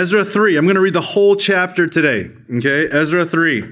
Ezra 0.00 0.24
3. 0.24 0.56
I'm 0.56 0.64
going 0.64 0.76
to 0.76 0.80
read 0.80 0.92
the 0.92 1.00
whole 1.00 1.34
chapter 1.34 1.88
today. 1.88 2.30
Okay? 2.58 2.88
Ezra 2.88 3.26
3. 3.26 3.64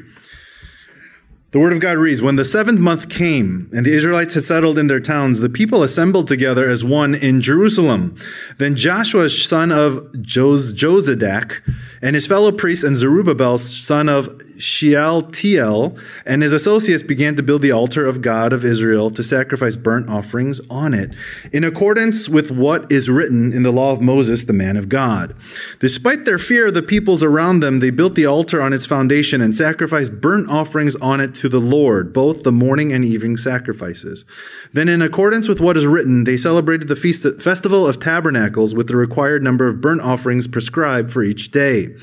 The 1.52 1.60
word 1.60 1.72
of 1.72 1.78
God 1.78 1.98
reads 1.98 2.20
When 2.20 2.34
the 2.34 2.44
seventh 2.44 2.80
month 2.80 3.08
came, 3.08 3.70
and 3.72 3.86
the 3.86 3.92
Israelites 3.92 4.34
had 4.34 4.42
settled 4.42 4.76
in 4.76 4.88
their 4.88 4.98
towns, 4.98 5.38
the 5.38 5.48
people 5.48 5.84
assembled 5.84 6.26
together 6.26 6.68
as 6.68 6.82
one 6.82 7.14
in 7.14 7.40
Jerusalem. 7.40 8.16
Then 8.58 8.74
Joshua, 8.74 9.30
son 9.30 9.70
of 9.70 10.20
Jos- 10.20 10.72
Jozadak, 10.72 11.62
and 12.02 12.16
his 12.16 12.26
fellow 12.26 12.50
priests, 12.50 12.82
and 12.82 12.96
Zerubbabel, 12.96 13.58
son 13.58 14.08
of 14.08 14.42
Shealtiel, 14.58 15.96
and 16.24 16.42
his 16.42 16.52
associates 16.52 17.02
began 17.02 17.36
to 17.36 17.42
build 17.42 17.62
the 17.62 17.72
altar 17.72 18.06
of 18.06 18.22
God 18.22 18.52
of 18.52 18.64
Israel 18.64 19.10
to 19.10 19.22
sacrifice 19.22 19.76
burnt 19.76 20.08
offerings 20.08 20.60
on 20.70 20.94
it, 20.94 21.10
in 21.52 21.64
accordance 21.64 22.28
with 22.28 22.50
what 22.50 22.90
is 22.90 23.10
written 23.10 23.52
in 23.52 23.62
the 23.62 23.72
law 23.72 23.92
of 23.92 24.00
Moses, 24.00 24.44
the 24.44 24.52
man 24.52 24.76
of 24.76 24.88
God. 24.88 25.34
Despite 25.80 26.24
their 26.24 26.38
fear 26.38 26.68
of 26.68 26.74
the 26.74 26.82
peoples 26.82 27.22
around 27.22 27.60
them, 27.60 27.80
they 27.80 27.90
built 27.90 28.14
the 28.14 28.26
altar 28.26 28.62
on 28.62 28.72
its 28.72 28.86
foundation 28.86 29.40
and 29.40 29.54
sacrificed 29.54 30.20
burnt 30.20 30.50
offerings 30.50 30.96
on 30.96 31.20
it 31.20 31.34
to 31.36 31.48
the 31.48 31.60
Lord, 31.60 32.12
both 32.12 32.42
the 32.42 32.52
morning 32.52 32.92
and 32.92 33.04
evening 33.04 33.36
sacrifices. 33.36 34.24
Then, 34.72 34.88
in 34.88 35.02
accordance 35.02 35.48
with 35.48 35.60
what 35.60 35.76
is 35.76 35.86
written, 35.86 36.24
they 36.24 36.36
celebrated 36.36 36.88
the 36.88 36.96
feast, 36.96 37.26
festival 37.40 37.86
of 37.86 38.00
tabernacles 38.00 38.74
with 38.74 38.88
the 38.88 38.96
required 38.96 39.42
number 39.42 39.66
of 39.66 39.80
burnt 39.80 40.00
offerings 40.00 40.48
prescribed 40.48 41.10
for 41.10 41.22
each 41.22 41.50
day. 41.50 41.94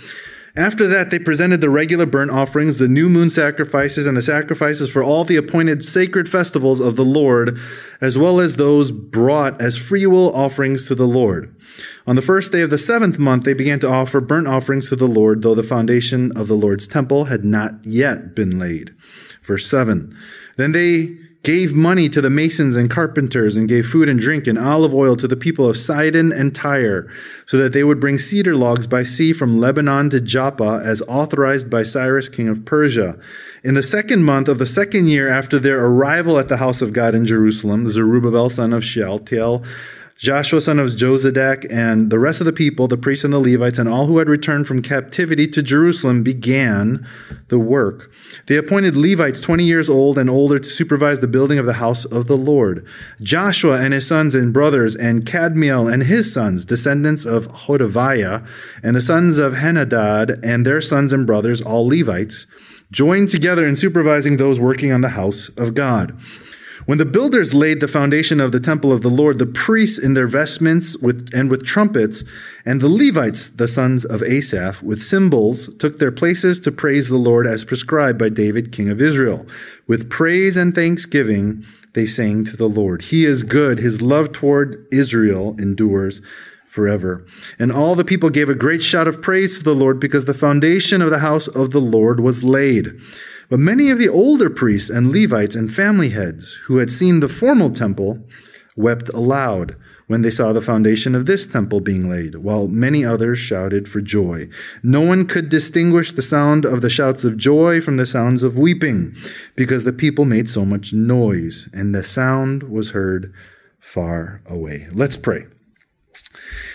After 0.56 0.88
that, 0.88 1.10
they 1.10 1.18
presented 1.18 1.62
the 1.62 1.70
regular 1.72 2.06
burnt 2.06 2.30
offerings, 2.30 2.78
the 2.78 2.88
new 2.88 3.10
moon 3.10 3.32
sacrifices, 3.32 4.06
and 4.06 4.16
the 4.16 4.22
sacrifices 4.22 4.92
for 4.92 5.04
all 5.04 5.24
the 5.24 5.36
appointed 5.36 5.84
sacred 5.84 6.30
festivals 6.30 6.80
of 6.80 6.96
the 6.96 7.06
Lord, 7.06 7.60
as 8.00 8.20
well 8.20 8.40
as 8.40 8.56
those 8.56 8.92
brought 8.92 9.60
as 9.60 9.80
freewill 9.80 10.32
offerings 10.36 10.88
to 10.88 10.96
the 10.96 11.08
Lord. 11.08 11.56
On 12.06 12.16
the 12.16 12.22
first 12.22 12.52
day 12.52 12.62
of 12.62 12.70
the 12.70 12.78
seventh 12.78 13.18
month, 13.18 13.46
they 13.46 13.56
began 13.56 13.80
to 13.80 13.90
offer 13.90 14.22
burnt 14.22 14.48
offerings 14.48 14.90
to 14.90 14.96
the 14.96 15.08
Lord, 15.08 15.42
though 15.42 15.56
the 15.56 15.64
foundation 15.64 16.32
of 16.38 16.48
the 16.48 16.58
Lord's 16.58 16.86
temple 16.86 17.26
had 17.26 17.44
not 17.44 17.84
yet 17.84 18.36
been 18.36 18.60
laid. 18.60 18.94
Verse 19.42 19.66
7. 19.66 20.16
Then 20.56 20.72
they 20.72 21.18
gave 21.44 21.74
money 21.74 22.08
to 22.08 22.22
the 22.22 22.30
masons 22.30 22.76
and 22.76 22.90
carpenters, 22.90 23.58
and 23.58 23.68
gave 23.68 23.86
food 23.86 24.08
and 24.08 24.20
drink 24.20 24.48
and 24.48 24.58
olive 24.58 24.94
oil 24.94 25.16
to 25.18 25.28
the 25.28 25.36
people 25.36 25.70
of 25.70 25.78
Sidon 25.78 26.32
and 26.32 26.56
Tyre, 26.56 27.12
so 27.46 27.58
that 27.58 27.74
they 27.74 27.84
would 27.84 28.00
bring 28.00 28.18
cedar 28.18 28.56
logs 28.56 28.88
by 28.88 29.04
sea 29.04 29.34
from 29.34 29.60
Lebanon 29.60 30.10
to 30.12 30.22
Joppa, 30.22 30.82
as 30.84 31.02
authorized 31.04 31.70
by 31.70 31.84
Cyrus, 31.84 32.30
king 32.30 32.48
of 32.48 32.64
Persia. 32.64 33.20
In 33.62 33.74
the 33.74 33.84
second 33.84 34.24
month 34.24 34.48
of 34.48 34.58
the 34.58 34.66
second 34.66 35.08
year 35.08 35.30
after 35.30 35.60
their 35.60 35.86
arrival 35.86 36.40
at 36.40 36.48
the 36.48 36.58
house 36.58 36.82
of 36.82 36.94
God 36.94 37.14
in 37.14 37.26
Jerusalem, 37.26 37.90
Zerubbabel, 37.90 38.50
son 38.50 38.72
of 38.72 38.84
Shealtiel, 38.84 39.64
Joshua 40.24 40.62
son 40.62 40.80
of 40.80 40.92
Jozadak 40.92 41.68
and 41.70 42.10
the 42.10 42.18
rest 42.18 42.40
of 42.40 42.46
the 42.46 42.54
people, 42.54 42.88
the 42.88 42.96
priests 42.96 43.26
and 43.26 43.34
the 43.34 43.40
Levites, 43.40 43.78
and 43.78 43.90
all 43.90 44.06
who 44.06 44.20
had 44.20 44.30
returned 44.30 44.66
from 44.66 44.82
captivity 44.82 45.48
to 45.50 45.62
Jerusalem 45.62 46.24
began 46.24 47.06
the 47.50 47.60
work. 47.60 48.10
They 48.48 48.56
appointed 48.56 48.96
Levites 48.96 49.42
20 49.42 49.66
years 49.66 49.90
old 49.90 50.18
and 50.18 50.30
older 50.30 50.60
to 50.60 50.66
supervise 50.66 51.20
the 51.20 51.28
building 51.28 51.60
of 51.60 51.66
the 51.66 51.74
house 51.74 52.06
of 52.06 52.28
the 52.28 52.38
Lord. 52.38 52.88
Joshua 53.22 53.82
and 53.82 53.94
his 53.94 54.08
sons 54.08 54.34
and 54.34 54.54
brothers, 54.54 54.96
and 54.96 55.26
Kadmiel 55.26 55.92
and 55.92 56.04
his 56.04 56.34
sons, 56.34 56.64
descendants 56.64 57.26
of 57.26 57.48
Hodaviah, 57.48 58.48
and 58.82 58.96
the 58.96 59.02
sons 59.02 59.38
of 59.38 59.56
Henadad 59.56 60.40
and 60.42 60.66
their 60.66 60.80
sons 60.80 61.12
and 61.12 61.28
brothers, 61.28 61.62
all 61.62 61.86
Levites, 61.86 62.46
joined 62.92 63.28
together 63.28 63.68
in 63.68 63.76
supervising 63.76 64.38
those 64.38 64.58
working 64.58 64.94
on 64.94 65.02
the 65.02 65.10
house 65.10 65.50
of 65.58 65.74
God. 65.74 66.18
When 66.86 66.98
the 66.98 67.06
builders 67.06 67.54
laid 67.54 67.80
the 67.80 67.88
foundation 67.88 68.42
of 68.42 68.52
the 68.52 68.60
temple 68.60 68.92
of 68.92 69.02
the 69.02 69.10
Lord, 69.10 69.40
the 69.40 69.46
priests 69.46 69.98
in 69.98 70.16
their 70.16 70.28
vestments 70.28 70.98
with, 70.98 71.30
and 71.34 71.50
with 71.50 71.66
trumpets, 71.66 72.24
and 72.66 72.82
the 72.82 72.90
Levites, 72.90 73.48
the 73.48 73.68
sons 73.70 74.04
of 74.04 74.22
Asaph, 74.22 74.84
with 74.84 75.02
cymbals, 75.02 75.74
took 75.76 76.00
their 76.00 76.12
places 76.12 76.60
to 76.62 76.72
praise 76.72 77.08
the 77.08 77.18
Lord 77.18 77.48
as 77.48 77.64
prescribed 77.64 78.20
by 78.20 78.30
David, 78.30 78.74
king 78.74 78.90
of 78.90 79.02
Israel. 79.02 79.46
With 79.88 80.10
praise 80.10 80.58
and 80.58 80.76
thanksgiving, 80.76 81.66
they 81.94 82.06
sang 82.06 82.44
to 82.46 82.58
the 82.58 82.70
Lord. 82.70 83.04
He 83.04 83.26
is 83.26 83.44
good. 83.44 83.80
His 83.80 84.02
love 84.02 84.34
toward 84.34 84.86
Israel 84.92 85.56
endures 85.60 86.22
forever. 86.74 87.24
And 87.60 87.72
all 87.72 87.94
the 87.94 88.04
people 88.04 88.32
gave 88.32 88.50
a 88.50 88.56
great 88.56 88.82
shout 88.82 89.08
of 89.08 89.22
praise 89.22 89.60
to 89.60 89.64
the 89.64 89.76
Lord 89.76 90.00
because 90.00 90.26
the 90.26 90.34
foundation 90.34 91.04
of 91.04 91.12
the 91.12 91.20
house 91.20 91.48
of 91.48 91.70
the 91.70 91.80
Lord 91.80 92.20
was 92.20 92.44
laid. 92.44 93.00
But 93.48 93.60
many 93.60 93.92
of 93.92 94.00
the 94.00 94.10
older 94.10 94.50
priests 94.50 94.90
and 94.90 95.12
Levites 95.12 95.56
and 95.56 95.72
family 95.72 96.10
heads 96.10 96.56
who 96.66 96.78
had 96.78 96.92
seen 96.92 97.20
the 97.20 97.30
formal 97.30 97.70
temple 97.70 98.28
wept 98.76 99.10
aloud 99.10 99.76
when 100.08 100.24
they 100.24 100.32
saw 100.32 100.52
the 100.52 100.62
foundation 100.62 101.14
of 101.14 101.28
this 101.28 101.46
temple 101.46 101.80
being 101.80 102.10
laid, 102.10 102.36
while 102.36 102.68
many 102.68 103.06
others 103.06 103.38
shouted 103.38 103.88
for 103.88 104.02
joy. 104.02 104.50
No 104.82 105.02
one 105.02 105.28
could 105.28 105.50
distinguish 105.50 106.12
the 106.12 106.24
sound 106.24 106.66
of 106.66 106.82
the 106.82 106.90
shouts 106.90 107.24
of 107.24 107.38
joy 107.38 107.82
from 107.82 107.98
the 107.98 108.08
sounds 108.08 108.42
of 108.42 108.58
weeping, 108.58 109.16
because 109.56 109.84
the 109.84 109.94
people 109.94 110.26
made 110.26 110.50
so 110.50 110.66
much 110.66 110.92
noise, 110.92 111.70
and 111.72 111.94
the 111.94 112.04
sound 112.04 112.64
was 112.64 112.92
heard 112.92 113.32
far 113.80 114.42
away. 114.48 114.88
Let's 114.92 115.18
pray. 115.18 115.46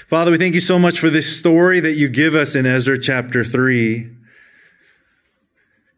Father, 0.08 0.30
we 0.30 0.38
thank 0.38 0.54
you 0.54 0.60
so 0.62 0.78
much 0.78 0.98
for 0.98 1.10
this 1.10 1.38
story 1.38 1.80
that 1.80 1.92
you 1.92 2.08
give 2.08 2.34
us 2.34 2.54
in 2.54 2.64
Ezra 2.64 2.98
chapter 2.98 3.44
3. 3.44 4.10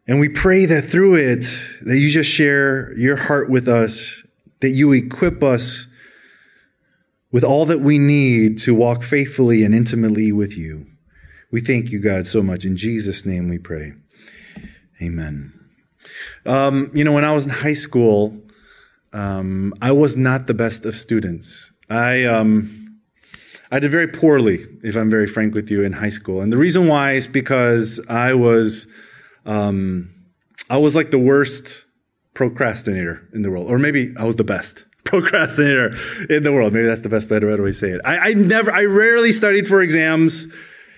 And 0.05 0.19
we 0.19 0.27
pray 0.27 0.65
that 0.65 0.89
through 0.89 1.15
it, 1.15 1.45
that 1.81 1.97
you 1.97 2.09
just 2.09 2.29
share 2.29 2.93
your 2.97 3.15
heart 3.15 3.49
with 3.49 3.69
us, 3.69 4.21
that 4.59 4.71
you 4.71 4.91
equip 4.91 5.41
us 5.41 5.87
with 7.31 7.45
all 7.45 7.65
that 7.67 7.79
we 7.79 7.97
need 7.97 8.57
to 8.59 8.75
walk 8.75 9.03
faithfully 9.03 9.63
and 9.63 9.73
intimately 9.73 10.33
with 10.33 10.57
you. 10.57 10.87
We 11.49 11.61
thank 11.61 11.89
you, 11.89 11.99
God, 11.99 12.27
so 12.27 12.43
much. 12.43 12.65
In 12.65 12.75
Jesus' 12.75 13.25
name 13.25 13.47
we 13.47 13.59
pray. 13.59 13.93
Amen. 15.01 15.53
Um, 16.45 16.91
you 16.93 17.05
know, 17.05 17.13
when 17.13 17.23
I 17.23 17.31
was 17.31 17.45
in 17.45 17.53
high 17.53 17.71
school, 17.71 18.37
um, 19.13 19.73
I 19.81 19.93
was 19.93 20.17
not 20.17 20.47
the 20.47 20.53
best 20.53 20.85
of 20.85 20.97
students. 20.97 21.71
I, 21.89 22.25
um, 22.25 22.80
I 23.71 23.79
did 23.79 23.89
very 23.89 24.07
poorly, 24.07 24.67
if 24.83 24.95
I'm 24.95 25.09
very 25.09 25.27
frank 25.27 25.55
with 25.55 25.71
you, 25.71 25.83
in 25.83 25.93
high 25.93 26.09
school. 26.09 26.41
And 26.41 26.51
the 26.51 26.57
reason 26.57 26.87
why 26.87 27.13
is 27.13 27.25
because 27.25 28.05
I 28.09 28.33
was 28.33 28.87
um, 29.45 30.09
I 30.69 30.77
was 30.77 30.95
like 30.95 31.11
the 31.11 31.19
worst 31.19 31.85
procrastinator 32.33 33.27
in 33.33 33.41
the 33.41 33.51
world, 33.51 33.69
or 33.69 33.77
maybe 33.77 34.13
I 34.17 34.25
was 34.25 34.35
the 34.35 34.43
best 34.43 34.85
procrastinator 35.03 35.95
in 36.29 36.43
the 36.43 36.51
world. 36.51 36.73
Maybe 36.73 36.85
that's 36.85 37.01
the 37.01 37.09
best 37.09 37.29
way 37.29 37.39
to 37.39 37.73
say 37.73 37.89
it. 37.89 38.01
I, 38.05 38.17
I 38.17 38.33
never, 38.33 38.71
I 38.71 38.85
rarely 38.85 39.31
studied 39.31 39.67
for 39.67 39.81
exams. 39.81 40.47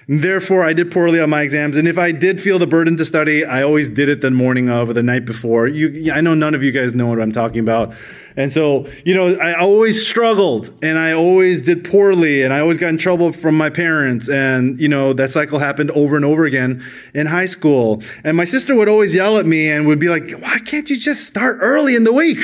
Therefore, 0.08 0.66
I 0.66 0.74
did 0.74 0.92
poorly 0.92 1.20
on 1.20 1.30
my 1.30 1.42
exams. 1.42 1.78
And 1.78 1.88
if 1.88 1.98
I 1.98 2.12
did 2.12 2.42
feel 2.42 2.60
the 2.60 2.68
burden 2.68 2.98
to 2.98 3.06
study, 3.06 3.46
I 3.46 3.64
always 3.64 3.88
did 3.88 4.10
it 4.10 4.22
the 4.22 4.32
morning 4.32 4.70
of 4.70 4.90
or 4.90 4.94
the 4.94 5.04
night 5.04 5.26
before. 5.26 5.68
You, 5.68 6.12
I 6.12 6.22
know 6.22 6.34
none 6.34 6.56
of 6.56 6.64
you 6.64 6.72
guys 6.72 6.94
know 6.94 7.08
what 7.08 7.22
I'm 7.22 7.32
talking 7.32 7.60
about. 7.60 7.94
And 8.36 8.52
so, 8.52 8.88
you 9.06 9.14
know, 9.14 9.36
I 9.36 9.54
always 9.54 10.06
struggled 10.06 10.74
and 10.82 10.98
I 10.98 11.14
always 11.14 11.62
did 11.62 11.84
poorly 11.86 12.42
and 12.42 12.52
I 12.52 12.60
always 12.60 12.80
got 12.80 12.90
in 12.90 12.98
trouble 12.98 13.32
from 13.32 13.56
my 13.56 13.70
parents. 13.70 14.28
And, 14.28 14.80
you 14.80 14.90
know, 14.90 15.14
that 15.14 15.30
cycle 15.30 15.60
happened 15.60 15.92
over 15.92 16.16
and 16.16 16.26
over 16.26 16.46
again 16.46 16.84
in 17.14 17.28
high 17.28 17.46
school. 17.46 18.02
And 18.24 18.36
my 18.36 18.46
sister 18.46 18.76
would 18.76 18.90
always 18.90 19.14
yell 19.16 19.38
at 19.38 19.46
me 19.46 19.70
and 19.70 19.88
would 19.88 20.00
be 20.00 20.10
like, 20.10 20.32
why 20.32 20.60
can't 20.60 20.90
you 20.90 20.98
just 20.98 21.26
start 21.26 21.60
early 21.62 21.96
in 21.96 22.04
the 22.04 22.14
week? 22.14 22.40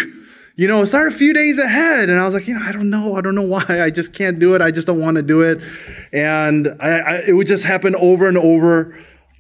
You 0.59 0.67
know, 0.67 0.83
start 0.83 1.07
a 1.07 1.11
few 1.11 1.31
days 1.33 1.57
ahead. 1.57 2.09
And 2.09 2.19
I 2.19 2.25
was 2.25 2.33
like, 2.33 2.45
you 2.45 2.53
know, 2.53 2.59
I 2.61 2.73
don't 2.73 2.89
know. 2.89 3.15
I 3.15 3.21
don't 3.21 3.33
know 3.33 3.43
why. 3.43 3.63
I 3.69 3.89
just 3.89 4.13
can't 4.13 4.39
do 4.39 4.55
it. 4.55 4.61
I 4.61 4.71
just 4.71 4.87
don't 4.87 4.99
want 4.99 5.15
to 5.15 5.23
do 5.23 5.39
it. 5.39 5.61
And 6.11 6.75
I, 6.81 6.89
I, 6.89 7.21
it 7.29 7.31
would 7.31 7.47
just 7.47 7.63
happen 7.63 7.95
over 7.95 8.27
and 8.27 8.37
over 8.37 8.93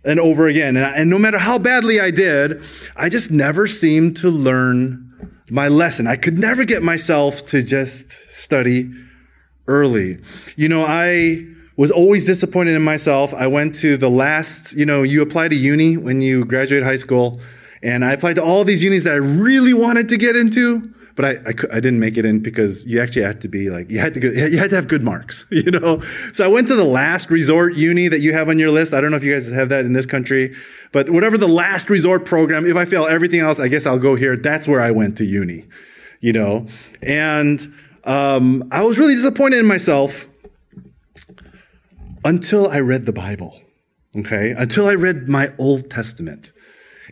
and 0.05 0.17
over 0.17 0.47
again. 0.47 0.77
And, 0.77 0.95
and 0.95 1.09
no 1.09 1.19
matter 1.19 1.37
how 1.37 1.57
badly 1.57 1.99
I 1.99 2.09
did, 2.09 2.63
I 2.95 3.09
just 3.09 3.31
never 3.31 3.67
seemed 3.67 4.15
to 4.17 4.29
learn 4.29 5.37
my 5.49 5.67
lesson. 5.67 6.07
I 6.07 6.15
could 6.15 6.39
never 6.39 6.63
get 6.63 6.83
myself 6.83 7.45
to 7.47 7.63
just 7.63 8.11
study 8.31 8.89
early. 9.67 10.19
You 10.55 10.69
know, 10.69 10.85
I 10.87 11.45
was 11.75 11.91
always 11.91 12.23
disappointed 12.23 12.75
in 12.75 12.81
myself. 12.81 13.33
I 13.33 13.47
went 13.47 13.75
to 13.75 13.97
the 13.97 14.09
last, 14.09 14.73
you 14.73 14.85
know, 14.85 15.03
you 15.03 15.21
apply 15.21 15.49
to 15.49 15.55
uni 15.55 15.97
when 15.97 16.21
you 16.21 16.45
graduate 16.45 16.83
high 16.83 16.95
school. 16.95 17.41
And 17.83 18.05
I 18.05 18.13
applied 18.13 18.35
to 18.35 18.43
all 18.43 18.63
these 18.63 18.81
unis 18.81 19.03
that 19.03 19.13
I 19.13 19.17
really 19.17 19.73
wanted 19.73 20.07
to 20.09 20.17
get 20.17 20.37
into 20.37 20.93
but 21.19 21.25
I, 21.25 21.49
I, 21.49 21.75
I, 21.75 21.79
didn't 21.81 21.99
make 21.99 22.17
it 22.17 22.23
in 22.23 22.39
because 22.39 22.87
you 22.87 23.01
actually 23.01 23.23
had 23.23 23.41
to 23.41 23.49
be 23.49 23.69
like 23.69 23.91
you 23.91 23.99
had 23.99 24.13
to 24.13 24.21
go, 24.21 24.29
you 24.29 24.57
had 24.57 24.69
to 24.69 24.77
have 24.77 24.87
good 24.87 25.03
marks, 25.03 25.43
you 25.51 25.69
know. 25.69 25.99
So 26.31 26.45
I 26.45 26.47
went 26.47 26.69
to 26.69 26.75
the 26.75 26.85
last 26.85 27.29
resort 27.29 27.75
uni 27.75 28.07
that 28.07 28.21
you 28.21 28.31
have 28.31 28.47
on 28.47 28.57
your 28.57 28.71
list. 28.71 28.93
I 28.93 29.01
don't 29.01 29.11
know 29.11 29.17
if 29.17 29.25
you 29.25 29.33
guys 29.33 29.51
have 29.51 29.67
that 29.67 29.83
in 29.83 29.91
this 29.91 30.05
country, 30.05 30.55
but 30.93 31.09
whatever 31.09 31.37
the 31.37 31.45
last 31.45 31.89
resort 31.89 32.23
program. 32.23 32.65
If 32.65 32.77
I 32.77 32.85
fail 32.85 33.05
everything 33.05 33.41
else, 33.41 33.59
I 33.59 33.67
guess 33.67 33.85
I'll 33.85 33.99
go 33.99 34.15
here. 34.15 34.37
That's 34.37 34.65
where 34.65 34.79
I 34.79 34.91
went 34.91 35.17
to 35.17 35.25
uni, 35.25 35.65
you 36.21 36.31
know. 36.31 36.67
And 37.01 37.69
um, 38.05 38.69
I 38.71 38.85
was 38.85 38.97
really 38.97 39.15
disappointed 39.15 39.59
in 39.59 39.65
myself 39.65 40.25
until 42.23 42.69
I 42.69 42.79
read 42.79 43.05
the 43.05 43.11
Bible. 43.11 43.59
Okay, 44.15 44.51
until 44.51 44.87
I 44.87 44.93
read 44.93 45.27
my 45.27 45.49
Old 45.59 45.89
Testament, 45.89 46.53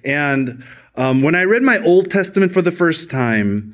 and 0.06 0.64
um, 0.96 1.22
when 1.24 1.36
I 1.36 1.44
read 1.44 1.62
my 1.62 1.80
Old 1.80 2.10
Testament 2.10 2.54
for 2.54 2.62
the 2.62 2.72
first 2.72 3.12
time, 3.12 3.74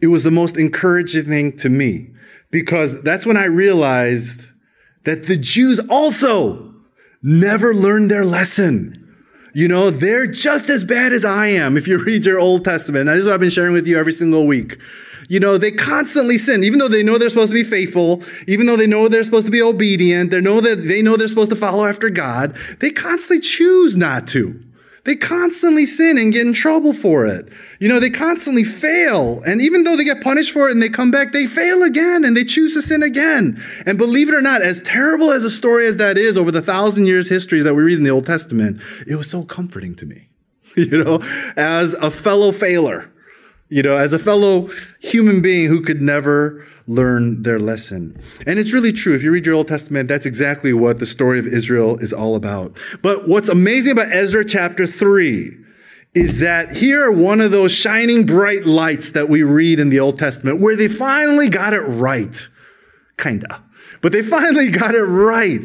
it 0.00 0.08
was 0.08 0.24
the 0.24 0.30
most 0.30 0.56
encouraging 0.56 1.24
thing 1.24 1.56
to 1.58 1.68
me 1.68 2.10
because 2.50 3.02
that's 3.02 3.26
when 3.26 3.36
I 3.36 3.44
realized 3.44 4.46
that 5.04 5.26
the 5.26 5.36
Jews 5.36 5.80
also 5.88 6.74
never 7.22 7.74
learned 7.74 8.10
their 8.10 8.24
lesson. 8.24 8.96
You 9.52 9.68
know, 9.68 9.90
they're 9.90 10.26
just 10.26 10.70
as 10.70 10.84
bad 10.84 11.12
as 11.12 11.24
I 11.24 11.48
am 11.48 11.76
if 11.76 11.88
you 11.88 11.98
read 12.04 12.26
your 12.26 12.38
Old 12.38 12.64
Testament. 12.64 13.08
And 13.08 13.16
this 13.16 13.22
is 13.22 13.26
what 13.26 13.34
I've 13.34 13.40
been 13.40 13.50
sharing 13.50 13.72
with 13.72 13.86
you 13.86 13.98
every 13.98 14.12
single 14.12 14.46
week. 14.46 14.78
You 15.28 15.38
know, 15.38 15.58
they 15.58 15.70
constantly 15.70 16.38
sin, 16.38 16.64
even 16.64 16.80
though 16.80 16.88
they 16.88 17.04
know 17.04 17.16
they're 17.16 17.28
supposed 17.28 17.52
to 17.52 17.54
be 17.54 17.62
faithful, 17.62 18.22
even 18.48 18.66
though 18.66 18.76
they 18.76 18.88
know 18.88 19.06
they're 19.06 19.22
supposed 19.22 19.46
to 19.46 19.52
be 19.52 19.62
obedient, 19.62 20.32
they 20.32 20.40
know 20.40 20.60
that 20.60 20.88
they 20.88 21.02
know 21.02 21.16
they're 21.16 21.28
supposed 21.28 21.50
to 21.50 21.56
follow 21.56 21.86
after 21.86 22.10
God. 22.10 22.56
They 22.80 22.90
constantly 22.90 23.38
choose 23.38 23.94
not 23.94 24.26
to. 24.28 24.60
They 25.04 25.16
constantly 25.16 25.86
sin 25.86 26.18
and 26.18 26.32
get 26.32 26.46
in 26.46 26.52
trouble 26.52 26.92
for 26.92 27.26
it. 27.26 27.48
You 27.78 27.88
know, 27.88 27.98
they 27.98 28.10
constantly 28.10 28.64
fail. 28.64 29.42
And 29.44 29.62
even 29.62 29.84
though 29.84 29.96
they 29.96 30.04
get 30.04 30.20
punished 30.20 30.52
for 30.52 30.68
it 30.68 30.72
and 30.72 30.82
they 30.82 30.90
come 30.90 31.10
back, 31.10 31.32
they 31.32 31.46
fail 31.46 31.82
again 31.82 32.24
and 32.24 32.36
they 32.36 32.44
choose 32.44 32.74
to 32.74 32.82
sin 32.82 33.02
again. 33.02 33.62
And 33.86 33.96
believe 33.96 34.28
it 34.28 34.34
or 34.34 34.42
not, 34.42 34.62
as 34.62 34.80
terrible 34.82 35.30
as 35.30 35.42
a 35.42 35.50
story 35.50 35.86
as 35.86 35.96
that 35.96 36.18
is 36.18 36.36
over 36.36 36.50
the 36.50 36.62
thousand 36.62 37.06
years 37.06 37.28
histories 37.28 37.64
that 37.64 37.74
we 37.74 37.82
read 37.82 37.98
in 37.98 38.04
the 38.04 38.10
Old 38.10 38.26
Testament, 38.26 38.80
it 39.06 39.16
was 39.16 39.30
so 39.30 39.42
comforting 39.42 39.94
to 39.96 40.06
me. 40.06 40.26
You 40.76 41.02
know, 41.02 41.20
as 41.56 41.94
a 41.94 42.12
fellow 42.12 42.52
failer, 42.52 43.10
you 43.70 43.82
know, 43.82 43.96
as 43.96 44.12
a 44.12 44.18
fellow 44.18 44.68
human 45.00 45.40
being 45.40 45.68
who 45.68 45.80
could 45.80 46.02
never 46.02 46.66
learn 46.86 47.42
their 47.42 47.60
lesson. 47.60 48.20
And 48.46 48.58
it's 48.58 48.72
really 48.72 48.92
true. 48.92 49.14
If 49.14 49.22
you 49.22 49.30
read 49.30 49.46
your 49.46 49.54
Old 49.54 49.68
Testament, 49.68 50.08
that's 50.08 50.26
exactly 50.26 50.72
what 50.72 50.98
the 50.98 51.06
story 51.06 51.38
of 51.38 51.46
Israel 51.46 51.96
is 51.98 52.12
all 52.12 52.34
about. 52.34 52.76
But 53.00 53.28
what's 53.28 53.48
amazing 53.48 53.92
about 53.92 54.12
Ezra 54.12 54.44
chapter 54.44 54.86
3 54.86 55.56
is 56.14 56.40
that 56.40 56.76
here 56.76 57.04
are 57.04 57.12
one 57.12 57.40
of 57.40 57.52
those 57.52 57.72
shining 57.72 58.26
bright 58.26 58.66
lights 58.66 59.12
that 59.12 59.28
we 59.28 59.44
read 59.44 59.78
in 59.78 59.90
the 59.90 60.00
Old 60.00 60.18
Testament 60.18 60.60
where 60.60 60.76
they 60.76 60.88
finally 60.88 61.48
got 61.48 61.72
it 61.72 61.82
right. 61.82 62.48
Kinda. 63.16 63.62
But 64.02 64.10
they 64.10 64.22
finally 64.22 64.70
got 64.70 64.96
it 64.96 65.04
right. 65.04 65.64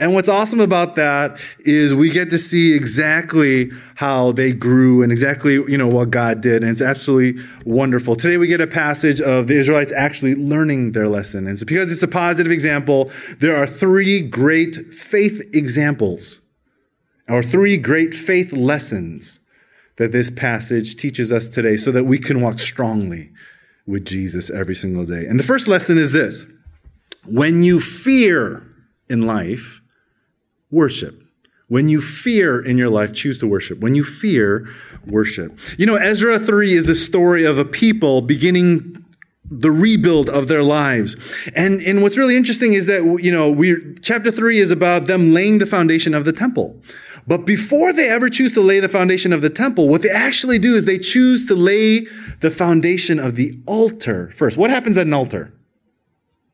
And 0.00 0.14
what's 0.14 0.30
awesome 0.30 0.60
about 0.60 0.96
that 0.96 1.38
is 1.58 1.92
we 1.92 2.08
get 2.08 2.30
to 2.30 2.38
see 2.38 2.72
exactly 2.72 3.70
how 3.96 4.32
they 4.32 4.54
grew 4.54 5.02
and 5.02 5.12
exactly, 5.12 5.54
you 5.54 5.76
know, 5.76 5.88
what 5.88 6.10
God 6.10 6.40
did. 6.40 6.62
And 6.62 6.72
it's 6.72 6.80
absolutely 6.80 7.42
wonderful. 7.66 8.16
Today 8.16 8.38
we 8.38 8.46
get 8.46 8.62
a 8.62 8.66
passage 8.66 9.20
of 9.20 9.46
the 9.46 9.56
Israelites 9.56 9.92
actually 9.92 10.34
learning 10.34 10.92
their 10.92 11.06
lesson. 11.06 11.46
And 11.46 11.58
so 11.58 11.66
because 11.66 11.92
it's 11.92 12.02
a 12.02 12.08
positive 12.08 12.50
example, 12.50 13.10
there 13.40 13.54
are 13.54 13.66
three 13.66 14.22
great 14.22 14.74
faith 14.74 15.42
examples 15.52 16.40
or 17.28 17.42
three 17.42 17.76
great 17.76 18.14
faith 18.14 18.54
lessons 18.54 19.40
that 19.98 20.12
this 20.12 20.30
passage 20.30 20.96
teaches 20.96 21.30
us 21.30 21.50
today 21.50 21.76
so 21.76 21.92
that 21.92 22.04
we 22.04 22.18
can 22.18 22.40
walk 22.40 22.58
strongly 22.58 23.32
with 23.86 24.06
Jesus 24.06 24.48
every 24.48 24.74
single 24.74 25.04
day. 25.04 25.26
And 25.26 25.38
the 25.38 25.44
first 25.44 25.68
lesson 25.68 25.98
is 25.98 26.12
this. 26.12 26.46
When 27.26 27.62
you 27.62 27.80
fear 27.80 28.66
in 29.10 29.26
life, 29.26 29.79
worship. 30.70 31.22
When 31.68 31.88
you 31.88 32.00
fear 32.00 32.60
in 32.60 32.78
your 32.78 32.90
life, 32.90 33.12
choose 33.12 33.38
to 33.38 33.46
worship. 33.46 33.78
When 33.78 33.94
you 33.94 34.02
fear, 34.02 34.68
worship. 35.06 35.56
You 35.78 35.86
know, 35.86 35.94
Ezra 35.94 36.38
3 36.38 36.74
is 36.74 36.88
a 36.88 36.96
story 36.96 37.44
of 37.44 37.58
a 37.58 37.64
people 37.64 38.22
beginning 38.22 39.04
the 39.50 39.70
rebuild 39.70 40.28
of 40.28 40.48
their 40.48 40.62
lives. 40.62 41.16
And, 41.54 41.80
and 41.82 42.02
what's 42.02 42.16
really 42.16 42.36
interesting 42.36 42.72
is 42.72 42.86
that, 42.86 43.02
you 43.22 43.32
know, 43.32 43.50
we, 43.50 43.76
chapter 44.00 44.30
3 44.30 44.58
is 44.58 44.70
about 44.70 45.06
them 45.06 45.32
laying 45.32 45.58
the 45.58 45.66
foundation 45.66 46.14
of 46.14 46.24
the 46.24 46.32
temple. 46.32 46.80
But 47.26 47.46
before 47.46 47.92
they 47.92 48.08
ever 48.08 48.28
choose 48.28 48.54
to 48.54 48.60
lay 48.60 48.80
the 48.80 48.88
foundation 48.88 49.32
of 49.32 49.40
the 49.40 49.50
temple, 49.50 49.88
what 49.88 50.02
they 50.02 50.10
actually 50.10 50.58
do 50.58 50.74
is 50.74 50.84
they 50.84 50.98
choose 50.98 51.46
to 51.46 51.54
lay 51.54 52.06
the 52.40 52.50
foundation 52.50 53.20
of 53.20 53.36
the 53.36 53.60
altar 53.66 54.30
first. 54.32 54.56
What 54.56 54.70
happens 54.70 54.96
at 54.96 55.06
an 55.06 55.14
altar? 55.14 55.52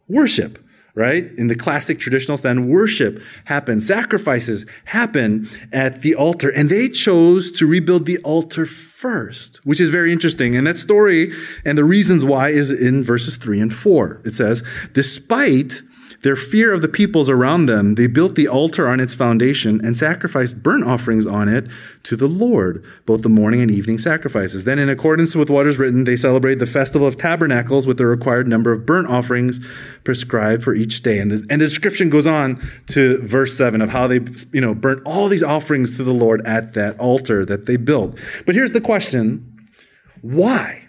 Worship 0.09 0.59
right? 0.97 1.31
In 1.37 1.47
the 1.47 1.55
classic 1.55 2.01
traditional 2.01 2.39
sense, 2.39 2.59
worship 2.59 3.23
happens, 3.45 3.87
sacrifices 3.87 4.65
happen 4.87 5.49
at 5.71 6.01
the 6.01 6.15
altar. 6.15 6.49
And 6.49 6.71
they 6.71 6.89
chose 6.89 7.53
to 7.53 7.67
rebuild 7.67 8.07
the 8.07 8.19
altar 8.19 8.65
first, 8.65 9.65
which 9.67 9.79
is 9.79 9.91
very 9.91 10.11
interesting. 10.11 10.57
And 10.57 10.67
that 10.67 10.79
story 10.79 11.33
and 11.65 11.77
the 11.77 11.85
reasons 11.85 12.25
why 12.25 12.49
is 12.49 12.73
in 12.73 13.05
verses 13.05 13.37
three 13.37 13.61
and 13.61 13.73
four. 13.73 14.23
It 14.25 14.35
says, 14.35 14.65
despite 14.95 15.83
their 16.23 16.37
fear 16.37 16.73
of 16.73 16.83
the 16.83 16.89
peoples 16.89 17.29
around 17.29 17.67
them, 17.67 17.95
they 17.95 18.07
built 18.07 18.35
the 18.35 18.49
altar 18.49 18.89
on 18.89 19.01
its 19.01 19.15
foundation 19.15 19.85
and 19.85 19.97
sacrificed 19.97 20.63
burnt 20.63 20.85
offerings 20.85 21.27
on 21.27 21.49
it 21.49 21.69
to 22.05 22.17
the 22.17 22.27
Lord, 22.27 22.85
both 23.05 23.23
the 23.23 23.29
morning 23.29 23.61
and 23.61 23.71
evening 23.71 23.99
sacrifices. 23.99 24.65
Then, 24.65 24.79
in 24.79 24.89
accordance 24.89 25.37
with 25.37 25.51
what 25.51 25.67
is 25.67 25.79
written, 25.79 26.05
they 26.05 26.17
celebrated 26.17 26.59
the 26.59 26.67
festival 26.67 27.07
of 27.07 27.17
tabernacles 27.17 27.87
with 27.87 27.99
the 27.99 28.07
required 28.07 28.49
number 28.49 28.73
of 28.73 28.87
burnt 28.87 29.09
offerings 29.09 29.61
prescribed 30.05 30.63
for 30.65 30.75
each 30.75 31.03
day. 31.03 31.19
And 31.19 31.31
the, 31.31 31.47
and 31.51 31.61
the 31.61 31.67
description 31.67 32.11
goes 32.11 32.27
on 32.27 32.61
to 32.89 33.19
verse 33.23 33.57
7 33.57 33.83
of 33.83 33.91
how 33.91 34.07
they 34.07 34.21
you 34.53 34.61
know, 34.61 34.75
burnt 34.75 35.03
all 35.05 35.29
these 35.29 35.43
offerings 35.43 35.97
to 35.97 36.05
the 36.05 36.15
Lord 36.15 36.45
at 36.47 36.75
that 36.75 36.99
altar 36.99 37.45
that 37.45 37.67
they 37.67 37.77
built. 37.77 38.19
But 38.45 38.55
here's 38.55 38.73
the 38.73 38.81
question 38.81 39.53
why? 40.23 40.86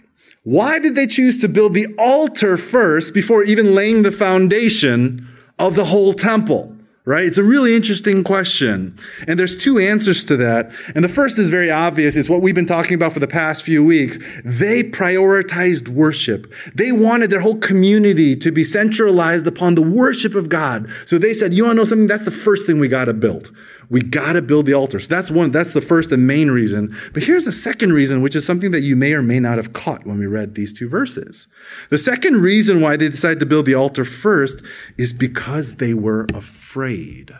Why 0.48 0.78
did 0.78 0.94
they 0.94 1.06
choose 1.06 1.36
to 1.42 1.48
build 1.48 1.74
the 1.74 1.94
altar 1.98 2.56
first 2.56 3.12
before 3.12 3.44
even 3.44 3.74
laying 3.74 4.02
the 4.02 4.10
foundation 4.10 5.28
of 5.58 5.74
the 5.74 5.84
whole 5.84 6.14
temple? 6.14 6.74
Right? 7.04 7.26
It's 7.26 7.36
a 7.36 7.42
really 7.42 7.76
interesting 7.76 8.24
question. 8.24 8.96
And 9.26 9.38
there's 9.38 9.54
two 9.54 9.78
answers 9.78 10.24
to 10.24 10.38
that. 10.38 10.70
And 10.94 11.04
the 11.04 11.08
first 11.08 11.38
is 11.38 11.50
very 11.50 11.70
obvious. 11.70 12.16
It's 12.16 12.30
what 12.30 12.40
we've 12.40 12.54
been 12.54 12.64
talking 12.64 12.94
about 12.94 13.12
for 13.12 13.20
the 13.20 13.26
past 13.26 13.62
few 13.62 13.84
weeks. 13.84 14.18
They 14.42 14.82
prioritized 14.82 15.88
worship. 15.88 16.50
They 16.74 16.92
wanted 16.92 17.28
their 17.28 17.40
whole 17.40 17.58
community 17.58 18.34
to 18.36 18.50
be 18.50 18.64
centralized 18.64 19.46
upon 19.46 19.74
the 19.74 19.82
worship 19.82 20.34
of 20.34 20.48
God. 20.48 20.88
So 21.04 21.18
they 21.18 21.34
said, 21.34 21.52
you 21.52 21.64
want 21.64 21.72
to 21.72 21.76
know 21.76 21.84
something? 21.84 22.06
That's 22.06 22.24
the 22.24 22.30
first 22.30 22.66
thing 22.66 22.80
we 22.80 22.88
got 22.88 23.04
to 23.04 23.14
build. 23.14 23.50
We 23.90 24.02
got 24.02 24.34
to 24.34 24.42
build 24.42 24.66
the 24.66 24.74
altar. 24.74 24.98
So 24.98 25.08
that's 25.08 25.30
one, 25.30 25.50
that's 25.50 25.72
the 25.72 25.80
first 25.80 26.12
and 26.12 26.26
main 26.26 26.50
reason. 26.50 26.94
But 27.14 27.22
here's 27.22 27.46
a 27.46 27.52
second 27.52 27.92
reason, 27.92 28.20
which 28.20 28.36
is 28.36 28.44
something 28.44 28.70
that 28.72 28.82
you 28.82 28.96
may 28.96 29.14
or 29.14 29.22
may 29.22 29.40
not 29.40 29.56
have 29.56 29.72
caught 29.72 30.06
when 30.06 30.18
we 30.18 30.26
read 30.26 30.54
these 30.54 30.72
two 30.72 30.88
verses. 30.88 31.46
The 31.88 31.98
second 31.98 32.42
reason 32.42 32.80
why 32.80 32.96
they 32.96 33.08
decided 33.08 33.40
to 33.40 33.46
build 33.46 33.66
the 33.66 33.74
altar 33.74 34.04
first 34.04 34.62
is 34.98 35.12
because 35.12 35.76
they 35.76 35.94
were 35.94 36.26
afraid. 36.34 37.30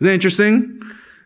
Is 0.00 0.06
that 0.06 0.14
interesting? 0.14 0.80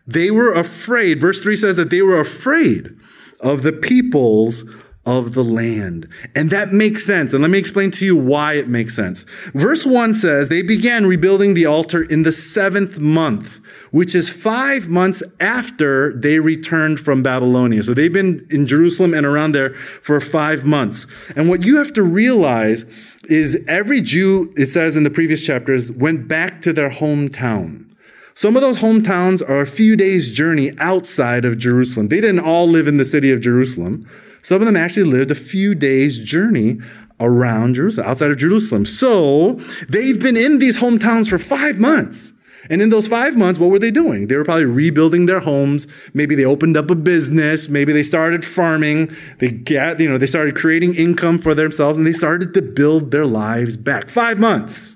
They 0.05 0.29
were 0.29 0.53
afraid. 0.53 1.19
Verse 1.19 1.41
3 1.41 1.55
says 1.55 1.77
that 1.77 1.89
they 1.89 2.01
were 2.01 2.19
afraid 2.19 2.95
of 3.39 3.63
the 3.63 3.73
peoples 3.73 4.63
of 5.05 5.33
the 5.33 5.43
land. 5.43 6.07
And 6.33 6.49
that 6.49 6.71
makes 6.71 7.05
sense. 7.05 7.33
And 7.33 7.41
let 7.41 7.51
me 7.51 7.59
explain 7.59 7.91
to 7.91 8.05
you 8.05 8.15
why 8.15 8.53
it 8.53 8.67
makes 8.67 8.95
sense. 8.95 9.23
Verse 9.53 9.85
1 9.85 10.13
says 10.13 10.49
they 10.49 10.61
began 10.61 11.05
rebuilding 11.05 11.53
the 11.53 11.65
altar 11.65 12.03
in 12.03 12.23
the 12.23 12.31
seventh 12.31 12.99
month 12.99 13.59
which 13.93 14.15
is 14.15 14.27
five 14.27 14.89
months 14.89 15.21
after 15.39 16.13
they 16.13 16.39
returned 16.39 16.99
from 16.99 17.21
Babylonia. 17.21 17.83
So 17.83 17.93
they've 17.93 18.11
been 18.11 18.43
in 18.49 18.65
Jerusalem 18.65 19.13
and 19.13 19.23
around 19.23 19.51
there 19.51 19.75
for 20.01 20.19
five 20.19 20.65
months. 20.65 21.05
And 21.35 21.47
what 21.47 21.63
you 21.63 21.77
have 21.77 21.93
to 21.93 22.01
realize 22.01 22.85
is 23.25 23.63
every 23.67 24.01
Jew, 24.01 24.51
it 24.57 24.65
says 24.71 24.95
in 24.95 25.03
the 25.03 25.11
previous 25.11 25.45
chapters, 25.45 25.91
went 25.91 26.27
back 26.27 26.59
to 26.61 26.73
their 26.73 26.89
hometown. 26.89 27.85
Some 28.33 28.55
of 28.55 28.63
those 28.63 28.79
hometowns 28.79 29.47
are 29.47 29.61
a 29.61 29.67
few 29.67 29.95
days' 29.95 30.31
journey 30.31 30.71
outside 30.79 31.45
of 31.45 31.59
Jerusalem. 31.59 32.07
They 32.07 32.19
didn't 32.19 32.39
all 32.39 32.67
live 32.67 32.87
in 32.87 32.97
the 32.97 33.05
city 33.05 33.29
of 33.29 33.41
Jerusalem. 33.41 34.09
Some 34.43 34.61
of 34.61 34.67
them 34.67 34.77
actually 34.77 35.09
lived 35.09 35.31
a 35.31 35.35
few 35.35 35.73
days' 35.73 36.19
journey 36.19 36.79
around 37.19 37.75
Jerusalem, 37.75 38.07
outside 38.07 38.29
of 38.29 38.37
Jerusalem. 38.37 38.85
So 38.85 39.53
they've 39.89 40.21
been 40.21 40.37
in 40.37 40.59
these 40.59 40.77
hometowns 40.77 41.29
for 41.29 41.39
five 41.39 41.79
months. 41.79 42.33
And 42.69 42.81
in 42.81 42.89
those 42.89 43.07
five 43.07 43.35
months, 43.35 43.59
what 43.59 43.69
were 43.69 43.79
they 43.79 43.91
doing? 43.91 44.27
They 44.27 44.35
were 44.35 44.45
probably 44.45 44.65
rebuilding 44.65 45.25
their 45.25 45.41
homes. 45.41 45.87
Maybe 46.13 46.35
they 46.35 46.45
opened 46.45 46.77
up 46.77 46.89
a 46.89 46.95
business. 46.95 47.67
Maybe 47.67 47.91
they 47.91 48.03
started 48.03 48.45
farming. 48.45 49.13
They 49.39 49.49
get, 49.49 49.99
you 49.99 50.09
know, 50.09 50.17
they 50.17 50.25
started 50.25 50.55
creating 50.55 50.95
income 50.95 51.39
for 51.39 51.53
themselves 51.53 51.97
and 51.97 52.07
they 52.07 52.13
started 52.13 52.53
to 52.53 52.61
build 52.61 53.11
their 53.11 53.25
lives 53.25 53.75
back. 53.75 54.09
Five 54.09 54.39
months. 54.39 54.95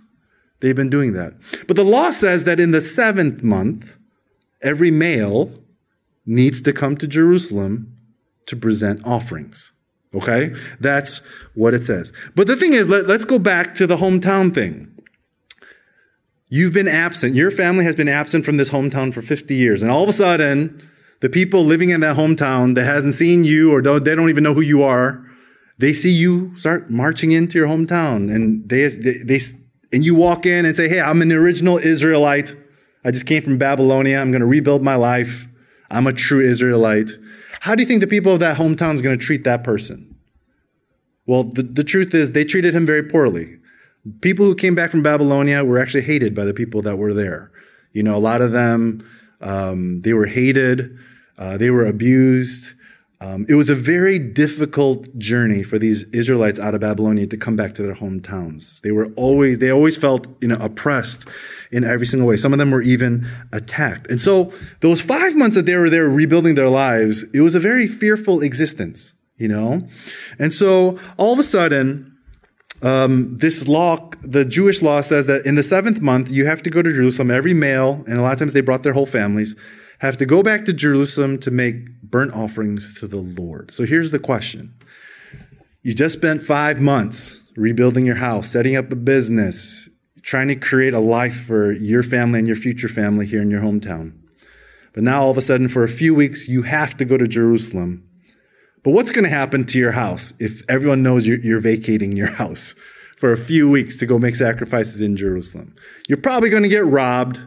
They've 0.61 0.75
been 0.75 0.89
doing 0.89 1.13
that. 1.13 1.33
But 1.67 1.75
the 1.75 1.83
law 1.83 2.11
says 2.11 2.45
that 2.45 2.59
in 2.59 2.71
the 2.71 2.81
seventh 2.81 3.43
month, 3.43 3.97
every 4.61 4.91
male 4.91 5.51
needs 6.25 6.61
to 6.61 6.73
come 6.73 6.97
to 6.97 7.07
Jerusalem 7.07 7.96
to 8.47 8.55
present 8.55 9.05
offerings. 9.05 9.71
Okay? 10.13 10.53
That's 10.79 11.19
what 11.53 11.73
it 11.73 11.83
says. 11.83 12.11
But 12.35 12.47
the 12.47 12.55
thing 12.55 12.73
is, 12.73 12.89
let, 12.89 13.09
us 13.09 13.25
go 13.25 13.39
back 13.39 13.73
to 13.75 13.87
the 13.87 13.97
hometown 13.97 14.53
thing. 14.53 14.93
You've 16.49 16.73
been 16.73 16.87
absent. 16.87 17.35
Your 17.35 17.51
family 17.51 17.83
has 17.83 17.95
been 17.95 18.07
absent 18.07 18.45
from 18.45 18.57
this 18.57 18.69
hometown 18.69 19.13
for 19.13 19.21
50 19.21 19.53
years. 19.53 19.81
And 19.81 19.91
all 19.91 20.03
of 20.03 20.09
a 20.09 20.13
sudden, 20.13 20.89
the 21.19 21.29
people 21.29 21.63
living 21.63 21.89
in 21.89 21.99
that 22.01 22.15
hometown 22.15 22.75
that 22.75 22.85
hasn't 22.85 23.13
seen 23.13 23.43
you 23.43 23.73
or 23.73 23.81
don't, 23.81 24.03
they 24.05 24.15
don't 24.15 24.29
even 24.29 24.43
know 24.43 24.53
who 24.53 24.61
you 24.61 24.81
are, 24.81 25.25
they 25.77 25.93
see 25.93 26.11
you 26.11 26.55
start 26.55 26.89
marching 26.89 27.31
into 27.31 27.59
your 27.59 27.67
hometown 27.67 28.33
and 28.33 28.67
they, 28.67 28.87
they, 28.87 29.17
they, 29.23 29.39
and 29.91 30.05
you 30.05 30.15
walk 30.15 30.45
in 30.45 30.65
and 30.65 30.75
say, 30.75 30.87
Hey, 30.87 31.01
I'm 31.01 31.21
an 31.21 31.31
original 31.31 31.77
Israelite. 31.77 32.55
I 33.03 33.11
just 33.11 33.25
came 33.25 33.43
from 33.43 33.57
Babylonia. 33.57 34.17
I'm 34.17 34.31
going 34.31 34.41
to 34.41 34.47
rebuild 34.47 34.81
my 34.81 34.95
life. 34.95 35.47
I'm 35.89 36.07
a 36.07 36.13
true 36.13 36.41
Israelite. 36.41 37.11
How 37.67 37.75
do 37.75 37.83
you 37.83 37.85
think 37.85 37.99
the 37.99 38.07
people 38.07 38.31
of 38.31 38.39
that 38.39 38.55
hometown 38.55 38.93
is 38.93 39.01
going 39.01 39.19
to 39.19 39.25
treat 39.25 39.43
that 39.43 39.61
person? 39.61 40.15
Well, 41.25 41.43
the, 41.43 41.63
the 41.63 41.83
truth 41.83 42.13
is 42.13 42.31
they 42.31 42.45
treated 42.45 42.73
him 42.73 42.85
very 42.85 43.03
poorly. 43.03 43.57
People 44.21 44.45
who 44.45 44.55
came 44.55 44.73
back 44.73 44.89
from 44.89 45.03
Babylonia 45.03 45.65
were 45.65 45.77
actually 45.77 46.03
hated 46.03 46.33
by 46.33 46.45
the 46.45 46.53
people 46.53 46.81
that 46.83 46.95
were 46.95 47.13
there. 47.13 47.51
You 47.91 48.03
know, 48.03 48.15
a 48.15 48.23
lot 48.23 48.41
of 48.41 48.53
them, 48.53 49.05
um, 49.41 49.99
they 50.03 50.13
were 50.13 50.27
hated, 50.27 50.97
uh, 51.37 51.57
they 51.57 51.69
were 51.69 51.85
abused. 51.85 52.71
Um, 53.19 53.47
it 53.49 53.55
was 53.55 53.67
a 53.67 53.75
very 53.75 54.19
difficult 54.19 55.17
journey 55.17 55.63
for 55.63 55.79
these 55.79 56.03
Israelites 56.13 56.59
out 56.59 56.75
of 56.75 56.81
Babylonia 56.81 57.25
to 57.27 57.37
come 57.37 57.55
back 57.55 57.73
to 57.75 57.81
their 57.81 57.95
hometowns. 57.95 58.81
They 58.81 58.91
were 58.91 59.11
always, 59.15 59.57
they 59.57 59.71
always 59.71 59.97
felt, 59.97 60.27
you 60.39 60.49
know, 60.49 60.57
oppressed 60.57 61.27
in 61.71 61.83
every 61.83 62.05
single 62.05 62.27
way. 62.27 62.37
Some 62.37 62.53
of 62.53 62.59
them 62.59 62.69
were 62.69 62.83
even 62.83 63.27
attacked. 63.51 64.07
And 64.11 64.21
so 64.21 64.53
those 64.81 65.01
five 65.01 65.35
months 65.35 65.55
that 65.55 65.65
they 65.65 65.75
were 65.75 65.89
there 65.89 66.07
rebuilding 66.07 66.53
their 66.53 66.69
lives, 66.69 67.23
it 67.33 67.41
was 67.41 67.55
a 67.55 67.59
very 67.59 67.87
fearful 67.87 68.41
existence, 68.43 69.13
you 69.37 69.47
know? 69.47 69.87
And 70.37 70.53
so 70.53 70.99
all 71.17 71.33
of 71.33 71.39
a 71.39 71.43
sudden, 71.43 72.15
um, 72.83 73.35
this 73.39 73.67
law, 73.67 74.11
the 74.21 74.45
Jewish 74.45 74.83
law 74.83 75.01
says 75.01 75.25
that 75.25 75.43
in 75.47 75.55
the 75.55 75.63
seventh 75.63 76.01
month, 76.01 76.29
you 76.29 76.45
have 76.45 76.61
to 76.61 76.69
go 76.69 76.83
to 76.83 76.93
Jerusalem. 76.93 77.31
Every 77.31 77.55
male, 77.55 78.03
and 78.05 78.19
a 78.19 78.21
lot 78.21 78.33
of 78.33 78.37
times 78.37 78.53
they 78.53 78.61
brought 78.61 78.83
their 78.83 78.93
whole 78.93 79.07
families, 79.07 79.55
have 79.99 80.17
to 80.17 80.25
go 80.25 80.43
back 80.43 80.65
to 80.65 80.73
Jerusalem 80.73 81.39
to 81.39 81.51
make 81.51 82.01
burnt 82.01 82.33
offerings 82.33 82.99
to 82.99 83.07
the 83.07 83.19
Lord. 83.19 83.73
So 83.73 83.85
here's 83.85 84.11
the 84.11 84.19
question 84.19 84.73
You 85.83 85.93
just 85.93 86.17
spent 86.17 86.41
five 86.41 86.79
months 86.79 87.41
rebuilding 87.55 88.05
your 88.05 88.15
house, 88.15 88.49
setting 88.49 88.75
up 88.75 88.91
a 88.91 88.95
business, 88.95 89.89
trying 90.21 90.47
to 90.49 90.55
create 90.55 90.93
a 90.93 90.99
life 90.99 91.45
for 91.45 91.71
your 91.71 92.03
family 92.03 92.39
and 92.39 92.47
your 92.47 92.57
future 92.57 92.87
family 92.87 93.25
here 93.25 93.41
in 93.41 93.49
your 93.49 93.61
hometown. 93.61 94.13
But 94.93 95.03
now 95.03 95.23
all 95.23 95.31
of 95.31 95.37
a 95.37 95.41
sudden, 95.41 95.67
for 95.67 95.83
a 95.83 95.87
few 95.87 96.15
weeks, 96.15 96.47
you 96.47 96.63
have 96.63 96.97
to 96.97 97.05
go 97.05 97.17
to 97.17 97.27
Jerusalem. 97.27 98.03
But 98.83 98.91
what's 98.91 99.11
going 99.11 99.25
to 99.25 99.29
happen 99.29 99.65
to 99.65 99.77
your 99.77 99.91
house 99.91 100.33
if 100.39 100.63
everyone 100.69 101.03
knows 101.03 101.27
you're, 101.27 101.59
vacating 101.59 102.15
your 102.15 102.31
house 102.41 102.73
for 103.17 103.31
a 103.31 103.37
few 103.37 103.69
weeks 103.69 103.97
to 103.97 104.05
go 104.05 104.17
make 104.17 104.35
sacrifices 104.35 105.01
in 105.01 105.17
Jerusalem? 105.17 105.75
You're 106.07 106.17
probably 106.17 106.49
going 106.49 106.63
to 106.63 106.69
get 106.69 106.85
robbed. 106.85 107.39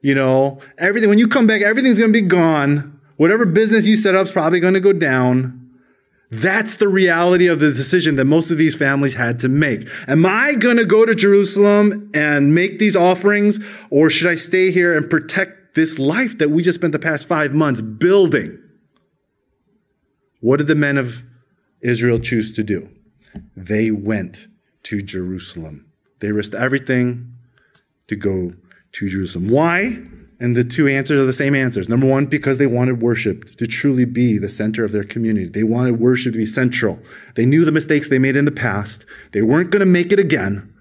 You 0.00 0.14
know, 0.14 0.60
everything, 0.78 1.08
when 1.08 1.18
you 1.18 1.28
come 1.28 1.46
back, 1.46 1.62
everything's 1.62 1.98
going 1.98 2.12
to 2.12 2.20
be 2.20 2.26
gone. 2.26 3.00
Whatever 3.16 3.46
business 3.46 3.86
you 3.86 3.96
set 3.96 4.14
up 4.14 4.26
is 4.26 4.32
probably 4.32 4.60
going 4.60 4.74
to 4.74 4.80
go 4.80 4.92
down. 4.92 5.62
That's 6.30 6.76
the 6.76 6.88
reality 6.88 7.46
of 7.46 7.60
the 7.60 7.72
decision 7.72 8.16
that 8.16 8.24
most 8.24 8.50
of 8.50 8.58
these 8.58 8.74
families 8.74 9.14
had 9.14 9.38
to 9.40 9.48
make. 9.48 9.88
Am 10.08 10.26
I 10.26 10.54
going 10.54 10.76
to 10.76 10.84
go 10.84 11.06
to 11.06 11.14
Jerusalem 11.14 12.10
and 12.14 12.54
make 12.54 12.78
these 12.78 12.96
offerings, 12.96 13.58
or 13.90 14.10
should 14.10 14.28
I 14.28 14.34
stay 14.34 14.70
here 14.72 14.96
and 14.96 15.08
protect 15.08 15.74
this 15.74 15.98
life 15.98 16.38
that 16.38 16.50
we 16.50 16.62
just 16.62 16.78
spent 16.78 16.92
the 16.92 16.98
past 16.98 17.26
five 17.28 17.52
months 17.54 17.80
building? 17.80 18.58
What 20.40 20.56
did 20.56 20.66
the 20.66 20.74
men 20.74 20.98
of 20.98 21.22
Israel 21.80 22.18
choose 22.18 22.50
to 22.52 22.64
do? 22.64 22.88
They 23.56 23.90
went 23.90 24.48
to 24.84 25.02
Jerusalem. 25.02 25.86
They 26.20 26.32
risked 26.32 26.54
everything 26.54 27.34
to 28.08 28.16
go 28.16 28.54
to 28.96 29.08
Jerusalem. 29.08 29.48
Why? 29.48 29.98
And 30.38 30.54
the 30.54 30.64
two 30.64 30.86
answers 30.86 31.22
are 31.22 31.26
the 31.26 31.32
same 31.32 31.54
answers. 31.54 31.88
Number 31.88 32.06
one, 32.06 32.26
because 32.26 32.58
they 32.58 32.66
wanted 32.66 33.00
worship 33.00 33.44
to 33.56 33.66
truly 33.66 34.04
be 34.04 34.36
the 34.36 34.48
center 34.48 34.84
of 34.84 34.92
their 34.92 35.04
community. 35.04 35.48
They 35.48 35.62
wanted 35.62 35.98
worship 35.98 36.32
to 36.32 36.38
be 36.38 36.44
central. 36.44 36.98
They 37.36 37.46
knew 37.46 37.64
the 37.64 37.72
mistakes 37.72 38.08
they 38.08 38.18
made 38.18 38.36
in 38.36 38.44
the 38.44 38.50
past. 38.50 39.06
They 39.32 39.42
weren't 39.42 39.70
going 39.70 39.80
to 39.80 39.86
make 39.86 40.12
it 40.12 40.18
again. 40.18 40.72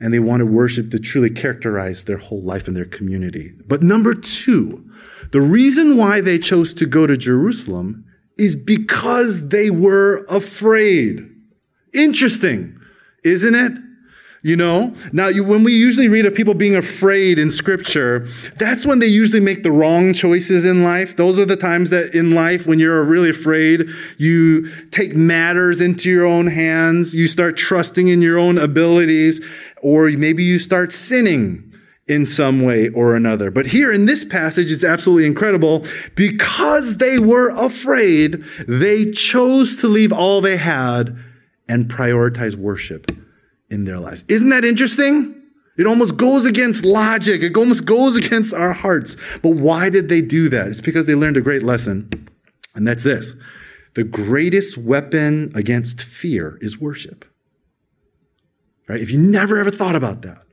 And 0.00 0.12
they 0.12 0.18
wanted 0.18 0.50
worship 0.50 0.90
to 0.90 0.98
truly 0.98 1.30
characterize 1.30 2.04
their 2.04 2.16
whole 2.18 2.42
life 2.42 2.68
in 2.68 2.74
their 2.74 2.86
community. 2.86 3.52
But 3.66 3.82
number 3.82 4.14
two, 4.14 4.90
the 5.32 5.42
reason 5.42 5.96
why 5.96 6.20
they 6.20 6.38
chose 6.38 6.72
to 6.74 6.86
go 6.86 7.06
to 7.06 7.16
Jerusalem 7.16 8.04
is 8.38 8.56
because 8.56 9.48
they 9.48 9.68
were 9.70 10.24
afraid. 10.28 11.26
Interesting, 11.94 12.78
isn't 13.24 13.54
it? 13.54 13.72
You 14.42 14.56
know, 14.56 14.94
now 15.12 15.28
you, 15.28 15.44
when 15.44 15.64
we 15.64 15.74
usually 15.74 16.08
read 16.08 16.24
of 16.24 16.34
people 16.34 16.54
being 16.54 16.74
afraid 16.74 17.38
in 17.38 17.50
scripture, 17.50 18.26
that's 18.56 18.86
when 18.86 18.98
they 18.98 19.06
usually 19.06 19.40
make 19.40 19.62
the 19.62 19.70
wrong 19.70 20.14
choices 20.14 20.64
in 20.64 20.82
life. 20.82 21.14
Those 21.14 21.38
are 21.38 21.44
the 21.44 21.58
times 21.58 21.90
that 21.90 22.14
in 22.14 22.34
life, 22.34 22.66
when 22.66 22.78
you're 22.78 23.04
really 23.04 23.28
afraid, 23.28 23.90
you 24.16 24.66
take 24.92 25.14
matters 25.14 25.82
into 25.82 26.08
your 26.08 26.24
own 26.24 26.46
hands. 26.46 27.14
You 27.14 27.26
start 27.26 27.58
trusting 27.58 28.08
in 28.08 28.22
your 28.22 28.38
own 28.38 28.56
abilities, 28.56 29.44
or 29.82 30.08
maybe 30.08 30.42
you 30.42 30.58
start 30.58 30.90
sinning 30.90 31.74
in 32.08 32.24
some 32.24 32.62
way 32.62 32.88
or 32.88 33.14
another. 33.14 33.50
But 33.50 33.66
here 33.66 33.92
in 33.92 34.06
this 34.06 34.24
passage, 34.24 34.72
it's 34.72 34.84
absolutely 34.84 35.26
incredible. 35.26 35.84
Because 36.14 36.96
they 36.96 37.18
were 37.18 37.50
afraid, 37.50 38.42
they 38.66 39.10
chose 39.10 39.78
to 39.82 39.86
leave 39.86 40.14
all 40.14 40.40
they 40.40 40.56
had 40.56 41.14
and 41.68 41.90
prioritize 41.90 42.56
worship 42.56 43.12
in 43.70 43.84
their 43.84 43.98
lives. 43.98 44.24
Isn't 44.28 44.50
that 44.50 44.64
interesting? 44.64 45.36
It 45.78 45.86
almost 45.86 46.16
goes 46.16 46.44
against 46.44 46.84
logic. 46.84 47.42
It 47.42 47.56
almost 47.56 47.86
goes 47.86 48.16
against 48.24 48.52
our 48.52 48.72
hearts. 48.72 49.16
But 49.42 49.52
why 49.52 49.88
did 49.88 50.08
they 50.08 50.20
do 50.20 50.48
that? 50.50 50.68
It's 50.68 50.80
because 50.80 51.06
they 51.06 51.14
learned 51.14 51.36
a 51.36 51.40
great 51.40 51.62
lesson. 51.62 52.28
And 52.74 52.86
that's 52.86 53.02
this. 53.02 53.34
The 53.94 54.04
greatest 54.04 54.78
weapon 54.78 55.50
against 55.54 56.02
fear 56.02 56.58
is 56.60 56.80
worship. 56.80 57.24
Right? 58.88 59.00
If 59.00 59.10
you 59.10 59.18
never 59.18 59.58
ever 59.58 59.70
thought 59.70 59.96
about 59.96 60.22
that, 60.22 60.44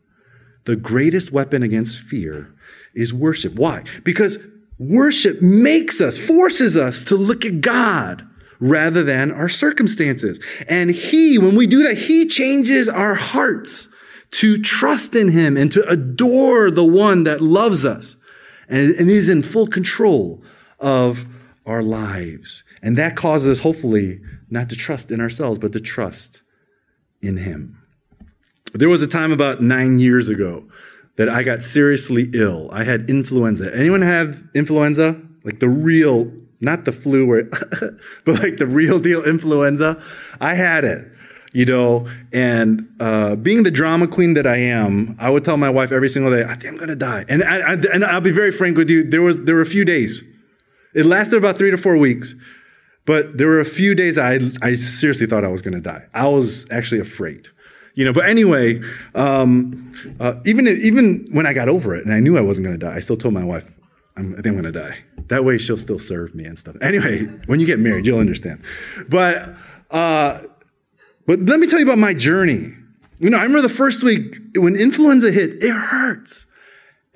the 0.65 0.75
greatest 0.75 1.31
weapon 1.31 1.63
against 1.63 1.97
fear 1.97 2.53
is 2.93 3.13
worship. 3.13 3.55
Why? 3.55 3.83
Because 4.03 4.38
worship 4.79 5.41
makes 5.41 6.01
us, 6.01 6.17
forces 6.17 6.75
us 6.75 7.01
to 7.03 7.15
look 7.15 7.45
at 7.45 7.62
God 7.62 8.27
rather 8.59 9.03
than 9.03 9.31
our 9.31 9.49
circumstances. 9.49 10.39
And 10.67 10.91
He, 10.91 11.37
when 11.37 11.55
we 11.55 11.67
do 11.67 11.83
that, 11.83 11.97
He 11.97 12.27
changes 12.27 12.89
our 12.89 13.15
hearts 13.15 13.89
to 14.31 14.57
trust 14.57 15.15
in 15.15 15.29
Him 15.29 15.57
and 15.57 15.71
to 15.71 15.87
adore 15.87 16.69
the 16.71 16.85
one 16.85 17.23
that 17.23 17.41
loves 17.41 17.85
us 17.85 18.15
and, 18.67 18.93
and 18.95 19.09
is 19.09 19.29
in 19.29 19.43
full 19.43 19.67
control 19.67 20.43
of 20.79 21.25
our 21.65 21.83
lives. 21.83 22.63
And 22.81 22.97
that 22.97 23.15
causes 23.15 23.59
us, 23.59 23.63
hopefully, 23.63 24.21
not 24.49 24.69
to 24.69 24.75
trust 24.75 25.11
in 25.11 25.19
ourselves, 25.19 25.59
but 25.59 25.73
to 25.73 25.79
trust 25.79 26.41
in 27.21 27.37
Him. 27.37 27.81
There 28.73 28.89
was 28.89 29.01
a 29.01 29.07
time 29.07 29.31
about 29.31 29.61
nine 29.61 29.99
years 29.99 30.29
ago 30.29 30.67
that 31.15 31.29
I 31.29 31.43
got 31.43 31.63
seriously 31.63 32.29
ill. 32.33 32.69
I 32.71 32.83
had 32.83 33.09
influenza. 33.09 33.75
Anyone 33.75 34.01
have 34.01 34.43
influenza? 34.53 35.21
Like 35.43 35.59
the 35.59 35.69
real 35.69 36.31
not 36.59 36.85
the 36.85 36.91
flu 36.91 37.27
but 38.25 38.41
like 38.41 38.57
the 38.57 38.67
real 38.67 38.99
deal 38.99 39.23
influenza. 39.23 40.01
I 40.39 40.53
had 40.55 40.83
it, 40.83 41.07
you 41.53 41.65
know, 41.65 42.07
and 42.33 42.87
uh, 42.99 43.35
being 43.35 43.63
the 43.63 43.71
drama 43.71 44.07
queen 44.07 44.33
that 44.35 44.47
I 44.47 44.57
am, 44.57 45.15
I 45.19 45.29
would 45.29 45.45
tell 45.45 45.57
my 45.57 45.69
wife 45.69 45.91
every 45.91 46.09
single 46.09 46.31
day, 46.31 46.43
I 46.43 46.55
think 46.55 46.73
I'm 46.73 46.79
gonna 46.79 46.95
die. 46.95 47.25
And 47.29 47.43
I, 47.43 47.59
I, 47.59 47.73
and 47.73 48.03
I'll 48.05 48.21
be 48.21 48.31
very 48.31 48.51
frank 48.51 48.77
with 48.77 48.89
you. 48.89 49.03
There 49.03 49.21
was 49.21 49.43
there 49.45 49.55
were 49.55 49.61
a 49.61 49.65
few 49.65 49.85
days. 49.85 50.23
It 50.93 51.05
lasted 51.05 51.37
about 51.37 51.57
three 51.57 51.71
to 51.71 51.77
four 51.77 51.97
weeks, 51.97 52.33
but 53.05 53.37
there 53.37 53.47
were 53.47 53.59
a 53.59 53.65
few 53.65 53.95
days 53.95 54.17
I 54.17 54.39
I 54.61 54.75
seriously 54.75 55.27
thought 55.27 55.43
I 55.43 55.49
was 55.49 55.61
gonna 55.61 55.81
die. 55.81 56.05
I 56.13 56.27
was 56.27 56.69
actually 56.71 57.01
afraid. 57.01 57.49
You 57.97 58.05
know, 58.05 58.13
but 58.13 58.29
anyway, 58.29 58.79
um, 59.15 59.91
uh, 60.19 60.35
even 60.45 60.67
even 60.67 61.27
when 61.31 61.47
I 61.47 61.53
got 61.53 61.67
over 61.67 61.95
it 61.95 62.05
and 62.05 62.13
I 62.13 62.19
knew 62.19 62.37
I 62.37 62.41
wasn't 62.41 62.67
going 62.67 62.79
to 62.79 62.85
die, 62.85 62.95
I 62.95 62.99
still 62.99 63.17
told 63.17 63.33
my 63.33 63.43
wife, 63.43 63.65
I'm, 64.17 64.33
I 64.33 64.36
think 64.38 64.47
I'm 64.47 64.62
going 64.62 64.74
to 64.74 64.79
die. 64.79 65.03
That 65.27 65.45
way 65.45 65.57
she'll 65.57 65.77
still 65.77 66.00
serve 66.00 66.33
me 66.33 66.45
and 66.45 66.57
stuff. 66.57 66.75
Anyway, 66.81 67.25
when 67.45 67.59
you 67.59 67.65
get 67.65 67.79
married, 67.79 68.05
you'll 68.05 68.19
understand. 68.19 68.63
But, 69.07 69.55
uh, 69.91 70.41
but 71.25 71.39
let 71.41 71.59
me 71.59 71.67
tell 71.67 71.79
you 71.79 71.86
about 71.86 71.97
my 71.97 72.13
journey. 72.13 72.74
You 73.19 73.29
know, 73.29 73.38
I 73.38 73.43
remember 73.43 73.62
the 73.62 73.69
first 73.69 74.03
week 74.03 74.38
when 74.55 74.75
influenza 74.75 75.31
hit, 75.31 75.63
it 75.63 75.71
hurts. 75.71 76.45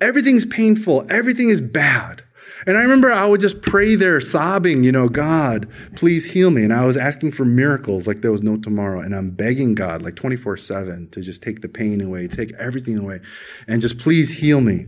Everything's 0.00 0.44
painful. 0.44 1.06
Everything 1.10 1.48
is 1.48 1.60
bad. 1.60 2.22
And 2.66 2.76
I 2.76 2.82
remember 2.82 3.10
I 3.10 3.26
would 3.26 3.40
just 3.40 3.62
pray 3.62 3.96
there 3.96 4.20
sobbing, 4.20 4.84
you 4.84 4.92
know, 4.92 5.08
God, 5.08 5.68
please 5.96 6.32
heal 6.32 6.50
me. 6.50 6.62
And 6.62 6.72
I 6.72 6.84
was 6.84 6.96
asking 6.96 7.32
for 7.32 7.44
miracles 7.44 8.06
like 8.06 8.20
there 8.20 8.30
was 8.30 8.42
no 8.42 8.56
tomorrow. 8.56 9.00
And 9.00 9.14
I'm 9.14 9.30
begging 9.30 9.74
God 9.74 10.02
like 10.02 10.14
24 10.14 10.56
seven 10.58 11.08
to 11.10 11.20
just 11.20 11.42
take 11.42 11.60
the 11.60 11.68
pain 11.68 12.00
away, 12.00 12.28
take 12.28 12.52
everything 12.54 12.98
away 12.98 13.20
and 13.66 13.80
just 13.80 13.98
please 13.98 14.38
heal 14.38 14.60
me. 14.60 14.86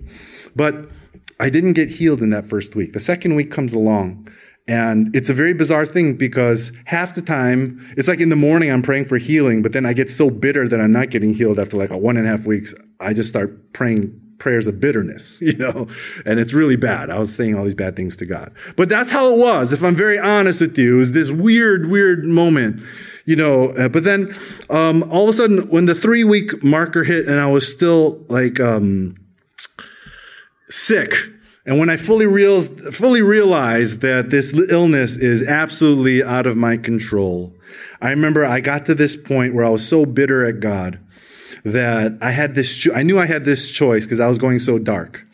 But 0.55 0.89
I 1.41 1.51
didn't 1.51 1.73
get 1.73 1.89
healed 1.89 2.21
in 2.21 2.31
that 2.31 2.47
first 2.47 2.77
week. 2.77 2.93
The 2.93 3.01
second 3.01 3.35
week 3.35 3.51
comes 3.51 3.75
along. 3.75 4.29
And 4.67 5.15
it's 5.15 5.29
a 5.29 5.35
very 5.35 5.53
bizarre 5.53 5.85
thing 5.85 6.15
because 6.17 6.73
half 6.87 7.15
the 7.15 7.21
time, 7.21 7.85
it's 7.99 8.09
like 8.09 8.21
in 8.21 8.31
the 8.31 8.37
morning 8.37 8.71
I'm 8.71 8.81
praying 8.81 9.05
for 9.05 9.19
healing, 9.19 9.61
but 9.61 9.73
then 9.73 9.85
I 9.85 9.93
get 9.93 10.11
so 10.11 10.31
bitter 10.31 10.67
that 10.69 10.81
I'm 10.81 10.93
not 10.93 11.11
getting 11.11 11.35
healed 11.35 11.59
after 11.59 11.77
like 11.77 11.91
a 11.91 11.99
one 11.99 12.17
and 12.17 12.27
a 12.27 12.31
half 12.31 12.47
weeks. 12.47 12.73
I 12.99 13.13
just 13.13 13.29
start 13.29 13.75
praying 13.75 14.19
prayers 14.39 14.67
of 14.67 14.81
bitterness, 14.81 15.39
you 15.43 15.57
know, 15.57 15.87
and 16.25 16.41
it's 16.41 16.55
really 16.55 16.77
bad. 16.77 17.11
I 17.11 17.19
was 17.19 17.35
saying 17.35 17.57
all 17.57 17.65
these 17.65 17.75
bad 17.75 17.95
things 17.95 18.17
to 18.19 18.27
God. 18.27 18.53
But 18.77 18.89
that's 18.89 19.13
how 19.13 19.35
it 19.35 19.39
was. 19.39 19.73
If 19.73 19.83
I'm 19.83 19.97
very 19.97 20.19
honest 20.19 20.63
with 20.63 20.79
you, 20.79 20.95
it 20.95 20.99
was 20.99 21.13
this 21.13 21.31
weird, 21.31 21.91
weird 21.91 22.25
moment, 22.25 22.83
you 23.27 23.37
know. 23.37 23.71
Uh, 23.71 23.89
but 23.89 24.05
then 24.05 24.35
um, 24.71 25.03
all 25.11 25.25
of 25.25 25.31
a 25.31 25.33
sudden, 25.35 25.69
when 25.69 25.85
the 25.85 25.95
three 25.95 26.25
week 26.25 26.65
marker 26.65 27.05
hit 27.05 27.27
and 27.27 27.39
I 27.39 27.47
was 27.47 27.71
still 27.71 28.25
like, 28.29 28.61
um, 28.61 29.17
sick. 30.75 31.15
And 31.67 31.79
when 31.79 31.89
I 31.89 31.97
fully, 31.97 32.27
fully 32.93 33.23
realized 33.23 34.01
that 34.03 34.29
this 34.31 34.53
illness 34.53 35.17
is 35.17 35.43
absolutely 35.43 36.23
out 36.23 36.47
of 36.47 36.57
my 36.57 36.77
control, 36.77 37.55
I 38.03 38.11
remember 38.11 38.45
I 38.45 38.61
got 38.61 38.85
to 38.87 38.95
this 38.95 39.17
point 39.17 39.55
where 39.55 39.65
I 39.65 39.71
was 39.71 39.87
so 39.87 40.05
bitter 40.05 40.45
at 40.45 40.61
God 40.61 40.99
that 41.65 42.19
I 42.21 42.33
had 42.33 42.55
this, 42.55 42.87
I 42.95 43.03
knew 43.03 43.19
I 43.19 43.27
had 43.27 43.45
this 43.45 43.71
choice 43.71 44.05
because 44.05 44.21
I 44.21 44.29
was 44.29 44.37
going 44.37 44.59
so 44.59 44.79
dark. 44.79 45.27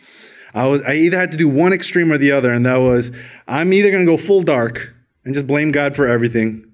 I 0.54 0.66
was 0.66 0.82
I 0.82 0.94
either 0.94 1.18
had 1.18 1.32
to 1.32 1.38
do 1.38 1.48
one 1.48 1.72
extreme 1.72 2.12
or 2.12 2.18
the 2.18 2.32
other, 2.32 2.52
and 2.52 2.66
that 2.66 2.76
was 2.76 3.10
I'm 3.48 3.72
either 3.72 3.90
going 3.90 4.04
to 4.04 4.10
go 4.10 4.16
full 4.16 4.42
dark 4.42 4.92
and 5.24 5.34
just 5.34 5.46
blame 5.46 5.70
God 5.70 5.96
for 5.96 6.06
everything, 6.06 6.66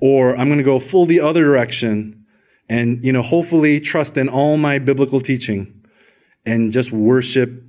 or 0.00 0.36
I'm 0.36 0.48
going 0.48 0.58
to 0.58 0.64
go 0.64 0.78
full 0.78 1.06
the 1.06 1.20
other 1.20 1.44
direction 1.44 2.24
and 2.68 3.04
you 3.04 3.12
know 3.12 3.22
hopefully 3.22 3.80
trust 3.80 4.16
in 4.16 4.28
all 4.28 4.56
my 4.56 4.78
biblical 4.78 5.20
teaching 5.20 5.84
and 6.46 6.72
just 6.72 6.92
worship 6.92 7.63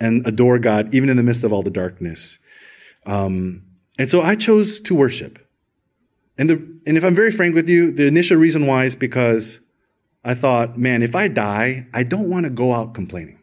and 0.00 0.26
adore 0.26 0.58
God 0.58 0.94
even 0.94 1.08
in 1.08 1.16
the 1.16 1.22
midst 1.22 1.44
of 1.44 1.52
all 1.52 1.62
the 1.62 1.70
darkness. 1.70 2.38
Um, 3.06 3.62
and 3.98 4.10
so 4.10 4.22
I 4.22 4.34
chose 4.34 4.80
to 4.80 4.94
worship. 4.94 5.38
And 6.38 6.48
the 6.48 6.80
and 6.86 6.96
if 6.96 7.04
I'm 7.04 7.14
very 7.14 7.30
frank 7.30 7.54
with 7.54 7.68
you, 7.68 7.92
the 7.92 8.06
initial 8.06 8.38
reason 8.38 8.66
why 8.66 8.84
is 8.84 8.96
because 8.96 9.60
I 10.24 10.34
thought, 10.34 10.78
man, 10.78 11.02
if 11.02 11.14
I 11.14 11.28
die, 11.28 11.86
I 11.92 12.02
don't 12.02 12.30
want 12.30 12.44
to 12.44 12.50
go 12.50 12.72
out 12.72 12.94
complaining. 12.94 13.38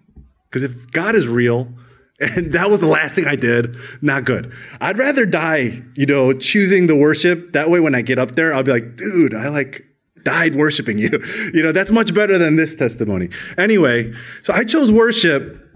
Because 0.49 0.63
if 0.63 0.91
God 0.91 1.15
is 1.15 1.27
real, 1.27 1.73
and 2.19 2.51
that 2.53 2.69
was 2.69 2.79
the 2.79 2.87
last 2.87 3.13
thing 3.13 3.27
I 3.27 3.35
did, 3.35 3.77
not 4.01 4.25
good. 4.25 4.51
I'd 4.81 4.97
rather 4.97 5.25
die, 5.25 5.83
you 5.95 6.05
know, 6.07 6.33
choosing 6.33 6.87
the 6.87 6.95
worship. 6.95 7.53
That 7.53 7.69
way, 7.69 7.79
when 7.79 7.93
I 7.93 8.01
get 8.01 8.17
up 8.17 8.31
there, 8.31 8.53
I'll 8.53 8.63
be 8.63 8.71
like, 8.71 8.95
dude, 8.95 9.35
I 9.35 9.49
like 9.49 9.85
died 10.23 10.55
worshiping 10.55 10.97
you. 10.97 11.23
You 11.53 11.63
know, 11.63 11.71
that's 11.71 11.91
much 11.91 12.13
better 12.13 12.37
than 12.37 12.55
this 12.57 12.75
testimony. 12.75 13.29
Anyway, 13.57 14.13
so 14.43 14.53
I 14.53 14.63
chose 14.63 14.91
worship. 14.91 15.66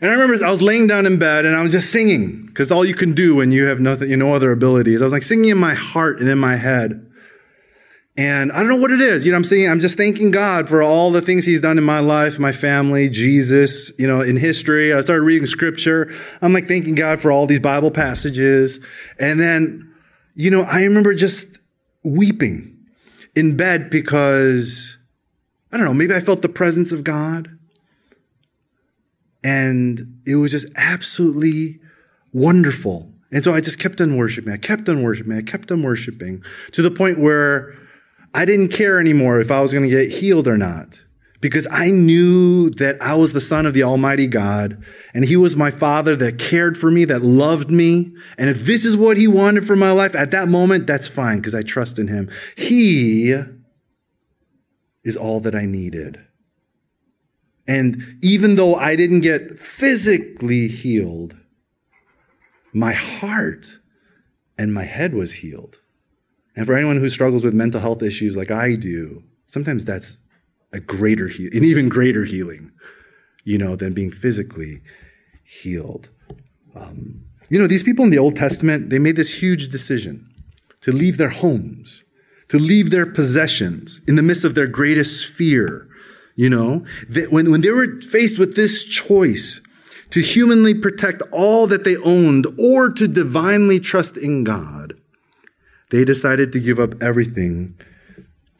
And 0.00 0.10
I 0.10 0.14
remember 0.14 0.44
I 0.44 0.50
was 0.50 0.62
laying 0.62 0.86
down 0.86 1.06
in 1.06 1.18
bed 1.18 1.44
and 1.44 1.56
I 1.56 1.62
was 1.62 1.72
just 1.72 1.90
singing 1.90 2.42
because 2.46 2.70
all 2.70 2.84
you 2.84 2.94
can 2.94 3.12
do 3.12 3.36
when 3.36 3.52
you 3.52 3.66
have 3.66 3.80
nothing, 3.80 4.10
you 4.10 4.16
know, 4.16 4.34
other 4.34 4.52
abilities. 4.52 5.00
I 5.02 5.04
was 5.04 5.12
like 5.12 5.22
singing 5.22 5.50
in 5.50 5.58
my 5.58 5.74
heart 5.74 6.20
and 6.20 6.28
in 6.28 6.38
my 6.38 6.56
head. 6.56 7.06
And 8.16 8.52
I 8.52 8.60
don't 8.60 8.68
know 8.68 8.76
what 8.76 8.90
it 8.90 9.00
is. 9.00 9.24
You 9.24 9.30
know, 9.30 9.38
I'm 9.38 9.44
saying, 9.44 9.70
I'm 9.70 9.80
just 9.80 9.96
thanking 9.96 10.30
God 10.30 10.68
for 10.68 10.82
all 10.82 11.10
the 11.10 11.22
things 11.22 11.46
He's 11.46 11.60
done 11.60 11.78
in 11.78 11.84
my 11.84 12.00
life, 12.00 12.38
my 12.38 12.52
family, 12.52 13.08
Jesus, 13.08 13.92
you 13.98 14.06
know, 14.06 14.20
in 14.20 14.36
history. 14.36 14.92
I 14.92 15.00
started 15.00 15.22
reading 15.22 15.46
scripture. 15.46 16.12
I'm 16.42 16.52
like 16.52 16.66
thanking 16.66 16.94
God 16.94 17.20
for 17.20 17.32
all 17.32 17.46
these 17.46 17.60
Bible 17.60 17.90
passages. 17.90 18.84
And 19.18 19.40
then, 19.40 19.94
you 20.34 20.50
know, 20.50 20.62
I 20.62 20.82
remember 20.82 21.14
just 21.14 21.60
weeping 22.02 22.76
in 23.34 23.56
bed 23.56 23.90
because, 23.90 24.96
I 25.72 25.76
don't 25.76 25.86
know, 25.86 25.94
maybe 25.94 26.14
I 26.14 26.20
felt 26.20 26.42
the 26.42 26.48
presence 26.48 26.92
of 26.92 27.04
God. 27.04 27.48
And 29.42 30.20
it 30.26 30.36
was 30.36 30.50
just 30.50 30.68
absolutely 30.76 31.80
wonderful. 32.32 33.12
And 33.32 33.44
so 33.44 33.54
I 33.54 33.60
just 33.60 33.78
kept 33.78 34.00
on 34.00 34.16
worshiping. 34.16 34.52
I 34.52 34.56
kept 34.56 34.88
on 34.88 35.02
worshiping. 35.02 35.32
I 35.32 35.42
kept 35.42 35.70
on 35.70 35.82
worshiping 35.82 36.42
to 36.72 36.82
the 36.82 36.90
point 36.90 37.18
where 37.18 37.74
I 38.34 38.44
didn't 38.44 38.68
care 38.68 39.00
anymore 39.00 39.40
if 39.40 39.50
I 39.50 39.60
was 39.60 39.72
going 39.72 39.88
to 39.88 39.90
get 39.90 40.10
healed 40.10 40.46
or 40.46 40.58
not 40.58 41.00
because 41.40 41.66
I 41.70 41.90
knew 41.90 42.70
that 42.70 43.00
I 43.00 43.14
was 43.14 43.32
the 43.32 43.40
son 43.40 43.66
of 43.66 43.74
the 43.74 43.82
Almighty 43.82 44.26
God 44.26 44.82
and 45.14 45.24
He 45.24 45.36
was 45.36 45.56
my 45.56 45.70
Father 45.70 46.14
that 46.16 46.38
cared 46.38 46.76
for 46.76 46.90
me, 46.90 47.04
that 47.06 47.22
loved 47.22 47.70
me. 47.70 48.12
And 48.36 48.50
if 48.50 48.64
this 48.64 48.84
is 48.84 48.96
what 48.96 49.16
He 49.16 49.26
wanted 49.26 49.66
for 49.66 49.76
my 49.76 49.90
life 49.90 50.14
at 50.14 50.30
that 50.32 50.48
moment, 50.48 50.86
that's 50.86 51.08
fine 51.08 51.38
because 51.38 51.54
I 51.54 51.62
trust 51.62 51.98
in 51.98 52.08
Him. 52.08 52.30
He 52.56 53.34
is 55.02 55.16
all 55.16 55.40
that 55.40 55.54
I 55.54 55.64
needed. 55.64 56.20
And 57.70 58.18
even 58.20 58.56
though 58.56 58.74
I 58.74 58.96
didn't 58.96 59.20
get 59.20 59.56
physically 59.56 60.66
healed, 60.66 61.36
my 62.72 62.92
heart 62.92 63.78
and 64.58 64.74
my 64.74 64.82
head 64.82 65.14
was 65.14 65.34
healed. 65.34 65.78
And 66.56 66.66
for 66.66 66.74
anyone 66.74 66.96
who 66.96 67.08
struggles 67.08 67.44
with 67.44 67.54
mental 67.54 67.80
health 67.80 68.02
issues 68.02 68.36
like 68.36 68.50
I 68.50 68.74
do, 68.74 69.22
sometimes 69.46 69.84
that's 69.84 70.18
a 70.72 70.80
greater, 70.80 71.28
he- 71.28 71.46
an 71.46 71.64
even 71.64 71.88
greater 71.88 72.24
healing, 72.24 72.72
you 73.44 73.56
know, 73.56 73.76
than 73.76 73.92
being 73.92 74.10
physically 74.10 74.80
healed. 75.44 76.08
Um, 76.74 77.22
you 77.50 77.58
know, 77.60 77.68
these 77.68 77.84
people 77.84 78.04
in 78.04 78.10
the 78.10 78.18
Old 78.18 78.34
Testament, 78.34 78.90
they 78.90 78.98
made 78.98 79.14
this 79.14 79.40
huge 79.40 79.68
decision 79.68 80.26
to 80.80 80.90
leave 80.90 81.18
their 81.18 81.28
homes, 81.28 82.02
to 82.48 82.58
leave 82.58 82.90
their 82.90 83.06
possessions 83.06 84.00
in 84.08 84.16
the 84.16 84.22
midst 84.22 84.44
of 84.44 84.56
their 84.56 84.66
greatest 84.66 85.24
fear. 85.24 85.86
You 86.40 86.48
know, 86.48 86.86
when, 87.28 87.50
when 87.50 87.60
they 87.60 87.68
were 87.68 88.00
faced 88.00 88.38
with 88.38 88.56
this 88.56 88.82
choice 88.82 89.60
to 90.08 90.22
humanly 90.22 90.72
protect 90.72 91.20
all 91.32 91.66
that 91.66 91.84
they 91.84 91.98
owned 91.98 92.46
or 92.58 92.88
to 92.88 93.06
divinely 93.06 93.78
trust 93.78 94.16
in 94.16 94.42
God, 94.42 94.94
they 95.90 96.02
decided 96.02 96.50
to 96.52 96.58
give 96.58 96.80
up 96.80 97.02
everything 97.02 97.78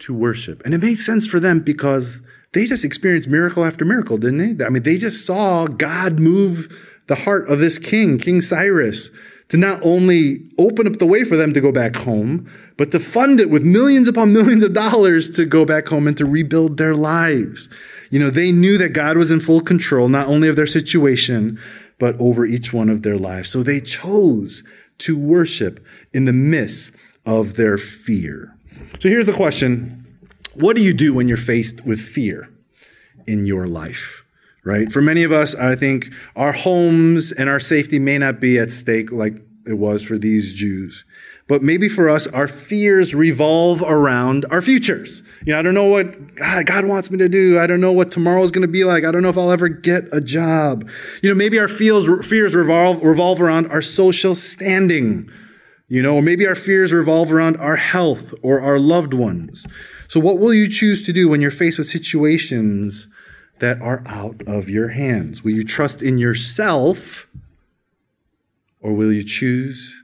to 0.01 0.13
worship. 0.13 0.61
And 0.63 0.75
it 0.75 0.83
made 0.83 0.97
sense 0.97 1.27
for 1.27 1.41
them 1.41 1.61
because 1.61 2.21
they 2.53 2.67
just 2.67 2.85
experienced 2.85 3.31
miracle 3.31 3.65
after 3.65 3.87
miracle, 3.87 4.19
didn't 4.19 4.59
they? 4.59 4.63
I 4.67 4.69
mean, 4.69 4.83
they 4.83 4.99
just 4.99 5.25
saw 5.25 5.67
God 5.67 6.21
move 6.21 6.69
the 7.07 7.15
heart 7.15 7.49
of 7.49 7.61
this 7.61 7.79
king, 7.79 8.19
King 8.19 8.43
Cyrus, 8.43 9.09
to 9.51 9.57
not 9.57 9.81
only 9.83 10.39
open 10.59 10.87
up 10.87 10.97
the 10.97 11.07
way 11.07 11.25
for 11.25 11.37
them 11.37 11.53
to 11.53 11.61
go 11.61 11.73
back 11.73 11.97
home, 11.97 12.51
but 12.77 12.93
to 12.93 13.01
fund 13.01 13.41
it 13.41 13.51
with 13.51 13.63
millions 13.63 14.09
upon 14.09 14.33
millions 14.33 14.63
of 14.63 14.73
dollars 14.73 15.29
to 15.31 15.45
go 15.45 15.65
back 15.65 15.89
home 15.89 16.07
and 16.07 16.17
to 16.17 16.25
rebuild 16.25 16.79
their 16.79 16.95
lives. 16.95 17.69
You 18.11 18.21
know, 18.21 18.31
they 18.31 18.53
knew 18.53 18.79
that 18.79 18.91
God 18.91 19.17
was 19.17 19.31
in 19.31 19.41
full 19.41 19.61
control, 19.61 20.09
not 20.09 20.29
only 20.29 20.49
of 20.49 20.57
their 20.57 20.67
situation, 20.67 21.59
but 21.99 22.17
over 22.19 22.47
each 22.47 22.73
one 22.73 22.89
of 22.89 23.03
their 23.03 23.19
lives. 23.19 23.51
So 23.51 23.63
they 23.63 23.81
chose 23.81 24.63
to 24.99 25.19
worship 25.19 25.85
in 26.13 26.25
the 26.25 26.33
midst 26.33 26.97
of 27.27 27.55
their 27.55 27.77
fear. 27.77 28.57
So 29.01 29.09
here's 29.09 29.27
the 29.27 29.33
question 29.33 30.07
What 30.55 30.77
do 30.77 30.83
you 30.83 30.95
do 30.95 31.13
when 31.13 31.27
you're 31.27 31.37
faced 31.37 31.85
with 31.85 32.01
fear 32.01 32.49
in 33.27 33.45
your 33.47 33.67
life? 33.67 34.25
Right? 34.65 34.93
For 34.93 35.01
many 35.01 35.23
of 35.23 35.33
us, 35.33 35.55
I 35.55 35.75
think 35.75 36.11
our 36.37 36.53
homes 36.53 37.33
and 37.33 37.49
our 37.49 37.61
safety 37.61 37.99
may 37.99 38.19
not 38.19 38.41
be 38.41 38.59
at 38.59 38.71
stake 38.71 39.11
like 39.11 39.35
it 39.67 39.75
was 39.75 40.03
for 40.03 40.19
these 40.19 40.53
Jews. 40.53 41.05
But 41.49 41.63
maybe 41.63 41.89
for 41.89 42.09
us, 42.09 42.27
our 42.29 42.47
fears 42.47 43.15
revolve 43.15 43.83
around 43.83 44.47
our 44.51 44.63
futures. 44.63 45.23
You 45.45 45.53
know, 45.53 45.59
I 45.59 45.63
don't 45.63 45.75
know 45.75 45.89
what 45.89 46.15
ah, 46.43 46.63
God 46.65 46.85
wants 46.85 47.11
me 47.11 47.19
to 47.19 47.29
do. 47.29 47.59
I 47.59 47.67
don't 47.67 47.81
know 47.81 47.91
what 47.91 48.11
tomorrow 48.11 48.43
is 48.43 48.51
going 48.51 48.63
to 48.63 48.69
be 48.69 48.85
like. 48.85 49.05
I 49.05 49.11
don't 49.11 49.23
know 49.23 49.31
if 49.31 49.39
I'll 49.39 49.51
ever 49.51 49.69
get 49.69 50.05
a 50.13 50.21
job. 50.21 50.89
You 51.23 51.31
know, 51.31 51.35
maybe 51.35 51.59
our 51.59 51.67
fears, 51.67 52.07
fears 52.27 52.55
revolve, 52.55 53.03
revolve 53.03 53.41
around 53.41 53.67
our 53.73 53.83
social 53.83 54.35
standing 54.35 55.31
you 55.91 56.01
know, 56.01 56.15
or 56.15 56.23
maybe 56.23 56.47
our 56.47 56.55
fears 56.55 56.93
revolve 56.93 57.33
around 57.33 57.57
our 57.57 57.75
health 57.75 58.33
or 58.43 58.61
our 58.61 58.79
loved 58.79 59.13
ones. 59.13 59.67
So, 60.07 60.21
what 60.21 60.39
will 60.39 60.55
you 60.55 60.69
choose 60.69 61.05
to 61.05 61.13
do 61.13 61.29
when 61.29 61.41
you're 61.41 61.51
faced 61.51 61.79
with 61.79 61.89
situations 61.89 63.09
that 63.61 63.81
are 63.81 64.03
out 64.07 64.43
of 64.47 64.69
your 64.69 64.89
hands? 64.89 65.45
Will 65.45 65.53
you 65.53 65.65
trust 65.65 66.03
in 66.03 66.19
yourself 66.19 67.29
or 68.81 68.93
will 68.93 69.13
you 69.13 69.23
choose 69.23 70.03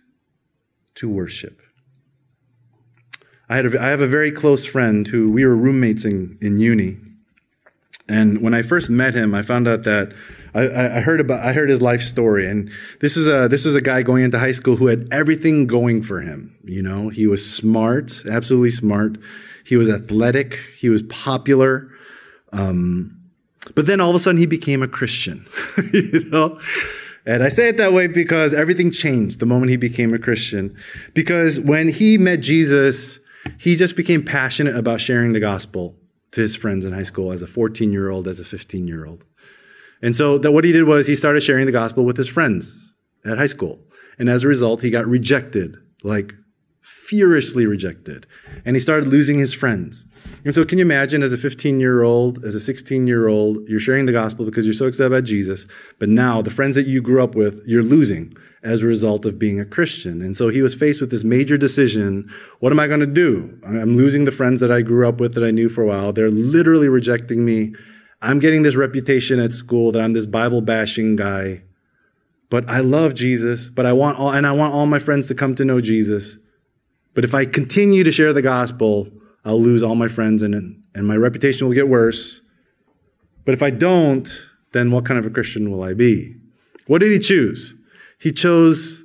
to 0.95 1.09
worship? 1.09 1.61
I, 3.49 3.57
had 3.57 3.67
a, 3.67 3.83
I 3.83 3.89
have 3.89 4.01
a 4.01 4.07
very 4.07 4.31
close 4.31 4.65
friend 4.65 5.07
who 5.09 5.31
we 5.31 5.45
were 5.45 5.57
roommates 5.57 6.05
in, 6.05 6.39
in 6.41 6.59
uni. 6.59 6.99
And 8.09 8.41
when 8.41 8.55
I 8.55 8.63
first 8.63 8.89
met 8.89 9.15
him, 9.15 9.35
I 9.35 9.43
found 9.43 9.67
out 9.67 9.83
that 9.85 10.13
I, 10.55 10.99
I, 10.99 11.01
heard 11.01 11.21
about 11.21 11.45
I 11.45 11.53
heard 11.53 11.69
his 11.69 11.83
life 11.83 12.01
story, 12.01 12.49
and 12.49 12.71
this 13.01 13.17
is 13.17 13.27
a 13.27 13.47
this 13.47 13.67
is 13.67 13.75
a 13.75 13.81
guy 13.83 14.03
going 14.03 14.25
into 14.25 14.39
high 14.39 14.53
school 14.53 14.77
who 14.77 14.87
had 14.87 15.07
everything 15.11 15.67
going 15.67 16.03
for 16.03 16.23
him. 16.23 16.57
You 16.65 16.83
know, 16.83 17.11
he 17.11 17.27
was 17.27 17.45
smart, 17.45 18.25
absolutely 18.31 18.71
smart. 18.71 19.19
He 19.67 19.77
was 19.77 19.91
athletic. 19.91 20.55
He 20.79 20.89
was 20.89 21.03
popular. 21.03 21.91
Um, 22.53 23.16
but 23.75 23.87
then 23.87 24.01
all 24.01 24.11
of 24.11 24.17
a 24.17 24.19
sudden, 24.19 24.39
he 24.39 24.47
became 24.47 24.83
a 24.83 24.89
Christian. 24.89 25.47
you 25.93 26.25
know. 26.31 26.61
And 27.25 27.43
I 27.43 27.49
say 27.49 27.69
it 27.69 27.77
that 27.79 27.93
way 27.93 28.07
because 28.07 28.55
everything 28.55 28.93
changed 28.93 29.41
the 29.41 29.47
moment 29.47 29.71
he 29.71 29.77
became 29.77 30.15
a 30.15 30.19
Christian. 30.19 30.77
Because 31.13 31.59
when 31.59 31.89
he 31.89 32.19
met 32.19 32.41
Jesus, 32.41 33.19
he 33.59 33.75
just 33.75 33.97
became 33.97 34.25
passionate 34.25 34.77
about 34.77 35.01
sharing 35.01 35.33
the 35.33 35.41
gospel 35.41 35.97
to 36.33 36.41
his 36.41 36.55
friends 36.55 36.85
in 36.85 36.93
high 36.93 37.03
school 37.03 37.33
as 37.33 37.43
a 37.43 37.47
14 37.47 37.93
year 37.93 38.11
old, 38.11 38.29
as 38.29 38.39
a 38.39 38.45
15 38.45 38.87
year 38.87 39.05
old. 39.05 39.25
And 40.03 40.15
so 40.15 40.39
that 40.39 40.53
what 40.53 40.65
he 40.65 40.73
did 40.73 40.85
was 40.85 41.07
he 41.07 41.17
started 41.17 41.43
sharing 41.43 41.67
the 41.67 41.73
gospel 41.73 42.05
with 42.05 42.17
his 42.17 42.29
friends 42.29 42.93
at 43.25 43.39
high 43.39 43.47
school. 43.47 43.81
And 44.19 44.29
as 44.29 44.45
a 44.45 44.49
result, 44.49 44.83
he 44.83 44.91
got 44.91 45.07
rejected, 45.07 45.77
like 46.03 46.35
furiously 46.81 47.67
rejected. 47.67 48.27
And 48.65 48.77
he 48.77 48.81
started 48.81 49.09
losing 49.09 49.39
his 49.39 49.53
friends. 49.53 50.05
And 50.47 50.55
so 50.55 50.65
can 50.65 50.79
you 50.79 50.85
imagine 50.85 51.23
as 51.23 51.33
a 51.33 51.37
15 51.37 51.81
year 51.81 52.03
old, 52.03 52.43
as 52.45 52.55
a 52.55 52.61
16 52.61 53.07
year 53.07 53.29
old, 53.29 53.69
you're 53.69 53.81
sharing 53.81 54.07
the 54.07 54.13
gospel 54.13 54.47
because 54.47 54.65
you're 54.65 54.73
so 54.73 54.87
excited 54.87 55.13
about 55.13 55.25
Jesus, 55.25 55.67
but 55.99 56.09
now 56.09 56.41
the 56.41 56.51
friends 56.51 56.77
that 56.77 56.87
you 56.87 57.03
grew 57.03 57.23
up 57.23 57.35
with, 57.35 57.61
you're 57.67 57.83
losing 57.83 58.35
as 58.63 58.83
a 58.83 58.87
result 58.87 59.27
of 59.27 59.39
being 59.39 59.61
a 59.61 59.67
Christian. 59.67 60.23
And 60.23 60.37
so 60.37 60.49
he 60.49 60.63
was 60.63 60.75
faced 60.75 61.03
with 61.03 61.11
this 61.11 61.25
major 61.25 61.59
decision. 61.59 62.33
What 62.61 62.73
am 62.73 62.81
I 62.81 62.87
going 62.87 63.01
to 63.01 63.07
do? 63.07 63.61
I'm 63.67 63.97
losing 63.97 64.25
the 64.25 64.33
friends 64.33 64.61
that 64.61 64.73
I 64.73 64.81
grew 64.81 65.07
up 65.07 65.21
with 65.21 65.35
that 65.35 65.45
I 65.45 65.51
knew 65.51 65.69
for 65.69 65.83
a 65.83 65.87
while. 65.87 66.13
They're 66.13 66.31
literally 66.31 66.89
rejecting 66.89 67.45
me 67.45 67.75
I'm 68.23 68.39
getting 68.39 68.63
this 68.63 68.77
reputation 68.77 69.39
at 69.39 69.53
school 69.53 69.93
that 69.93 70.03
I'm 70.03 70.13
this 70.13 70.27
Bible 70.27 70.61
bashing 70.61 71.17
guy. 71.17 71.63
But 72.49 72.69
I 72.69 72.81
love 72.81 73.15
Jesus, 73.15 73.69
but 73.69 73.87
I 73.87 73.93
want 73.93 74.19
all, 74.19 74.31
and 74.31 74.47
I 74.47 74.53
want 74.53 74.73
all 74.73 74.87
my 74.87 74.99
friends 74.99 75.29
to 75.29 75.35
come 75.35 75.55
to 75.57 75.65
know 75.65 75.81
Jesus. 75.81 76.39
But 77.15 77.25
if 77.25 77.35
I 77.35 77.45
continue 77.45 78.05
to 78.05 78.13
share 78.13 78.33
the 78.33 78.43
gospel, 78.43 79.09
I'll 79.47 79.63
lose 79.63 79.85
all 79.85 79.95
my 79.95 80.09
friends 80.09 80.43
and, 80.43 80.83
and 80.93 81.07
my 81.07 81.15
reputation 81.15 81.67
will 81.67 81.75
get 81.75 81.89
worse. 81.89 82.41
But 83.45 83.55
if 83.55 83.63
I 83.63 83.71
don't, 83.71 84.29
then 84.73 84.91
what 84.91 85.07
kind 85.07 85.19
of 85.21 85.25
a 85.25 85.31
Christian 85.31 85.71
will 85.71 85.85
I 85.85 85.95
be? 85.95 86.35
What 86.89 86.99
did 86.99 87.13
he 87.13 87.21
choose? 87.21 87.75
He 88.19 88.33
chose 88.33 89.05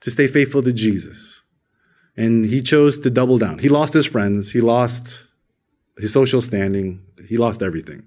to 0.00 0.10
stay 0.10 0.28
faithful 0.28 0.62
to 0.62 0.72
Jesus. 0.72 1.42
And 2.16 2.46
he 2.46 2.62
chose 2.62 2.98
to 3.00 3.10
double 3.10 3.36
down. 3.36 3.58
He 3.58 3.68
lost 3.68 3.92
his 3.92 4.06
friends, 4.06 4.52
he 4.52 4.62
lost 4.62 5.26
his 5.98 6.12
social 6.12 6.40
standing, 6.40 7.02
he 7.28 7.36
lost 7.36 7.62
everything. 7.62 8.04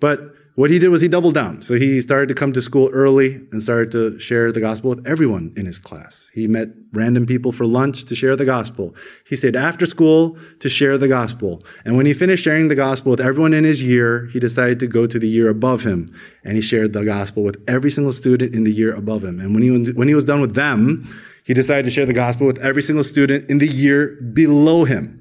But 0.00 0.34
what 0.56 0.70
he 0.70 0.78
did 0.78 0.88
was 0.88 1.00
he 1.00 1.08
doubled 1.08 1.34
down. 1.34 1.62
So 1.62 1.74
he 1.74 2.00
started 2.00 2.28
to 2.28 2.34
come 2.34 2.52
to 2.52 2.60
school 2.60 2.90
early 2.92 3.36
and 3.52 3.62
started 3.62 3.92
to 3.92 4.18
share 4.18 4.50
the 4.50 4.60
gospel 4.60 4.90
with 4.90 5.06
everyone 5.06 5.52
in 5.56 5.64
his 5.64 5.78
class. 5.78 6.28
He 6.34 6.48
met 6.48 6.68
random 6.92 7.24
people 7.24 7.52
for 7.52 7.66
lunch 7.66 8.04
to 8.06 8.14
share 8.14 8.34
the 8.34 8.44
gospel. 8.44 8.94
He 9.26 9.36
stayed 9.36 9.54
after 9.54 9.86
school 9.86 10.36
to 10.58 10.68
share 10.68 10.98
the 10.98 11.08
gospel. 11.08 11.62
And 11.84 11.96
when 11.96 12.04
he 12.04 12.12
finished 12.12 12.44
sharing 12.44 12.68
the 12.68 12.74
gospel 12.74 13.10
with 13.10 13.20
everyone 13.20 13.54
in 13.54 13.64
his 13.64 13.82
year, 13.82 14.26
he 14.26 14.40
decided 14.40 14.80
to 14.80 14.86
go 14.86 15.06
to 15.06 15.18
the 15.18 15.28
year 15.28 15.48
above 15.48 15.84
him 15.84 16.14
and 16.44 16.56
he 16.56 16.60
shared 16.60 16.92
the 16.92 17.04
gospel 17.04 17.42
with 17.42 17.62
every 17.68 17.90
single 17.90 18.12
student 18.12 18.54
in 18.54 18.64
the 18.64 18.72
year 18.72 18.94
above 18.94 19.24
him. 19.24 19.38
And 19.38 19.54
when 19.54 19.62
he 19.62 19.70
was, 19.70 19.94
when 19.94 20.08
he 20.08 20.14
was 20.14 20.24
done 20.24 20.40
with 20.40 20.54
them, 20.54 21.06
he 21.44 21.54
decided 21.54 21.84
to 21.84 21.90
share 21.90 22.06
the 22.06 22.12
gospel 22.12 22.46
with 22.46 22.58
every 22.58 22.82
single 22.82 23.04
student 23.04 23.48
in 23.48 23.58
the 23.58 23.66
year 23.66 24.20
below 24.34 24.84
him. 24.84 25.16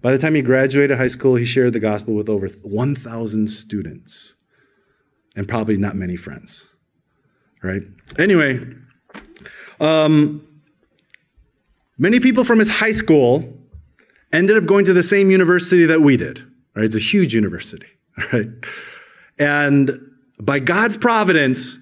By 0.00 0.12
the 0.12 0.18
time 0.18 0.34
he 0.34 0.42
graduated 0.42 0.98
high 0.98 1.08
school, 1.08 1.34
he 1.34 1.44
shared 1.44 1.72
the 1.72 1.80
gospel 1.80 2.14
with 2.14 2.28
over 2.28 2.46
1,000 2.46 3.48
students 3.48 4.35
and 5.36 5.46
probably 5.46 5.76
not 5.76 5.94
many 5.94 6.16
friends. 6.16 6.66
Right? 7.62 7.82
Anyway, 8.18 8.66
um, 9.78 10.46
many 11.98 12.18
people 12.20 12.44
from 12.44 12.58
his 12.58 12.78
high 12.78 12.92
school 12.92 13.56
ended 14.32 14.56
up 14.56 14.66
going 14.66 14.84
to 14.86 14.92
the 14.92 15.02
same 15.02 15.30
university 15.30 15.84
that 15.86 16.00
we 16.00 16.16
did. 16.16 16.40
Right? 16.74 16.84
It's 16.84 16.96
a 16.96 17.00
huge 17.00 17.34
university. 17.34 17.86
Right? 18.32 18.48
And 19.38 19.90
by 20.40 20.58
God's 20.58 20.96
providence, 20.96 21.76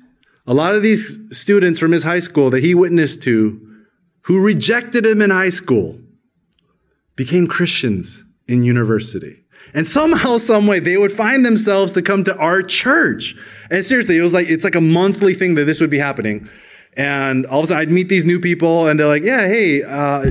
a 0.48 0.52
lot 0.52 0.74
of 0.74 0.82
these 0.82 1.16
students 1.30 1.78
from 1.78 1.92
his 1.92 2.02
high 2.02 2.18
school 2.18 2.50
that 2.50 2.62
he 2.62 2.74
witnessed 2.74 3.22
to, 3.22 3.60
who 4.22 4.44
rejected 4.44 5.06
him 5.06 5.22
in 5.22 5.30
high 5.30 5.50
school, 5.50 6.00
became 7.14 7.46
Christians 7.46 8.24
in 8.48 8.64
university. 8.64 9.43
And 9.72 9.86
somehow, 9.88 10.36
some 10.38 10.66
way, 10.66 10.78
they 10.78 10.96
would 10.96 11.12
find 11.12 11.44
themselves 11.44 11.92
to 11.94 12.02
come 12.02 12.24
to 12.24 12.36
our 12.36 12.62
church. 12.62 13.36
And 13.70 13.84
seriously, 13.84 14.18
it 14.18 14.22
was 14.22 14.34
like, 14.34 14.48
it's 14.48 14.64
like 14.64 14.74
a 14.74 14.80
monthly 14.80 15.34
thing 15.34 15.54
that 15.54 15.64
this 15.64 15.80
would 15.80 15.90
be 15.90 15.98
happening. 15.98 16.48
And 16.96 17.46
all 17.46 17.60
of 17.60 17.64
a 17.64 17.68
sudden 17.68 17.82
I'd 17.82 17.90
meet 17.90 18.08
these 18.08 18.24
new 18.24 18.38
people 18.38 18.86
and 18.86 18.98
they're 18.98 19.06
like, 19.06 19.24
yeah, 19.24 19.46
hey, 19.48 19.82
uh, 19.82 20.30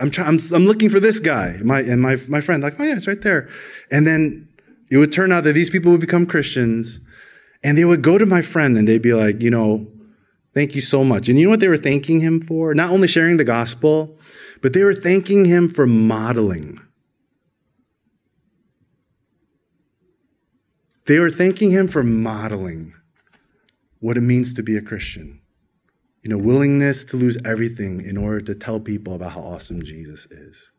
I'm, 0.00 0.10
trying, 0.10 0.28
I'm, 0.28 0.38
I'm 0.54 0.64
looking 0.64 0.88
for 0.88 1.00
this 1.00 1.18
guy. 1.18 1.58
My, 1.62 1.80
and 1.80 2.00
my, 2.00 2.16
my 2.28 2.40
friend, 2.40 2.62
like, 2.62 2.80
oh 2.80 2.84
yeah, 2.84 2.96
it's 2.96 3.06
right 3.06 3.20
there. 3.20 3.48
And 3.90 4.06
then 4.06 4.48
it 4.90 4.96
would 4.96 5.12
turn 5.12 5.32
out 5.32 5.44
that 5.44 5.52
these 5.52 5.70
people 5.70 5.92
would 5.92 6.00
become 6.00 6.24
Christians 6.24 7.00
and 7.62 7.76
they 7.76 7.84
would 7.84 8.02
go 8.02 8.16
to 8.16 8.24
my 8.24 8.40
friend 8.40 8.78
and 8.78 8.88
they'd 8.88 9.02
be 9.02 9.12
like, 9.12 9.42
you 9.42 9.50
know, 9.50 9.86
thank 10.54 10.74
you 10.74 10.80
so 10.80 11.04
much. 11.04 11.28
And 11.28 11.38
you 11.38 11.44
know 11.44 11.50
what 11.50 11.60
they 11.60 11.68
were 11.68 11.76
thanking 11.76 12.20
him 12.20 12.40
for? 12.40 12.74
Not 12.74 12.90
only 12.90 13.08
sharing 13.08 13.36
the 13.36 13.44
gospel, 13.44 14.18
but 14.62 14.72
they 14.72 14.84
were 14.84 14.94
thanking 14.94 15.44
him 15.44 15.68
for 15.68 15.86
modeling 15.86 16.80
They 21.08 21.18
were 21.18 21.30
thanking 21.30 21.70
him 21.70 21.88
for 21.88 22.04
modeling 22.04 22.92
what 23.98 24.18
it 24.18 24.20
means 24.20 24.52
to 24.54 24.62
be 24.62 24.76
a 24.76 24.82
Christian. 24.82 25.40
You 26.22 26.28
know, 26.28 26.38
willingness 26.38 27.02
to 27.04 27.16
lose 27.16 27.38
everything 27.46 28.02
in 28.02 28.18
order 28.18 28.42
to 28.42 28.54
tell 28.54 28.78
people 28.78 29.14
about 29.14 29.32
how 29.32 29.40
awesome 29.40 29.82
Jesus 29.82 30.26
is. 30.26 30.70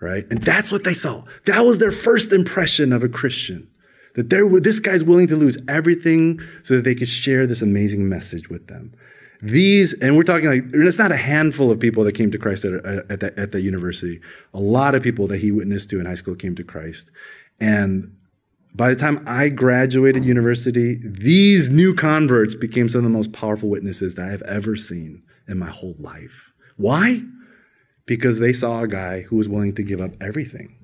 Right? 0.00 0.24
And 0.30 0.42
that's 0.42 0.72
what 0.72 0.82
they 0.82 0.94
saw. 0.94 1.22
That 1.46 1.60
was 1.60 1.78
their 1.78 1.92
first 1.92 2.32
impression 2.32 2.92
of 2.92 3.04
a 3.04 3.08
Christian. 3.08 3.70
That 4.16 4.30
this 4.64 4.80
guy's 4.80 5.04
willing 5.04 5.28
to 5.28 5.36
lose 5.36 5.56
everything 5.68 6.40
so 6.64 6.74
that 6.74 6.82
they 6.82 6.96
could 6.96 7.08
share 7.08 7.46
this 7.46 7.62
amazing 7.62 8.08
message 8.08 8.50
with 8.50 8.66
them. 8.66 8.92
These, 9.40 9.92
and 10.00 10.16
we're 10.16 10.24
talking 10.24 10.48
like, 10.48 10.64
it's 10.72 10.98
not 10.98 11.12
a 11.12 11.16
handful 11.16 11.70
of 11.70 11.78
people 11.78 12.02
that 12.02 12.16
came 12.16 12.32
to 12.32 12.38
Christ 12.38 12.64
at, 12.64 12.84
at, 12.84 13.20
that, 13.20 13.38
at 13.38 13.52
that 13.52 13.60
university. 13.60 14.20
A 14.52 14.60
lot 14.60 14.96
of 14.96 15.04
people 15.04 15.28
that 15.28 15.38
he 15.38 15.52
witnessed 15.52 15.88
to 15.90 16.00
in 16.00 16.06
high 16.06 16.16
school 16.16 16.34
came 16.34 16.56
to 16.56 16.64
Christ. 16.64 17.12
And 17.60 18.16
by 18.74 18.90
the 18.90 18.96
time 18.96 19.22
I 19.26 19.48
graduated 19.48 20.24
university, 20.24 21.00
these 21.02 21.70
new 21.70 21.94
converts 21.94 22.54
became 22.54 22.88
some 22.88 23.00
of 23.00 23.04
the 23.04 23.10
most 23.10 23.32
powerful 23.32 23.68
witnesses 23.68 24.14
that 24.14 24.30
I've 24.30 24.42
ever 24.42 24.76
seen 24.76 25.22
in 25.48 25.58
my 25.58 25.70
whole 25.70 25.96
life. 25.98 26.52
Why? 26.76 27.22
Because 28.06 28.38
they 28.38 28.52
saw 28.52 28.82
a 28.82 28.88
guy 28.88 29.22
who 29.22 29.36
was 29.36 29.48
willing 29.48 29.74
to 29.74 29.82
give 29.82 30.00
up 30.00 30.12
everything, 30.20 30.76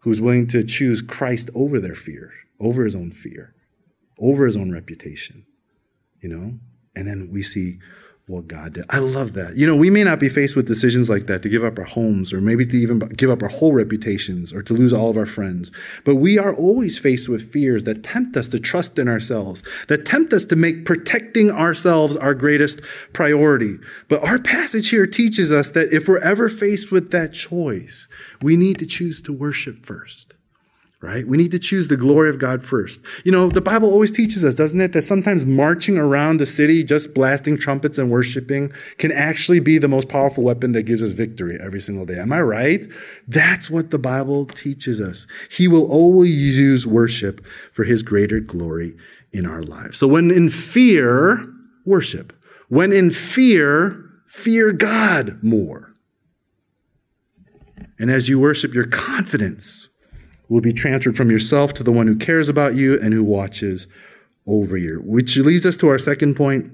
who 0.00 0.10
was 0.10 0.20
willing 0.20 0.46
to 0.48 0.62
choose 0.62 1.02
Christ 1.02 1.50
over 1.54 1.80
their 1.80 1.94
fear, 1.94 2.32
over 2.60 2.84
his 2.84 2.94
own 2.94 3.10
fear, 3.10 3.54
over 4.18 4.46
his 4.46 4.56
own 4.56 4.72
reputation, 4.72 5.44
you 6.20 6.28
know? 6.28 6.58
And 6.94 7.06
then 7.06 7.28
we 7.30 7.42
see 7.42 7.78
what 8.28 8.48
God 8.48 8.72
did. 8.72 8.84
I 8.90 8.98
love 8.98 9.34
that. 9.34 9.56
You 9.56 9.68
know, 9.68 9.76
we 9.76 9.88
may 9.88 10.02
not 10.02 10.18
be 10.18 10.28
faced 10.28 10.56
with 10.56 10.66
decisions 10.66 11.08
like 11.08 11.26
that 11.26 11.42
to 11.42 11.48
give 11.48 11.62
up 11.62 11.78
our 11.78 11.84
homes 11.84 12.32
or 12.32 12.40
maybe 12.40 12.66
to 12.66 12.76
even 12.76 12.98
give 12.98 13.30
up 13.30 13.40
our 13.40 13.48
whole 13.48 13.72
reputations 13.72 14.52
or 14.52 14.64
to 14.64 14.74
lose 14.74 14.92
all 14.92 15.10
of 15.10 15.16
our 15.16 15.26
friends. 15.26 15.70
But 16.04 16.16
we 16.16 16.36
are 16.36 16.52
always 16.52 16.98
faced 16.98 17.28
with 17.28 17.52
fears 17.52 17.84
that 17.84 18.02
tempt 18.02 18.36
us 18.36 18.48
to 18.48 18.58
trust 18.58 18.98
in 18.98 19.06
ourselves, 19.06 19.62
that 19.86 20.04
tempt 20.04 20.32
us 20.32 20.44
to 20.46 20.56
make 20.56 20.84
protecting 20.84 21.52
ourselves 21.52 22.16
our 22.16 22.34
greatest 22.34 22.80
priority. 23.12 23.76
But 24.08 24.24
our 24.24 24.40
passage 24.40 24.90
here 24.90 25.06
teaches 25.06 25.52
us 25.52 25.70
that 25.70 25.92
if 25.92 26.08
we're 26.08 26.18
ever 26.18 26.48
faced 26.48 26.90
with 26.90 27.12
that 27.12 27.32
choice, 27.32 28.08
we 28.42 28.56
need 28.56 28.80
to 28.80 28.86
choose 28.86 29.22
to 29.22 29.32
worship 29.32 29.86
first 29.86 30.35
right? 31.02 31.26
We 31.26 31.36
need 31.36 31.50
to 31.50 31.58
choose 31.58 31.88
the 31.88 31.96
glory 31.96 32.30
of 32.30 32.38
God 32.38 32.62
first. 32.62 33.00
You 33.24 33.30
know, 33.30 33.48
the 33.48 33.60
Bible 33.60 33.90
always 33.90 34.10
teaches 34.10 34.44
us, 34.44 34.54
doesn't 34.54 34.80
it, 34.80 34.92
that 34.94 35.02
sometimes 35.02 35.44
marching 35.44 35.98
around 35.98 36.40
a 36.40 36.46
city, 36.46 36.82
just 36.82 37.14
blasting 37.14 37.58
trumpets 37.58 37.98
and 37.98 38.10
worshiping, 38.10 38.72
can 38.96 39.12
actually 39.12 39.60
be 39.60 39.78
the 39.78 39.88
most 39.88 40.08
powerful 40.08 40.42
weapon 40.42 40.72
that 40.72 40.86
gives 40.86 41.02
us 41.02 41.12
victory 41.12 41.58
every 41.60 41.80
single 41.80 42.06
day. 42.06 42.18
Am 42.18 42.32
I 42.32 42.40
right? 42.40 42.86
That's 43.28 43.70
what 43.70 43.90
the 43.90 43.98
Bible 43.98 44.46
teaches 44.46 45.00
us. 45.00 45.26
He 45.50 45.68
will 45.68 45.90
always 45.90 46.58
use 46.58 46.86
worship 46.86 47.44
for 47.72 47.84
his 47.84 48.02
greater 48.02 48.40
glory 48.40 48.96
in 49.32 49.46
our 49.46 49.62
lives. 49.62 49.98
So 49.98 50.08
when 50.08 50.30
in 50.30 50.48
fear, 50.48 51.46
worship. 51.84 52.32
When 52.68 52.92
in 52.92 53.10
fear, 53.10 54.02
fear 54.26 54.72
God 54.72 55.42
more. 55.42 55.92
And 57.98 58.10
as 58.10 58.28
you 58.28 58.40
worship 58.40 58.74
your 58.74 58.86
confidence, 58.86 59.88
will 60.48 60.60
be 60.60 60.72
transferred 60.72 61.16
from 61.16 61.30
yourself 61.30 61.74
to 61.74 61.82
the 61.82 61.92
one 61.92 62.06
who 62.06 62.16
cares 62.16 62.48
about 62.48 62.74
you 62.74 62.98
and 63.00 63.12
who 63.12 63.24
watches 63.24 63.86
over 64.46 64.76
you. 64.76 65.00
Which 65.04 65.36
leads 65.36 65.66
us 65.66 65.76
to 65.78 65.88
our 65.88 65.98
second 65.98 66.34
point. 66.36 66.72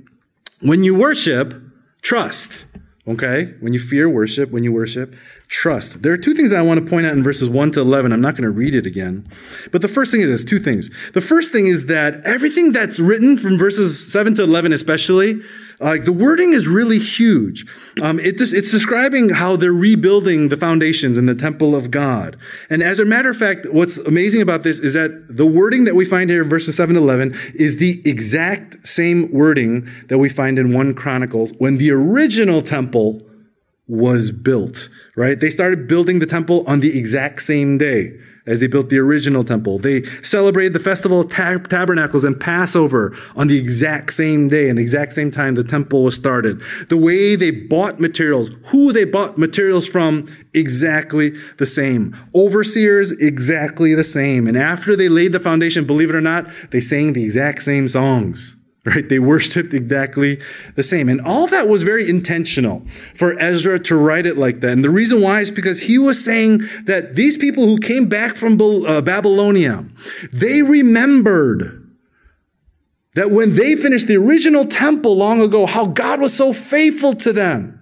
When 0.60 0.84
you 0.84 0.94
worship, 0.94 1.54
trust. 2.02 2.66
Okay? 3.06 3.54
When 3.60 3.72
you 3.72 3.80
fear 3.80 4.08
worship, 4.08 4.50
when 4.50 4.62
you 4.62 4.72
worship, 4.72 5.16
trust. 5.48 6.02
There 6.02 6.12
are 6.12 6.18
two 6.18 6.34
things 6.34 6.50
that 6.50 6.60
I 6.60 6.62
want 6.62 6.84
to 6.84 6.88
point 6.88 7.06
out 7.06 7.14
in 7.14 7.24
verses 7.24 7.48
1 7.48 7.72
to 7.72 7.80
11. 7.80 8.12
I'm 8.12 8.20
not 8.20 8.34
going 8.34 8.44
to 8.44 8.50
read 8.50 8.74
it 8.74 8.86
again. 8.86 9.26
But 9.72 9.82
the 9.82 9.88
first 9.88 10.12
thing 10.12 10.20
is 10.20 10.28
this 10.28 10.44
two 10.44 10.60
things. 10.60 10.88
The 11.12 11.20
first 11.20 11.50
thing 11.50 11.66
is 11.66 11.86
that 11.86 12.22
everything 12.24 12.70
that's 12.72 13.00
written 13.00 13.36
from 13.36 13.58
verses 13.58 14.12
7 14.12 14.34
to 14.34 14.44
11, 14.44 14.72
especially, 14.72 15.40
uh, 15.82 15.98
the 15.98 16.12
wording 16.12 16.52
is 16.52 16.68
really 16.68 16.98
huge. 16.98 17.66
Um, 18.00 18.20
it, 18.20 18.40
it's 18.40 18.70
describing 18.70 19.30
how 19.30 19.56
they're 19.56 19.72
rebuilding 19.72 20.48
the 20.48 20.56
foundations 20.56 21.18
in 21.18 21.26
the 21.26 21.34
temple 21.34 21.74
of 21.74 21.90
God. 21.90 22.36
And 22.70 22.82
as 22.82 23.00
a 23.00 23.04
matter 23.04 23.30
of 23.30 23.36
fact, 23.36 23.66
what's 23.70 23.98
amazing 23.98 24.40
about 24.40 24.62
this 24.62 24.78
is 24.78 24.94
that 24.94 25.26
the 25.28 25.46
wording 25.46 25.84
that 25.84 25.96
we 25.96 26.04
find 26.04 26.30
here 26.30 26.42
in 26.42 26.48
verses 26.48 26.76
7 26.76 26.94
to 26.94 27.00
11 27.00 27.34
is 27.54 27.78
the 27.78 28.00
exact 28.08 28.86
same 28.86 29.30
wording 29.32 29.88
that 30.08 30.18
we 30.18 30.28
find 30.28 30.58
in 30.58 30.72
1 30.72 30.94
Chronicles 30.94 31.52
when 31.58 31.78
the 31.78 31.90
original 31.90 32.62
temple 32.62 33.20
was 33.88 34.30
built, 34.30 34.88
right? 35.16 35.38
They 35.38 35.50
started 35.50 35.88
building 35.88 36.20
the 36.20 36.26
temple 36.26 36.64
on 36.68 36.80
the 36.80 36.96
exact 36.96 37.42
same 37.42 37.76
day 37.76 38.18
as 38.46 38.60
they 38.60 38.66
built 38.66 38.88
the 38.88 38.98
original 38.98 39.44
temple. 39.44 39.78
They 39.78 40.02
celebrated 40.22 40.72
the 40.72 40.80
festival 40.80 41.20
of 41.20 41.30
tab- 41.30 41.68
tabernacles 41.68 42.24
and 42.24 42.38
Passover 42.38 43.16
on 43.36 43.48
the 43.48 43.58
exact 43.58 44.12
same 44.12 44.48
day 44.48 44.68
and 44.68 44.78
the 44.78 44.82
exact 44.82 45.12
same 45.12 45.30
time 45.30 45.54
the 45.54 45.64
temple 45.64 46.04
was 46.04 46.14
started. 46.14 46.60
The 46.88 46.96
way 46.96 47.36
they 47.36 47.50
bought 47.50 48.00
materials, 48.00 48.50
who 48.66 48.92
they 48.92 49.04
bought 49.04 49.38
materials 49.38 49.86
from, 49.86 50.26
exactly 50.54 51.30
the 51.58 51.66
same. 51.66 52.16
Overseers, 52.34 53.12
exactly 53.12 53.94
the 53.94 54.04
same. 54.04 54.46
And 54.46 54.56
after 54.56 54.96
they 54.96 55.08
laid 55.08 55.32
the 55.32 55.40
foundation, 55.40 55.84
believe 55.84 56.10
it 56.10 56.16
or 56.16 56.20
not, 56.20 56.46
they 56.70 56.80
sang 56.80 57.12
the 57.12 57.24
exact 57.24 57.62
same 57.62 57.88
songs 57.88 58.56
right? 58.84 59.08
They 59.08 59.18
worshiped 59.18 59.74
exactly 59.74 60.40
the 60.74 60.82
same. 60.82 61.08
And 61.08 61.20
all 61.20 61.46
that 61.46 61.68
was 61.68 61.82
very 61.82 62.08
intentional 62.08 62.80
for 63.14 63.38
Ezra 63.38 63.78
to 63.80 63.96
write 63.96 64.26
it 64.26 64.36
like 64.36 64.60
that. 64.60 64.72
And 64.72 64.84
the 64.84 64.90
reason 64.90 65.20
why 65.20 65.40
is 65.40 65.50
because 65.50 65.82
he 65.82 65.98
was 65.98 66.22
saying 66.24 66.62
that 66.84 67.14
these 67.14 67.36
people 67.36 67.66
who 67.66 67.78
came 67.78 68.08
back 68.08 68.34
from 68.34 68.60
uh, 68.60 69.00
Babylonia, 69.00 69.84
they 70.32 70.62
remembered 70.62 71.78
that 73.14 73.30
when 73.30 73.54
they 73.54 73.76
finished 73.76 74.08
the 74.08 74.16
original 74.16 74.64
temple 74.64 75.16
long 75.16 75.40
ago, 75.40 75.66
how 75.66 75.86
God 75.86 76.20
was 76.20 76.34
so 76.34 76.52
faithful 76.52 77.14
to 77.16 77.32
them. 77.32 77.78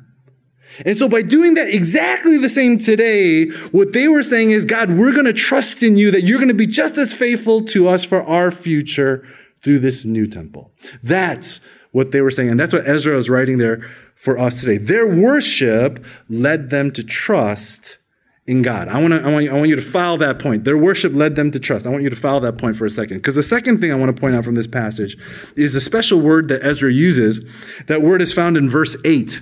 And 0.85 0.97
so 0.97 1.09
by 1.09 1.23
doing 1.23 1.55
that 1.55 1.69
exactly 1.69 2.39
the 2.39 2.49
same 2.49 2.79
today, 2.79 3.47
what 3.71 3.93
they 3.93 4.09
were 4.09 4.23
saying 4.23 4.51
is, 4.51 4.65
God, 4.65 4.91
we're 4.91 5.13
going 5.13 5.27
to 5.27 5.33
trust 5.33 5.83
in 5.83 5.97
you 5.97 6.11
that 6.11 6.23
you're 6.23 6.39
going 6.39 6.49
to 6.49 6.55
be 6.55 6.67
just 6.67 6.97
as 6.99 7.15
faithful 7.15 7.63
to 7.67 7.89
us 7.89 8.03
for 8.03 8.23
our 8.23 8.51
future 8.51 9.27
through 9.62 9.79
this 9.79 10.05
new 10.05 10.27
temple. 10.27 10.73
That's 11.03 11.61
what 11.92 12.12
they 12.12 12.20
were 12.20 12.31
saying. 12.31 12.51
And 12.51 12.61
that's 12.61 12.73
what 12.73 12.88
Ezra 12.88 13.16
is 13.16 13.29
writing 13.29 13.59
there 13.59 13.83
for 14.14 14.38
us 14.38 14.61
today. 14.61 14.79
Their 14.79 15.07
worship 15.07 16.05
led 16.29 16.70
them 16.70 16.90
to 16.92 17.03
trust 17.03 17.99
in 18.46 18.62
God. 18.62 18.88
I 18.88 19.01
want 19.01 19.14
to, 19.14 19.23
I 19.23 19.33
want 19.33 19.44
you, 19.44 19.51
I 19.51 19.55
want 19.55 19.68
you 19.68 19.77
to 19.77 19.83
file 19.83 20.16
that 20.18 20.38
point. 20.38 20.64
Their 20.64 20.79
worship 20.79 21.12
led 21.14 21.37
them 21.37 21.51
to 21.53 21.61
trust. 21.61 21.87
I 21.87 21.90
want 21.90 22.03
you 22.03 22.11
to 22.11 22.16
file 22.16 22.40
that 22.40 22.59
point 22.59 22.77
for 22.77 22.85
a 22.85 22.90
second. 22.90 23.18
Because 23.18 23.35
the 23.35 23.42
second 23.42 23.81
thing 23.81 23.92
I 23.92 23.94
want 23.94 24.14
to 24.14 24.20
point 24.20 24.35
out 24.35 24.44
from 24.44 24.55
this 24.55 24.66
passage 24.66 25.16
is 25.57 25.75
a 25.75 25.81
special 25.81 26.20
word 26.20 26.49
that 26.49 26.64
Ezra 26.64 26.92
uses. 26.92 27.40
That 27.87 28.03
word 28.03 28.23
is 28.23 28.33
found 28.33 28.57
in 28.57 28.68
verse 28.68 28.96
8, 29.05 29.40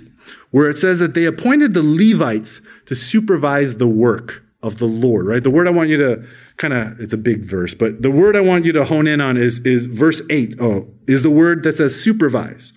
where 0.50 0.68
it 0.68 0.78
says 0.78 0.98
that 0.98 1.14
they 1.14 1.24
appointed 1.24 1.74
the 1.74 1.82
Levites 1.82 2.60
to 2.86 2.94
supervise 2.94 3.76
the 3.76 3.88
work 3.88 4.44
of 4.62 4.78
the 4.78 4.86
Lord, 4.86 5.26
right? 5.26 5.42
The 5.42 5.50
word 5.50 5.68
I 5.68 5.70
want 5.70 5.88
you 5.88 5.96
to 5.98 6.26
kind 6.56 6.74
of, 6.74 7.00
it's 7.00 7.12
a 7.12 7.18
big 7.18 7.44
verse, 7.44 7.74
but 7.74 8.02
the 8.02 8.10
word 8.10 8.36
I 8.36 8.40
want 8.40 8.64
you 8.64 8.72
to 8.72 8.84
hone 8.84 9.06
in 9.06 9.20
on 9.20 9.36
is, 9.36 9.60
is 9.60 9.86
verse 9.86 10.20
8. 10.28 10.56
Oh, 10.60 10.88
is 11.06 11.22
the 11.22 11.30
word 11.30 11.62
that 11.62 11.76
says 11.76 12.00
supervise. 12.00 12.72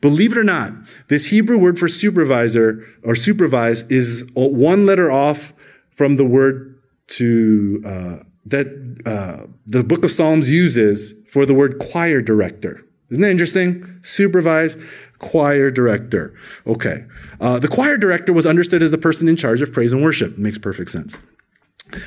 Believe 0.00 0.32
it 0.32 0.38
or 0.38 0.44
not, 0.44 0.72
this 1.08 1.26
Hebrew 1.26 1.58
word 1.58 1.78
for 1.78 1.88
supervisor 1.88 2.86
or 3.02 3.16
supervise 3.16 3.82
is 3.90 4.30
one 4.34 4.86
letter 4.86 5.10
off 5.10 5.52
from 5.90 6.16
the 6.16 6.24
word 6.24 6.80
to 7.08 7.82
uh, 7.84 8.16
that 8.46 8.68
uh, 9.04 9.46
the 9.66 9.82
book 9.82 10.04
of 10.04 10.10
Psalms 10.10 10.50
uses 10.50 11.12
for 11.28 11.44
the 11.44 11.54
word 11.54 11.78
choir 11.78 12.22
director. 12.22 12.84
Isn't 13.10 13.22
that 13.22 13.30
interesting? 13.30 13.98
Supervise, 14.02 14.76
choir 15.18 15.70
director. 15.70 16.34
Okay. 16.66 17.04
Uh, 17.40 17.58
the 17.58 17.68
choir 17.68 17.96
director 17.96 18.32
was 18.32 18.46
understood 18.46 18.82
as 18.82 18.90
the 18.90 18.98
person 18.98 19.28
in 19.28 19.36
charge 19.36 19.62
of 19.62 19.72
praise 19.72 19.92
and 19.92 20.02
worship. 20.02 20.32
It 20.32 20.38
makes 20.38 20.58
perfect 20.58 20.90
sense. 20.90 21.16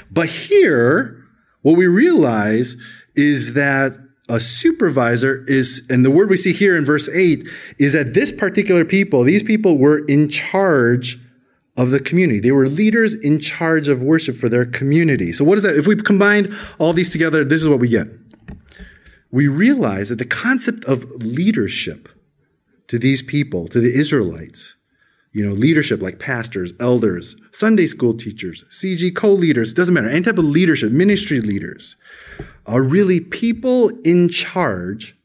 But 0.10 0.30
here, 0.30 1.24
what 1.62 1.78
we 1.78 1.88
realize 1.88 2.76
is 3.16 3.54
that 3.54 3.98
a 4.30 4.40
supervisor 4.40 5.44
is, 5.48 5.86
and 5.90 6.06
the 6.06 6.12
word 6.12 6.30
we 6.30 6.38
see 6.38 6.54
here 6.54 6.78
in 6.78 6.86
verse 6.86 7.10
8 7.10 7.46
is 7.80 7.94
that 7.94 8.14
this 8.14 8.32
particular 8.32 8.86
people, 8.86 9.24
these 9.24 9.44
people 9.44 9.78
were 9.78 10.06
in 10.06 10.30
charge 10.30 11.20
of 11.76 11.90
the 11.90 12.00
community. 12.00 12.40
They 12.40 12.52
were 12.52 12.68
leaders 12.68 13.14
in 13.14 13.40
charge 13.40 13.88
of 13.88 14.04
worship 14.04 14.36
for 14.36 14.50
their 14.50 14.66
community. 14.66 15.32
So, 15.32 15.44
what 15.44 15.58
is 15.58 15.64
that? 15.64 15.76
If 15.76 15.88
we 15.88 15.96
combine 15.96 16.56
all 16.80 16.94
these 16.94 17.10
together, 17.10 17.44
this 17.44 17.62
is 17.62 17.68
what 17.68 17.80
we 17.80 17.88
get. 17.88 18.08
We 19.32 19.48
realize 19.48 20.10
that 20.10 20.18
the 20.18 20.26
concept 20.26 20.84
of 20.86 21.04
leadership 21.24 22.10
to 22.92 23.00
these 23.00 23.22
people, 23.22 23.70
to 23.70 23.80
the 23.80 23.98
Israelites, 23.98 24.76
you 25.32 25.48
know, 25.48 25.54
leadership 25.54 26.02
like 26.02 26.20
pastors, 26.20 26.74
elders, 26.78 27.38
Sunday 27.54 27.88
school 27.88 28.14
teachers, 28.14 28.66
CG 28.70 29.16
co 29.16 29.32
leaders, 29.32 29.74
doesn't 29.74 29.94
matter, 29.94 30.10
any 30.10 30.24
type 30.24 30.38
of 30.38 30.44
leadership, 30.44 30.92
ministry 30.92 31.40
leaders, 31.40 31.96
are 32.66 32.84
really 32.84 33.22
people 33.22 33.88
in 34.04 34.28
charge 34.28 35.16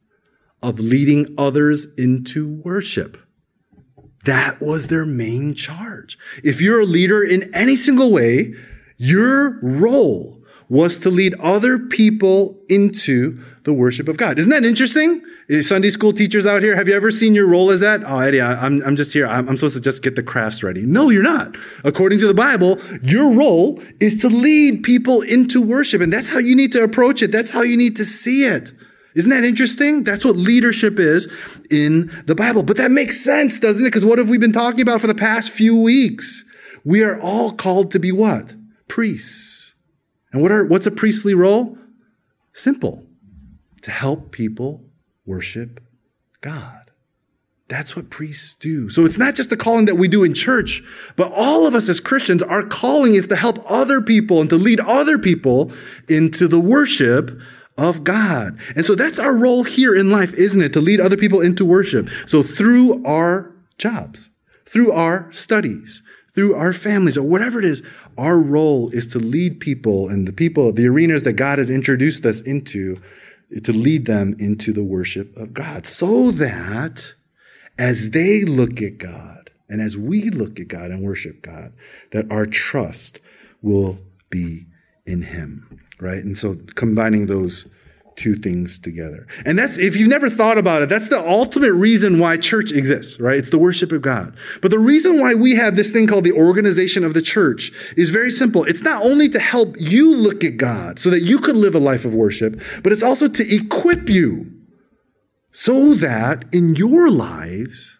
of 0.62 0.79
leading 0.79 1.26
others 1.37 1.88
into 1.98 2.62
worship. 2.64 3.18
That 4.26 4.61
was 4.61 4.87
their 4.87 5.05
main 5.05 5.52
charge. 5.57 6.16
If 6.44 6.61
you're 6.61 6.83
a 6.83 6.87
leader 6.87 7.24
in 7.24 7.52
any 7.52 7.74
single 7.74 8.12
way, 8.12 8.55
your 8.96 9.59
role 9.61 10.36
was 10.68 10.98
to 10.98 11.11
lead 11.11 11.35
other 11.35 11.79
people 11.79 12.59
into 12.68 13.40
the 13.64 13.72
worship 13.72 14.09
of 14.09 14.16
God. 14.16 14.38
Isn't 14.38 14.50
that 14.50 14.64
interesting? 14.64 15.22
Eh, 15.48 15.62
Sunday 15.62 15.90
school 15.90 16.12
teachers 16.12 16.44
out 16.44 16.62
here, 16.62 16.74
have 16.74 16.88
you 16.88 16.94
ever 16.94 17.11
seen 17.11 17.35
your 17.35 17.46
role 17.46 17.70
as 17.70 17.81
that? 17.81 18.02
Oh, 18.05 18.18
Eddie, 18.18 18.40
I'm, 18.40 18.83
I'm 18.83 18.96
just 18.96 19.12
here. 19.12 19.26
I'm, 19.26 19.48
I'm 19.48 19.57
supposed 19.57 19.76
to 19.76 19.81
just 19.81 20.02
get 20.02 20.16
the 20.16 20.22
crafts 20.22 20.62
ready. 20.62 20.85
No, 20.85 21.11
you're 21.11 21.22
not. 21.22 21.57
According 21.85 22.18
to 22.20 22.26
the 22.26 22.35
Bible, 22.35 22.81
your 23.02 23.33
role 23.33 23.81
is 24.00 24.20
to 24.22 24.29
lead 24.29 24.83
people 24.83 25.22
into 25.22 25.62
worship. 25.62 26.00
And 26.00 26.12
that's 26.12 26.29
how 26.29 26.38
you 26.38 26.57
need 26.57 26.72
to 26.72 26.83
approach 26.83 27.22
it. 27.22 27.31
That's 27.31 27.50
how 27.50 27.62
you 27.62 27.76
need 27.76 27.96
to 27.96 28.05
see 28.05 28.44
it. 28.44 28.72
Isn't 29.14 29.31
that 29.31 29.44
interesting? 29.44 30.05
That's 30.05 30.24
what 30.24 30.37
leadership 30.37 30.98
is 30.98 31.33
in 31.70 32.12
the 32.26 32.35
Bible. 32.35 32.62
But 32.62 32.76
that 32.76 32.90
makes 32.90 33.22
sense, 33.22 33.59
doesn't 33.59 33.83
it? 33.83 33.88
Because 33.88 34.05
what 34.05 34.18
have 34.18 34.29
we 34.29 34.37
been 34.37 34.52
talking 34.52 34.83
about 34.83 35.00
for 35.00 35.07
the 35.07 35.14
past 35.14 35.50
few 35.50 35.81
weeks? 35.81 36.44
We 36.85 37.02
are 37.02 37.18
all 37.18 37.52
called 37.52 37.92
to 37.92 37.98
be 37.98 38.12
what? 38.12 38.55
Priests. 38.88 39.55
And 40.37 40.42
what 40.42 40.53
are, 40.53 40.66
what's 40.66 40.87
a 40.87 40.90
priestly 40.90 41.33
role? 41.33 41.79
Simple. 42.53 43.07
To 43.81 43.90
help 43.90 44.33
people 44.33 44.85
worship 45.25 45.81
God. 46.42 46.90
That's 47.68 47.96
what 47.96 48.11
priests 48.11 48.53
do. 48.53 48.90
So 48.90 49.07
it's 49.07 49.16
not 49.16 49.35
just 49.35 49.49
the 49.49 49.57
calling 49.57 49.87
that 49.87 49.94
we 49.94 50.09
do 50.09 50.25
in 50.25 50.35
church, 50.35 50.83
but 51.16 51.33
all 51.35 51.66
of 51.66 51.75
us 51.75 51.88
as 51.88 52.01
Christians, 52.01 52.42
our 52.42 52.62
calling 52.62 53.14
is 53.14 53.29
to 53.29 53.37
help 53.37 53.59
other 53.66 54.03
people 54.03 54.42
and 54.42 54.51
to 54.51 54.57
lead 54.57 54.79
other 54.81 55.16
people 55.16 55.72
into 56.07 56.49
the 56.49 56.61
worship 56.61 57.40
of 57.79 58.05
God. 58.05 58.59
And 58.77 58.85
so 58.85 58.94
that's 58.94 59.18
our 59.18 59.35
role 59.35 59.64
here 59.64 59.96
in 59.96 60.11
life, 60.11 60.35
isn't 60.35 60.61
it? 60.61 60.75
To 60.75 60.83
lead 60.83 61.01
other 61.01 61.16
people 61.16 61.40
into 61.40 61.64
worship. 61.64 62.11
So 62.27 62.42
through 62.42 63.03
our 63.07 63.57
jobs, 63.79 64.29
through 64.66 64.92
our 64.92 65.33
studies, 65.33 66.03
through 66.37 66.55
our 66.55 66.72
families, 66.72 67.18
or 67.18 67.27
whatever 67.27 67.59
it 67.59 67.64
is, 67.64 67.83
our 68.16 68.38
role 68.38 68.90
is 68.90 69.09
to 69.09 69.18
lead 69.18 69.59
people 69.59 70.09
and 70.09 70.29
the 70.29 70.33
people, 70.33 70.72
the 70.72 70.87
arenas 70.87 71.25
that 71.25 71.33
God 71.33 71.59
has 71.59 71.70
introduced 71.70 72.25
us 72.25 72.40
into, 72.40 73.01
to 73.64 73.72
lead 73.72 74.07
them 74.07 74.37
into 74.38 74.72
the 74.72 74.85
worship 74.85 75.37
of 75.37 75.53
God 75.53 75.85
so 75.87 76.31
that 76.31 77.14
as 77.77 78.11
they 78.11 78.44
look 78.44 78.81
at 78.81 78.99
God 78.99 79.51
and 79.68 79.81
as 79.81 79.96
we 79.96 80.31
look 80.31 80.61
at 80.61 80.68
God 80.68 80.92
and 80.92 81.03
worship 81.03 81.42
God, 81.42 81.72
that 82.12 82.31
our 82.31 82.46
trust 82.46 83.18
will 83.61 83.99
be 84.31 84.66
in 85.05 85.22
Him 85.22 85.77
right? 86.01 86.22
And 86.22 86.37
so 86.37 86.59
combining 86.75 87.27
those 87.27 87.68
two 88.16 88.35
things 88.35 88.79
together. 88.79 89.26
And 89.44 89.59
that's, 89.59 89.79
if 89.79 89.96
you've 89.96 90.09
never 90.09 90.31
thought 90.31 90.59
about 90.59 90.83
it, 90.83 90.88
that's 90.88 91.09
the 91.09 91.20
ultimate 91.20 91.74
reason 91.74 92.18
why 92.18 92.38
church 92.38 92.72
exists, 92.72 93.20
right? 93.20 93.37
It's 93.37 93.50
the 93.50 93.59
worship 93.59 93.92
of 93.92 94.02
God. 94.02 94.35
But 94.62 94.70
the 94.70 94.79
reason 94.79 95.20
why 95.20 95.35
we 95.35 95.55
have 95.57 95.76
this 95.76 95.90
thing 95.90 96.07
called 96.07 96.24
the 96.24 96.33
organization 96.33 97.05
of 97.05 97.14
the 97.14 97.22
church 97.22 97.70
is 97.96 98.11
very 98.11 98.31
simple. 98.31 98.64
It's 98.64 98.83
not 98.83 99.02
only 99.02 99.29
to 99.29 99.38
help 99.38 99.76
you 99.79 100.16
look 100.16 100.42
at 100.42 100.57
God 100.57 100.98
so 100.98 101.11
that 101.11 101.20
you 101.20 101.38
could 101.38 101.57
live 101.57 101.74
a 101.74 101.79
life 101.79 102.05
of 102.05 102.14
worship, 102.14 102.61
but 102.83 102.92
it's 102.92 103.02
also 103.02 103.29
to 103.29 103.55
equip 103.55 104.09
you 104.09 104.52
so 105.52 105.94
that 105.94 106.44
in 106.52 106.74
your 106.74 107.11
lives, 107.11 107.98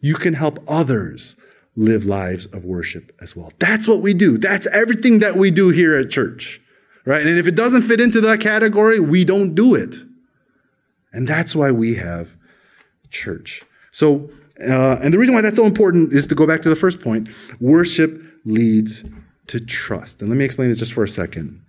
you 0.00 0.14
can 0.14 0.34
help 0.34 0.58
others 0.68 1.36
live 1.74 2.04
lives 2.04 2.46
of 2.46 2.64
worship 2.64 3.12
as 3.20 3.36
well. 3.36 3.52
That's 3.58 3.86
what 3.86 4.00
we 4.00 4.14
do. 4.14 4.38
That's 4.38 4.66
everything 4.68 5.18
that 5.18 5.36
we 5.36 5.50
do 5.50 5.70
here 5.70 5.96
at 5.96 6.10
church 6.10 6.60
right? 7.06 7.26
And 7.26 7.38
if 7.38 7.46
it 7.46 7.54
doesn't 7.54 7.82
fit 7.82 8.00
into 8.00 8.20
that 8.20 8.40
category, 8.40 9.00
we 9.00 9.24
don't 9.24 9.54
do 9.54 9.74
it. 9.74 9.96
And 11.12 11.26
that's 11.26 11.56
why 11.56 11.70
we 11.70 11.94
have 11.94 12.36
church. 13.10 13.62
So, 13.90 14.28
uh, 14.60 14.98
and 15.00 15.14
the 15.14 15.18
reason 15.18 15.34
why 15.34 15.40
that's 15.40 15.56
so 15.56 15.64
important 15.64 16.12
is 16.12 16.26
to 16.26 16.34
go 16.34 16.46
back 16.46 16.60
to 16.62 16.68
the 16.68 16.76
first 16.76 17.00
point 17.00 17.30
worship 17.60 18.20
leads 18.44 19.04
to 19.46 19.60
trust. 19.60 20.20
And 20.20 20.30
let 20.30 20.36
me 20.36 20.44
explain 20.44 20.68
this 20.68 20.78
just 20.78 20.92
for 20.92 21.04
a 21.04 21.08
second. 21.08 21.62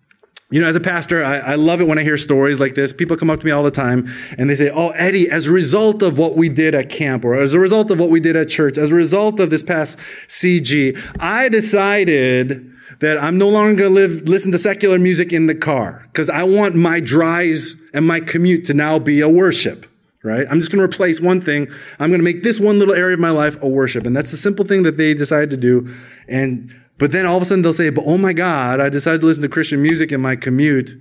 You 0.50 0.62
know, 0.62 0.67
as 0.67 0.78
a 0.78 0.82
pastor, 0.82 1.26
I, 1.26 1.39
I, 1.39 1.56
love 1.56 1.82
it 1.82 1.88
when 1.88 2.00
I 2.00 2.04
hear 2.04 2.17
stories 2.17 2.58
like 2.58 2.73
this. 2.73 2.93
People 2.93 3.17
come 3.17 3.30
up 3.30 3.41
to 3.41 3.45
me 3.45 3.52
all 3.52 3.63
the 3.63 3.71
time 3.71 4.10
and 4.38 4.50
they 4.50 4.56
say, 4.56 4.71
Oh, 4.73 4.89
Eddie, 4.91 5.30
as 5.30 5.47
a 5.47 5.52
result 5.52 6.02
of 6.02 6.17
what 6.17 6.38
we 6.38 6.47
did 6.47 6.73
at 6.73 6.89
camp, 6.89 7.26
or 7.26 7.36
as 7.36 7.54
a 7.54 7.60
result 7.60 7.91
of 7.91 8.00
what 8.00 8.10
we 8.10 8.21
did 8.21 8.38
at 8.38 8.47
church, 8.47 8.78
as 8.78 8.91
a 8.91 8.95
result 8.95 9.41
of 9.41 9.50
this 9.50 9.62
past 9.62 10.00
CG, 10.28 10.97
I 11.19 11.50
decided 11.50 12.77
that 13.00 13.22
I'm 13.22 13.38
no 13.38 13.50
longer 13.50 13.84
going 13.84 13.94
to 13.94 13.96
live, 13.96 14.28
listen 14.28 14.52
to 14.52 14.58
secular 14.58 14.98
music 14.98 15.32
in 15.32 15.48
the 15.48 15.56
car 15.56 16.04
because 16.08 16.30
I 16.30 16.44
want 16.44 16.76
my 16.76 17.00
drives 17.00 17.76
and 17.94 18.08
my 18.08 18.20
commute 18.20 18.66
to 18.66 18.74
now 18.74 19.00
be 19.00 19.22
a 19.22 19.30
worship, 19.30 19.86
right? 20.24 20.48
I'm 20.50 20.60
just 20.60 20.72
going 20.72 20.80
to 20.80 20.86
replace 20.86 21.22
one 21.22 21.42
thing. 21.42 21.68
I'm 22.00 22.10
going 22.10 22.20
to 22.20 22.26
make 22.26 22.44
this 22.44 22.60
one 22.60 22.80
little 22.80 22.96
area 22.96 23.14
of 23.14 23.20
my 23.20 23.30
life 23.30 23.62
a 23.62 23.68
worship. 23.68 24.06
And 24.06 24.16
that's 24.16 24.32
the 24.32 24.38
simple 24.38 24.66
thing 24.66 24.84
that 24.84 24.98
they 24.98 25.14
decided 25.14 25.50
to 25.52 25.58
do. 25.58 25.94
And, 26.28 26.76
but 26.98 27.12
then 27.12 27.26
all 27.26 27.38
of 27.38 27.44
a 27.44 27.46
sudden 27.46 27.62
they'll 27.62 27.74
say, 27.74 27.90
but 27.90 28.06
oh 28.08 28.18
my 28.18 28.34
God, 28.34 28.80
I 28.80 28.90
decided 28.90 29.22
to 29.22 29.28
listen 29.28 29.44
to 29.44 29.50
Christian 29.50 29.82
music 29.82 30.12
in 30.12 30.22
my 30.22 30.36
commute. 30.36 31.00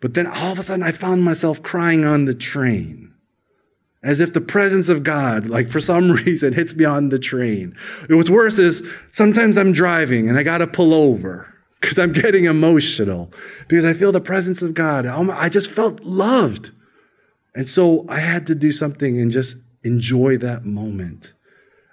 But 0.00 0.14
then 0.14 0.26
all 0.26 0.52
of 0.52 0.58
a 0.58 0.62
sudden 0.62 0.82
I 0.82 0.92
found 0.92 1.24
myself 1.24 1.62
crying 1.62 2.04
on 2.04 2.26
the 2.26 2.34
train 2.34 3.01
as 4.02 4.20
if 4.20 4.32
the 4.32 4.40
presence 4.40 4.88
of 4.88 5.02
God, 5.02 5.48
like 5.48 5.68
for 5.68 5.80
some 5.80 6.10
reason, 6.24 6.52
hits 6.52 6.74
me 6.74 6.84
on 6.84 7.10
the 7.10 7.18
train. 7.18 7.76
what's 8.08 8.30
worse 8.30 8.58
is 8.58 8.86
sometimes 9.10 9.56
I'm 9.56 9.72
driving 9.72 10.28
and 10.28 10.38
I 10.38 10.42
got 10.42 10.58
to 10.58 10.66
pull 10.66 10.92
over 10.92 11.52
because 11.80 11.98
I'm 11.98 12.12
getting 12.12 12.44
emotional 12.44 13.32
because 13.68 13.84
I 13.84 13.92
feel 13.92 14.12
the 14.12 14.20
presence 14.20 14.62
of 14.62 14.74
God. 14.74 15.06
I 15.06 15.48
just 15.48 15.70
felt 15.70 16.00
loved. 16.00 16.70
And 17.54 17.68
so 17.68 18.06
I 18.08 18.20
had 18.20 18.46
to 18.46 18.54
do 18.54 18.72
something 18.72 19.20
and 19.20 19.30
just 19.30 19.56
enjoy 19.82 20.36
that 20.38 20.64
moment. 20.64 21.32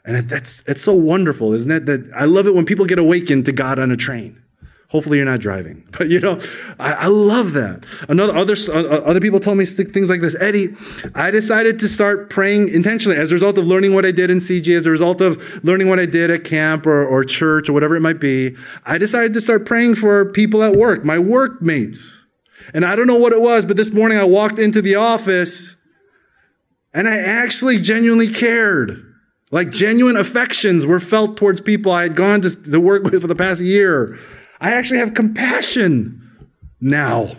And 0.05 0.29
that's, 0.29 0.63
it's 0.67 0.81
so 0.81 0.93
wonderful, 0.93 1.53
isn't 1.53 1.71
it? 1.71 1.85
That 1.85 2.09
I 2.15 2.25
love 2.25 2.47
it 2.47 2.55
when 2.55 2.65
people 2.65 2.85
get 2.85 2.97
awakened 2.97 3.45
to 3.45 3.51
God 3.51 3.77
on 3.77 3.91
a 3.91 3.97
train 3.97 4.41
Hopefully 4.89 5.17
you're 5.17 5.25
not 5.25 5.39
driving, 5.39 5.87
but 5.97 6.09
you 6.09 6.19
know, 6.19 6.39
I, 6.79 6.93
I 6.93 7.07
love 7.07 7.53
that. 7.53 7.85
Another 8.07 8.35
other 8.35 8.55
uh, 8.69 9.01
other 9.03 9.21
people 9.21 9.39
told 9.39 9.57
me 9.57 9.65
things 9.65 10.09
like 10.09 10.21
this. 10.21 10.35
Eddie, 10.39 10.75
I 11.13 11.31
decided 11.31 11.79
to 11.79 11.87
start 11.87 12.29
praying 12.29 12.69
intentionally 12.69 13.17
as 13.17 13.31
a 13.31 13.35
result 13.35 13.57
of 13.57 13.67
learning 13.67 13.93
what 13.93 14.05
I 14.05 14.11
did 14.11 14.31
in 14.31 14.37
CG, 14.37 14.75
as 14.75 14.85
a 14.85 14.91
result 14.91 15.21
of 15.21 15.63
learning 15.63 15.89
what 15.89 15.99
I 15.99 16.05
did 16.07 16.31
at 16.31 16.43
camp 16.43 16.87
or, 16.87 17.05
or 17.05 17.23
church 17.23 17.69
or 17.69 17.73
whatever 17.73 17.95
it 17.95 18.01
might 18.01 18.19
be. 18.19 18.55
I 18.85 18.97
decided 18.97 19.33
to 19.33 19.41
start 19.41 19.65
praying 19.65 19.95
for 19.95 20.31
people 20.31 20.63
at 20.63 20.75
work, 20.75 21.05
my 21.05 21.19
workmates. 21.19 22.25
And 22.73 22.85
I 22.85 22.95
don't 22.95 23.07
know 23.07 23.17
what 23.17 23.33
it 23.33 23.41
was, 23.41 23.65
but 23.65 23.77
this 23.77 23.91
morning 23.91 24.17
I 24.17 24.23
walked 24.23 24.59
into 24.59 24.81
the 24.81 24.95
office 24.95 25.75
and 26.93 27.07
I 27.07 27.17
actually 27.17 27.77
genuinely 27.77 28.27
cared. 28.27 29.05
Like 29.51 29.71
genuine 29.71 30.15
affections 30.15 30.85
were 30.85 30.99
felt 30.99 31.37
towards 31.37 31.61
people 31.61 31.91
I 31.91 32.03
had 32.03 32.15
gone 32.15 32.41
to, 32.41 32.63
to 32.71 32.79
work 32.79 33.03
with 33.03 33.19
for 33.19 33.27
the 33.27 33.35
past 33.35 33.61
year. 33.61 34.19
I 34.59 34.71
actually 34.73 34.99
have 34.99 35.13
compassion 35.13 36.49
now, 36.81 37.31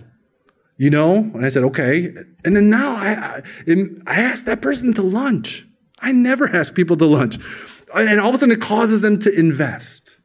you 0.76 0.90
know? 0.90 1.16
And 1.16 1.44
I 1.44 1.48
said, 1.48 1.64
okay. 1.64 2.14
And 2.44 2.56
then 2.56 2.70
now 2.70 2.94
I, 2.96 3.42
I, 3.68 3.74
I 4.06 4.20
asked 4.20 4.46
that 4.46 4.62
person 4.62 4.94
to 4.94 5.02
lunch. 5.02 5.66
I 6.00 6.12
never 6.12 6.48
ask 6.48 6.74
people 6.74 6.96
to 6.96 7.06
lunch. 7.06 7.36
And 7.94 8.20
all 8.20 8.30
of 8.30 8.34
a 8.34 8.38
sudden 8.38 8.54
it 8.54 8.60
causes 8.60 9.00
them 9.00 9.18
to 9.20 9.38
invest. 9.38 10.16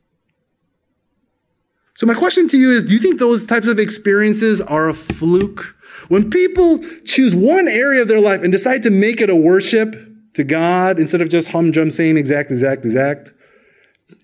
So 1.96 2.06
my 2.06 2.14
question 2.14 2.48
to 2.50 2.58
you 2.58 2.72
is, 2.72 2.84
do 2.84 2.94
you 2.94 3.00
think 3.00 3.20
those 3.20 3.46
types 3.46 3.68
of 3.68 3.80
experiences 3.80 4.60
are 4.62 4.90
a 4.90 4.94
fluke? 4.94 5.76
When 6.08 6.30
people 6.30 6.80
choose 7.06 7.34
one 7.34 7.68
area 7.68 8.02
of 8.02 8.08
their 8.08 8.20
life 8.20 8.44
and 8.44 8.52
decide 8.52 8.84
to 8.84 8.90
make 8.90 9.22
it 9.22 9.30
a 9.30 9.36
worship 9.36 9.96
to 10.34 10.44
God 10.44 11.00
instead 11.00 11.22
of 11.22 11.30
just 11.30 11.50
humdrum 11.50 11.90
saying 11.92 12.18
exact, 12.18 12.52
exact, 12.52 12.86
exact, 12.86 13.32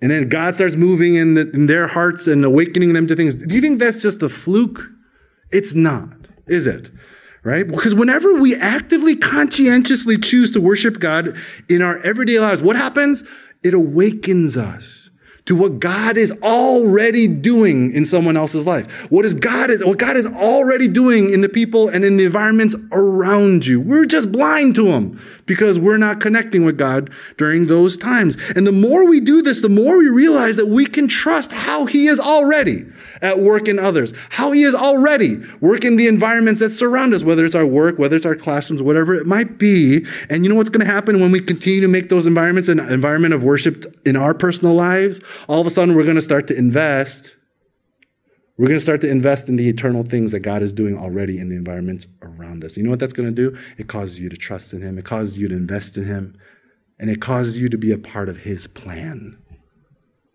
and 0.02 0.10
then 0.10 0.30
God 0.30 0.56
starts 0.56 0.76
moving 0.76 1.16
in, 1.16 1.36
the, 1.36 1.50
in 1.52 1.68
their 1.68 1.88
hearts 1.88 2.26
and 2.26 2.44
awakening 2.44 2.94
them 2.94 3.06
to 3.08 3.16
things. 3.16 3.36
Do 3.36 3.54
you 3.54 3.62
think 3.62 3.80
that's 3.80 4.02
just 4.02 4.24
a 4.24 4.30
fluke? 4.30 4.90
It's 5.52 5.76
not, 5.76 6.10
is 6.48 6.66
it? 6.66 6.90
Right? 7.44 7.68
Because 7.68 7.94
whenever 7.94 8.36
we 8.36 8.56
actively, 8.56 9.16
conscientiously 9.16 10.18
choose 10.18 10.52
to 10.52 10.62
worship 10.62 11.00
God 11.00 11.36
in 11.70 11.82
our 11.82 12.00
everyday 12.00 12.40
lives, 12.40 12.62
what 12.62 12.76
happens? 12.76 13.24
It 13.64 13.74
awakens 13.74 14.58
us 14.58 15.11
to 15.46 15.56
what 15.56 15.80
God 15.80 16.18
is 16.18 16.32
already 16.44 17.28
doing 17.28 17.94
in 17.94 18.06
someone 18.06 18.38
else's 18.38 18.68
life. 18.68 19.12
What 19.12 19.26
is 19.26 19.34
God 19.34 19.70
is 19.70 19.84
what 19.84 19.98
God 19.98 20.16
is 20.16 20.28
already 20.28 20.88
doing 20.88 21.34
in 21.34 21.42
the 21.42 21.50
people 21.50 21.90
and 21.90 22.06
in 22.06 22.18
the 22.18 22.26
environments 22.26 22.76
around 22.92 23.66
you. 23.66 23.82
We're 23.82 24.06
just 24.06 24.32
blind 24.32 24.76
to 24.76 24.86
them 24.86 25.20
because 25.46 25.80
we're 25.80 25.98
not 25.98 26.20
connecting 26.20 26.64
with 26.64 26.78
God 26.78 27.10
during 27.38 27.68
those 27.68 27.98
times. 27.98 28.38
And 28.56 28.68
the 28.68 28.72
more 28.72 29.08
we 29.08 29.20
do 29.20 29.42
this, 29.42 29.62
the 29.62 29.70
more 29.70 29.98
we 29.98 30.10
realize 30.10 30.56
that 30.58 30.68
we 30.68 30.86
can 30.86 31.08
trust 31.08 31.52
how 31.52 31.86
he 31.86 32.06
is 32.06 32.20
already 32.20 32.86
at 33.22 33.40
work 33.40 33.68
in 33.68 33.78
others, 33.78 34.14
how 34.30 34.52
he 34.52 34.64
is 34.64 34.74
already 34.74 35.38
working 35.60 35.96
the 35.96 36.08
environments 36.08 36.60
that 36.60 36.72
surround 36.72 37.14
us, 37.14 37.24
whether 37.24 37.46
it's 37.46 37.56
our 37.56 37.66
work, 37.66 38.00
whether 38.00 38.16
it's 38.16 38.26
our 38.26 38.36
classrooms, 38.36 38.82
whatever 38.82 39.14
it 39.14 39.28
might 39.28 39.58
be. 39.58 40.06
And 40.30 40.44
you 40.44 40.50
know 40.50 40.56
what's 40.56 40.70
going 40.70 40.86
to 40.86 40.92
happen 40.92 41.20
when 41.20 41.32
we 41.32 41.40
continue 41.40 41.82
to 41.82 41.88
make 41.88 42.10
those 42.10 42.26
environments 42.26 42.70
an 42.70 42.80
environment 42.80 43.34
of 43.34 43.44
worship 43.44 43.86
in 44.06 44.16
our 44.16 44.34
personal 44.34 44.74
lives? 44.74 45.20
All 45.48 45.62
of 45.62 45.68
a 45.68 45.70
sudden, 45.70 45.96
we're 45.96 46.04
going 46.04 46.16
to 46.16 46.22
start 46.22 46.48
to 46.48 46.58
invest. 46.58 47.36
We're 48.58 48.68
going 48.68 48.80
to 48.80 48.84
start 48.84 49.02
to 49.02 49.10
invest 49.10 49.50
in 49.50 49.56
the 49.56 49.70
eternal 49.70 50.04
things 50.04 50.32
that 50.32 50.42
God 50.42 50.62
is 50.62 50.72
doing 50.72 50.98
already 50.98 51.40
in 51.40 51.50
the 51.50 51.56
environments 51.56 52.08
around 52.22 52.64
us. 52.64 52.78
You 52.78 52.84
know 52.84 52.90
what 52.90 53.00
that's 53.00 53.14
going 53.14 53.34
to 53.34 53.36
do? 53.36 53.58
It 53.78 53.88
causes 53.88 54.20
you 54.20 54.30
to 54.30 54.38
trust 54.38 54.74
in 54.74 54.82
Him. 54.82 54.98
It 54.98 55.06
causes 55.06 55.38
you 55.38 55.48
to 55.48 55.56
invest 55.56 55.98
in 55.98 56.06
Him. 56.06 56.38
And 57.00 57.10
it 57.10 57.22
causes 57.22 57.58
you 57.58 57.70
to 57.70 57.78
be 57.78 57.92
a 57.92 57.98
part 57.98 58.30
of 58.30 58.42
His 58.42 58.68
plan, 58.68 59.40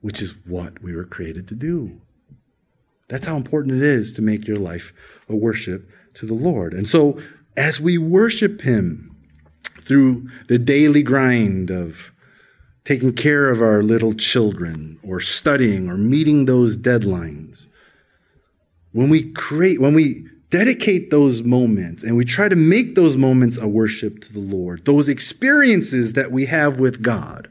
which 0.00 0.20
is 0.20 0.34
what 0.46 0.82
we 0.82 0.94
were 0.94 1.04
created 1.04 1.46
to 1.48 1.54
do. 1.54 2.00
That's 3.08 3.26
how 3.26 3.36
important 3.36 3.76
it 3.76 3.82
is 3.82 4.12
to 4.14 4.22
make 4.22 4.46
your 4.46 4.56
life 4.56 4.92
a 5.28 5.36
worship 5.36 5.90
to 6.14 6.26
the 6.26 6.34
Lord. 6.34 6.72
And 6.72 6.88
so, 6.88 7.18
as 7.56 7.80
we 7.80 7.98
worship 7.98 8.62
Him 8.62 9.16
through 9.80 10.28
the 10.48 10.58
daily 10.58 11.02
grind 11.02 11.70
of 11.70 12.12
taking 12.84 13.12
care 13.12 13.50
of 13.50 13.60
our 13.60 13.82
little 13.82 14.12
children 14.12 14.98
or 15.02 15.20
studying 15.20 15.88
or 15.88 15.96
meeting 15.96 16.44
those 16.44 16.76
deadlines, 16.76 17.66
when 18.92 19.08
we 19.08 19.30
create, 19.32 19.80
when 19.80 19.94
we 19.94 20.26
dedicate 20.50 21.10
those 21.10 21.42
moments 21.42 22.02
and 22.02 22.16
we 22.16 22.24
try 22.24 22.48
to 22.48 22.56
make 22.56 22.94
those 22.94 23.16
moments 23.16 23.58
a 23.58 23.68
worship 23.68 24.20
to 24.22 24.32
the 24.32 24.40
Lord, 24.40 24.84
those 24.84 25.08
experiences 25.08 26.14
that 26.14 26.32
we 26.32 26.46
have 26.46 26.80
with 26.80 27.02
God 27.02 27.50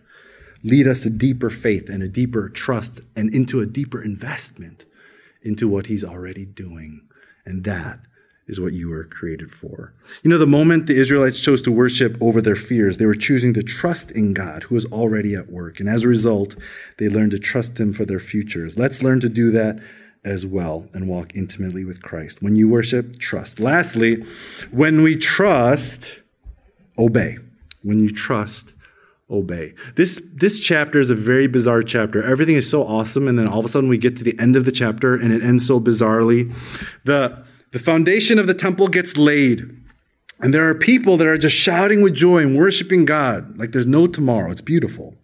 lead 0.63 0.87
us 0.87 1.05
a 1.05 1.09
deeper 1.09 1.49
faith 1.49 1.89
and 1.89 2.01
a 2.01 2.07
deeper 2.07 2.49
trust 2.49 3.01
and 3.15 3.33
into 3.33 3.61
a 3.61 3.65
deeper 3.65 4.01
investment 4.01 4.84
into 5.45 5.67
what 5.67 5.87
he's 5.87 6.03
already 6.03 6.45
doing. 6.45 7.01
And 7.45 7.63
that 7.63 7.99
is 8.47 8.59
what 8.59 8.73
you 8.73 8.89
were 8.89 9.03
created 9.03 9.51
for. 9.51 9.93
You 10.23 10.29
know, 10.29 10.37
the 10.37 10.45
moment 10.45 10.85
the 10.85 10.99
Israelites 10.99 11.39
chose 11.39 11.61
to 11.63 11.71
worship 11.71 12.15
over 12.21 12.41
their 12.41 12.55
fears, 12.55 12.97
they 12.97 13.05
were 13.05 13.15
choosing 13.15 13.53
to 13.55 13.63
trust 13.63 14.11
in 14.11 14.33
God 14.33 14.63
who 14.63 14.75
was 14.75 14.85
already 14.85 15.35
at 15.35 15.49
work. 15.49 15.79
And 15.79 15.89
as 15.89 16.03
a 16.03 16.07
result, 16.07 16.55
they 16.97 17.09
learned 17.09 17.31
to 17.31 17.39
trust 17.39 17.79
him 17.79 17.91
for 17.91 18.05
their 18.05 18.19
futures. 18.19 18.77
Let's 18.77 19.01
learn 19.01 19.19
to 19.21 19.29
do 19.29 19.51
that 19.51 19.79
as 20.23 20.45
well 20.45 20.87
and 20.93 21.07
walk 21.07 21.35
intimately 21.35 21.85
with 21.85 22.01
Christ. 22.01 22.41
When 22.41 22.55
you 22.55 22.67
worship, 22.67 23.19
trust. 23.19 23.59
Lastly, 23.59 24.23
when 24.71 25.01
we 25.01 25.15
trust, 25.15 26.19
obey. 26.97 27.37
When 27.83 27.99
you 27.99 28.09
trust, 28.09 28.73
obey. 29.29 29.73
This, 29.95 30.21
this 30.35 30.59
chapter 30.59 30.99
is 30.99 31.09
a 31.09 31.15
very 31.15 31.47
bizarre 31.47 31.81
chapter. 31.81 32.23
Everything 32.23 32.55
is 32.55 32.69
so 32.69 32.85
awesome, 32.85 33.27
and 33.27 33.39
then 33.39 33.47
all 33.47 33.59
of 33.59 33.65
a 33.65 33.69
sudden 33.69 33.89
we 33.89 33.97
get 33.97 34.15
to 34.17 34.23
the 34.23 34.37
end 34.39 34.55
of 34.55 34.65
the 34.65 34.71
chapter 34.71 35.15
and 35.15 35.33
it 35.33 35.43
ends 35.43 35.65
so 35.65 35.79
bizarrely. 35.79 36.53
The, 37.05 37.43
the 37.71 37.79
foundation 37.79 38.37
of 38.39 38.47
the 38.47 38.53
temple 38.53 38.87
gets 38.87 39.17
laid. 39.17 39.71
And 40.41 40.53
there 40.53 40.69
are 40.69 40.75
people 40.75 41.17
that 41.17 41.27
are 41.27 41.37
just 41.37 41.55
shouting 41.55 42.01
with 42.01 42.13
joy 42.13 42.39
and 42.39 42.57
worshiping 42.57 43.05
God 43.05 43.57
like 43.57 43.71
there's 43.71 43.87
no 43.87 44.05
tomorrow. 44.05 44.51
It's 44.51 44.61
beautiful. 44.61 45.15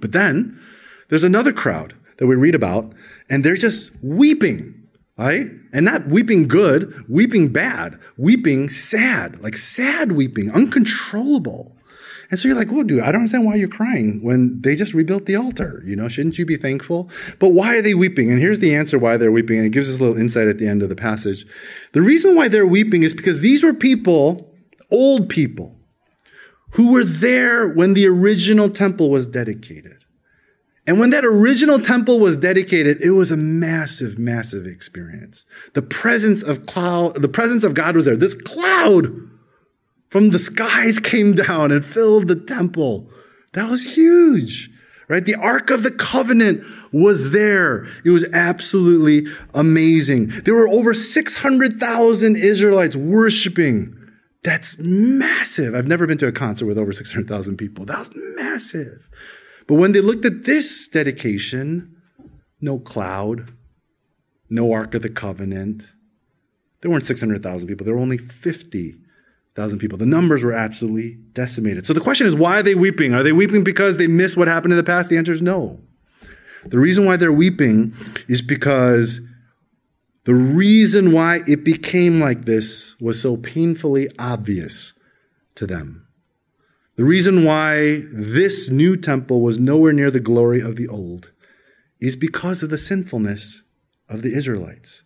But 0.00 0.12
then 0.12 0.60
there's 1.08 1.24
another 1.24 1.52
crowd 1.52 1.94
that 2.18 2.26
we 2.26 2.34
read 2.34 2.54
about, 2.54 2.92
and 3.30 3.44
they're 3.44 3.56
just 3.56 3.92
weeping, 4.02 4.88
right? 5.16 5.46
And 5.72 5.84
not 5.84 6.06
weeping 6.06 6.48
good, 6.48 7.08
weeping 7.08 7.52
bad, 7.52 7.98
weeping 8.16 8.68
sad, 8.68 9.42
like 9.42 9.56
sad 9.56 10.12
weeping, 10.12 10.50
uncontrollable. 10.50 11.71
And 12.32 12.40
so 12.40 12.48
you're 12.48 12.56
like, 12.56 12.72
well, 12.72 12.82
dude, 12.82 13.02
I 13.02 13.12
don't 13.12 13.16
understand 13.16 13.44
why 13.44 13.56
you're 13.56 13.68
crying 13.68 14.20
when 14.22 14.62
they 14.62 14.74
just 14.74 14.94
rebuilt 14.94 15.26
the 15.26 15.36
altar. 15.36 15.82
You 15.84 15.94
know, 15.94 16.08
shouldn't 16.08 16.38
you 16.38 16.46
be 16.46 16.56
thankful? 16.56 17.10
But 17.38 17.50
why 17.50 17.76
are 17.76 17.82
they 17.82 17.92
weeping? 17.92 18.30
And 18.30 18.40
here's 18.40 18.58
the 18.58 18.74
answer 18.74 18.98
why 18.98 19.18
they're 19.18 19.30
weeping. 19.30 19.58
And 19.58 19.66
it 19.66 19.72
gives 19.72 19.92
us 19.92 20.00
a 20.00 20.02
little 20.02 20.18
insight 20.18 20.48
at 20.48 20.56
the 20.56 20.66
end 20.66 20.82
of 20.82 20.88
the 20.88 20.96
passage. 20.96 21.44
The 21.92 22.00
reason 22.00 22.34
why 22.34 22.48
they're 22.48 22.66
weeping 22.66 23.02
is 23.02 23.12
because 23.12 23.40
these 23.40 23.62
were 23.62 23.74
people, 23.74 24.50
old 24.90 25.28
people, 25.28 25.76
who 26.70 26.92
were 26.92 27.04
there 27.04 27.68
when 27.68 27.92
the 27.92 28.08
original 28.08 28.70
temple 28.70 29.10
was 29.10 29.26
dedicated. 29.26 30.02
And 30.86 30.98
when 30.98 31.10
that 31.10 31.26
original 31.26 31.80
temple 31.80 32.18
was 32.18 32.38
dedicated, 32.38 33.02
it 33.02 33.10
was 33.10 33.30
a 33.30 33.36
massive, 33.36 34.18
massive 34.18 34.64
experience. 34.64 35.44
The 35.74 35.82
presence 35.82 36.42
of 36.42 36.64
cloud, 36.64 37.20
the 37.20 37.28
presence 37.28 37.62
of 37.62 37.74
God 37.74 37.94
was 37.94 38.06
there. 38.06 38.16
This 38.16 38.34
cloud 38.34 39.28
from 40.12 40.28
the 40.28 40.38
skies 40.38 41.00
came 41.00 41.32
down 41.32 41.72
and 41.72 41.82
filled 41.82 42.28
the 42.28 42.36
temple. 42.36 43.10
That 43.54 43.70
was 43.70 43.96
huge, 43.96 44.68
right? 45.08 45.24
The 45.24 45.36
Ark 45.36 45.70
of 45.70 45.84
the 45.84 45.90
Covenant 45.90 46.62
was 46.92 47.30
there. 47.30 47.86
It 48.04 48.10
was 48.10 48.26
absolutely 48.30 49.32
amazing. 49.54 50.26
There 50.44 50.52
were 50.52 50.68
over 50.68 50.92
600,000 50.92 52.36
Israelites 52.36 52.94
worshiping. 52.94 53.96
That's 54.44 54.76
massive. 54.78 55.74
I've 55.74 55.88
never 55.88 56.06
been 56.06 56.18
to 56.18 56.26
a 56.26 56.32
concert 56.32 56.66
with 56.66 56.76
over 56.76 56.92
600,000 56.92 57.56
people. 57.56 57.86
That 57.86 58.00
was 58.00 58.10
massive. 58.14 59.08
But 59.66 59.76
when 59.76 59.92
they 59.92 60.02
looked 60.02 60.26
at 60.26 60.44
this 60.44 60.88
dedication, 60.88 61.96
no 62.60 62.78
cloud, 62.78 63.54
no 64.50 64.74
Ark 64.74 64.94
of 64.94 65.00
the 65.00 65.08
Covenant, 65.08 65.86
there 66.82 66.90
weren't 66.90 67.06
600,000 67.06 67.66
people. 67.66 67.86
There 67.86 67.94
were 67.94 68.00
only 68.02 68.18
50 68.18 68.96
thousand 69.54 69.78
people. 69.78 69.98
The 69.98 70.06
numbers 70.06 70.44
were 70.44 70.52
absolutely 70.52 71.18
decimated. 71.32 71.86
So 71.86 71.92
the 71.92 72.00
question 72.00 72.26
is, 72.26 72.34
why 72.34 72.58
are 72.58 72.62
they 72.62 72.74
weeping? 72.74 73.14
Are 73.14 73.22
they 73.22 73.32
weeping 73.32 73.64
because 73.64 73.96
they 73.96 74.06
miss 74.06 74.36
what 74.36 74.48
happened 74.48 74.72
in 74.72 74.78
the 74.78 74.84
past? 74.84 75.10
The 75.10 75.18
answer 75.18 75.32
is 75.32 75.42
no. 75.42 75.80
The 76.66 76.78
reason 76.78 77.04
why 77.04 77.16
they're 77.16 77.32
weeping 77.32 77.94
is 78.28 78.40
because 78.40 79.20
the 80.24 80.34
reason 80.34 81.12
why 81.12 81.40
it 81.46 81.64
became 81.64 82.20
like 82.20 82.44
this 82.44 82.94
was 83.00 83.20
so 83.20 83.36
painfully 83.36 84.08
obvious 84.18 84.92
to 85.56 85.66
them. 85.66 86.06
The 86.96 87.04
reason 87.04 87.44
why 87.44 88.02
this 88.12 88.70
new 88.70 88.96
temple 88.96 89.40
was 89.40 89.58
nowhere 89.58 89.92
near 89.92 90.10
the 90.10 90.20
glory 90.20 90.60
of 90.60 90.76
the 90.76 90.86
old 90.86 91.32
is 92.00 92.16
because 92.16 92.62
of 92.62 92.70
the 92.70 92.78
sinfulness 92.78 93.62
of 94.08 94.22
the 94.22 94.34
Israelites 94.34 95.02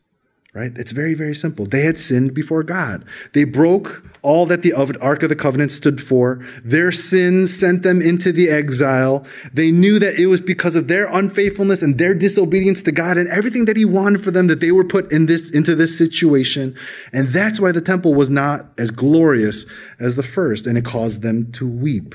right? 0.57 0.73
It's 0.77 0.93
very, 0.93 1.13
very 1.13 1.35
simple. 1.35 1.67
They 1.67 1.83
had 1.83 2.01
sinned 2.01 2.33
before 2.33 2.63
God. 2.63 3.05
They 3.35 3.45
broke 3.45 4.03
all 4.23 4.47
that 4.47 4.63
the 4.63 4.73
Ark 4.73 5.23
of 5.23 5.29
the 5.29 5.37
Covenant 5.37 5.71
stood 5.71 6.01
for. 6.01 6.43
Their 6.65 6.91
sins 6.93 7.55
sent 7.55 7.83
them 7.83 8.01
into 8.01 8.33
the 8.33 8.49
exile. 8.49 9.27
They 9.53 9.71
knew 9.71 9.99
that 9.99 10.19
it 10.19 10.29
was 10.29 10.41
because 10.41 10.75
of 10.75 10.89
their 10.89 11.13
unfaithfulness 11.13 11.83
and 11.83 11.99
their 11.99 12.15
disobedience 12.15 12.83
to 12.85 12.93
God 12.93 13.19
and 13.19 13.29
everything 13.29 13.67
that 13.67 13.77
He 13.77 13.85
wanted 13.85 14.25
for 14.25 14.31
them 14.31 14.47
that 14.47 14.61
they 14.61 14.73
were 14.73 14.83
put 14.83 15.13
in 15.13 15.27
this, 15.27 15.51
into 15.51 15.75
this 15.75 15.97
situation. 15.97 16.75
And 17.13 17.29
that's 17.29 17.61
why 17.61 17.71
the 17.71 17.83
temple 17.83 18.15
was 18.15 18.31
not 18.31 18.65
as 18.79 18.91
glorious 18.91 19.67
as 20.01 20.17
the 20.17 20.23
first, 20.23 20.67
and 20.67 20.79
it 20.79 20.87
caused 20.87 21.21
them 21.21 21.53
to 21.53 21.69
weep. 21.69 22.15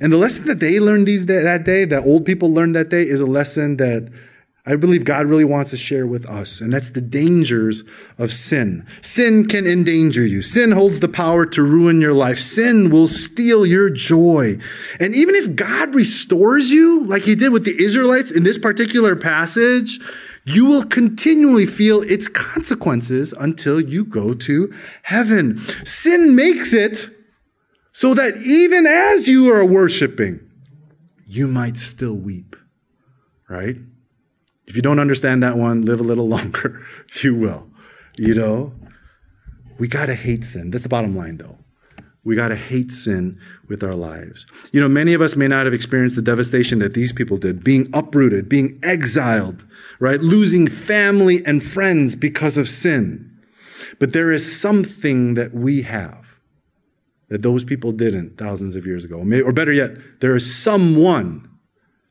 And 0.00 0.10
the 0.10 0.16
lesson 0.16 0.46
that 0.46 0.60
they 0.60 0.80
learned 0.80 1.06
these 1.06 1.26
that 1.26 1.64
day, 1.66 1.84
that 1.84 2.04
old 2.04 2.24
people 2.24 2.50
learned 2.50 2.76
that 2.76 2.88
day, 2.88 3.02
is 3.02 3.20
a 3.20 3.26
lesson 3.26 3.76
that 3.76 4.10
I 4.66 4.76
believe 4.76 5.04
God 5.04 5.26
really 5.26 5.44
wants 5.44 5.70
to 5.70 5.76
share 5.76 6.06
with 6.06 6.24
us, 6.24 6.62
and 6.62 6.72
that's 6.72 6.90
the 6.90 7.02
dangers 7.02 7.84
of 8.16 8.32
sin. 8.32 8.86
Sin 9.02 9.44
can 9.44 9.66
endanger 9.66 10.24
you. 10.24 10.40
Sin 10.40 10.72
holds 10.72 11.00
the 11.00 11.08
power 11.08 11.44
to 11.44 11.62
ruin 11.62 12.00
your 12.00 12.14
life. 12.14 12.38
Sin 12.38 12.88
will 12.88 13.06
steal 13.06 13.66
your 13.66 13.90
joy. 13.90 14.56
And 14.98 15.14
even 15.14 15.34
if 15.34 15.54
God 15.54 15.94
restores 15.94 16.70
you, 16.70 17.04
like 17.04 17.24
he 17.24 17.34
did 17.34 17.52
with 17.52 17.66
the 17.66 17.78
Israelites 17.78 18.30
in 18.30 18.44
this 18.44 18.56
particular 18.56 19.14
passage, 19.14 20.00
you 20.46 20.64
will 20.64 20.84
continually 20.84 21.66
feel 21.66 22.00
its 22.02 22.28
consequences 22.28 23.34
until 23.34 23.78
you 23.78 24.02
go 24.02 24.32
to 24.32 24.72
heaven. 25.02 25.58
Sin 25.84 26.34
makes 26.34 26.72
it 26.72 27.10
so 27.92 28.14
that 28.14 28.38
even 28.38 28.86
as 28.86 29.28
you 29.28 29.52
are 29.52 29.64
worshiping, 29.64 30.40
you 31.26 31.48
might 31.48 31.76
still 31.76 32.14
weep, 32.14 32.56
right? 33.48 33.76
If 34.66 34.76
you 34.76 34.82
don't 34.82 34.98
understand 34.98 35.42
that 35.42 35.56
one, 35.56 35.82
live 35.82 36.00
a 36.00 36.04
little 36.04 36.28
longer. 36.36 36.84
you 37.22 37.34
will. 37.34 37.70
You 38.16 38.34
know, 38.34 38.74
we 39.78 39.88
got 39.88 40.06
to 40.06 40.14
hate 40.14 40.44
sin. 40.44 40.70
That's 40.70 40.84
the 40.84 40.88
bottom 40.88 41.16
line, 41.16 41.38
though. 41.38 41.58
We 42.22 42.36
got 42.36 42.48
to 42.48 42.56
hate 42.56 42.90
sin 42.90 43.38
with 43.68 43.82
our 43.82 43.94
lives. 43.94 44.46
You 44.72 44.80
know, 44.80 44.88
many 44.88 45.12
of 45.12 45.20
us 45.20 45.36
may 45.36 45.46
not 45.46 45.66
have 45.66 45.74
experienced 45.74 46.16
the 46.16 46.22
devastation 46.22 46.78
that 46.78 46.94
these 46.94 47.12
people 47.12 47.36
did, 47.36 47.62
being 47.62 47.88
uprooted, 47.92 48.48
being 48.48 48.80
exiled, 48.82 49.66
right? 50.00 50.20
Losing 50.20 50.66
family 50.66 51.44
and 51.44 51.62
friends 51.62 52.16
because 52.16 52.56
of 52.56 52.68
sin. 52.68 53.30
But 53.98 54.14
there 54.14 54.32
is 54.32 54.58
something 54.58 55.34
that 55.34 55.52
we 55.52 55.82
have 55.82 56.38
that 57.28 57.42
those 57.42 57.64
people 57.64 57.92
didn't 57.92 58.38
thousands 58.38 58.76
of 58.76 58.86
years 58.86 59.04
ago. 59.04 59.18
Or 59.18 59.52
better 59.52 59.72
yet, 59.72 60.20
there 60.20 60.34
is 60.34 60.54
someone 60.54 61.48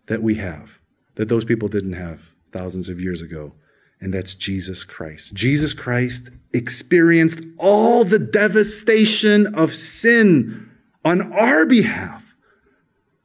that 0.08 0.22
we 0.22 0.36
have 0.36 0.80
that 1.16 1.30
those 1.30 1.46
people 1.46 1.68
didn't 1.70 1.94
have 1.94 2.33
thousands 2.54 2.88
of 2.88 3.00
years 3.00 3.22
ago, 3.22 3.54
and 4.00 4.14
that's 4.14 4.36
Jesus 4.36 4.84
Christ. 4.84 5.34
Jesus 5.34 5.74
Christ 5.74 6.30
experienced 6.54 7.40
all 7.58 8.04
the 8.04 8.20
devastation 8.20 9.54
of 9.56 9.74
sin 9.74 10.70
on 11.04 11.34
our 11.34 11.66
behalf 11.66 12.36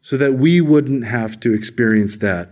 so 0.01 0.17
that 0.17 0.35
we 0.35 0.61
wouldn't 0.61 1.05
have 1.05 1.39
to 1.41 1.53
experience 1.55 2.17
that 2.17 2.51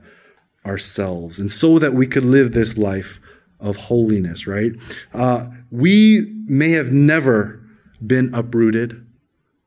ourselves, 0.66 1.38
and 1.38 1.50
so 1.50 1.78
that 1.78 1.94
we 1.94 2.06
could 2.06 2.24
live 2.24 2.52
this 2.52 2.76
life 2.76 3.20
of 3.60 3.76
holiness, 3.76 4.46
right? 4.46 4.72
Uh, 5.14 5.46
we 5.70 6.32
may 6.46 6.70
have 6.70 6.92
never 6.92 7.62
been 8.04 8.34
uprooted, 8.34 9.06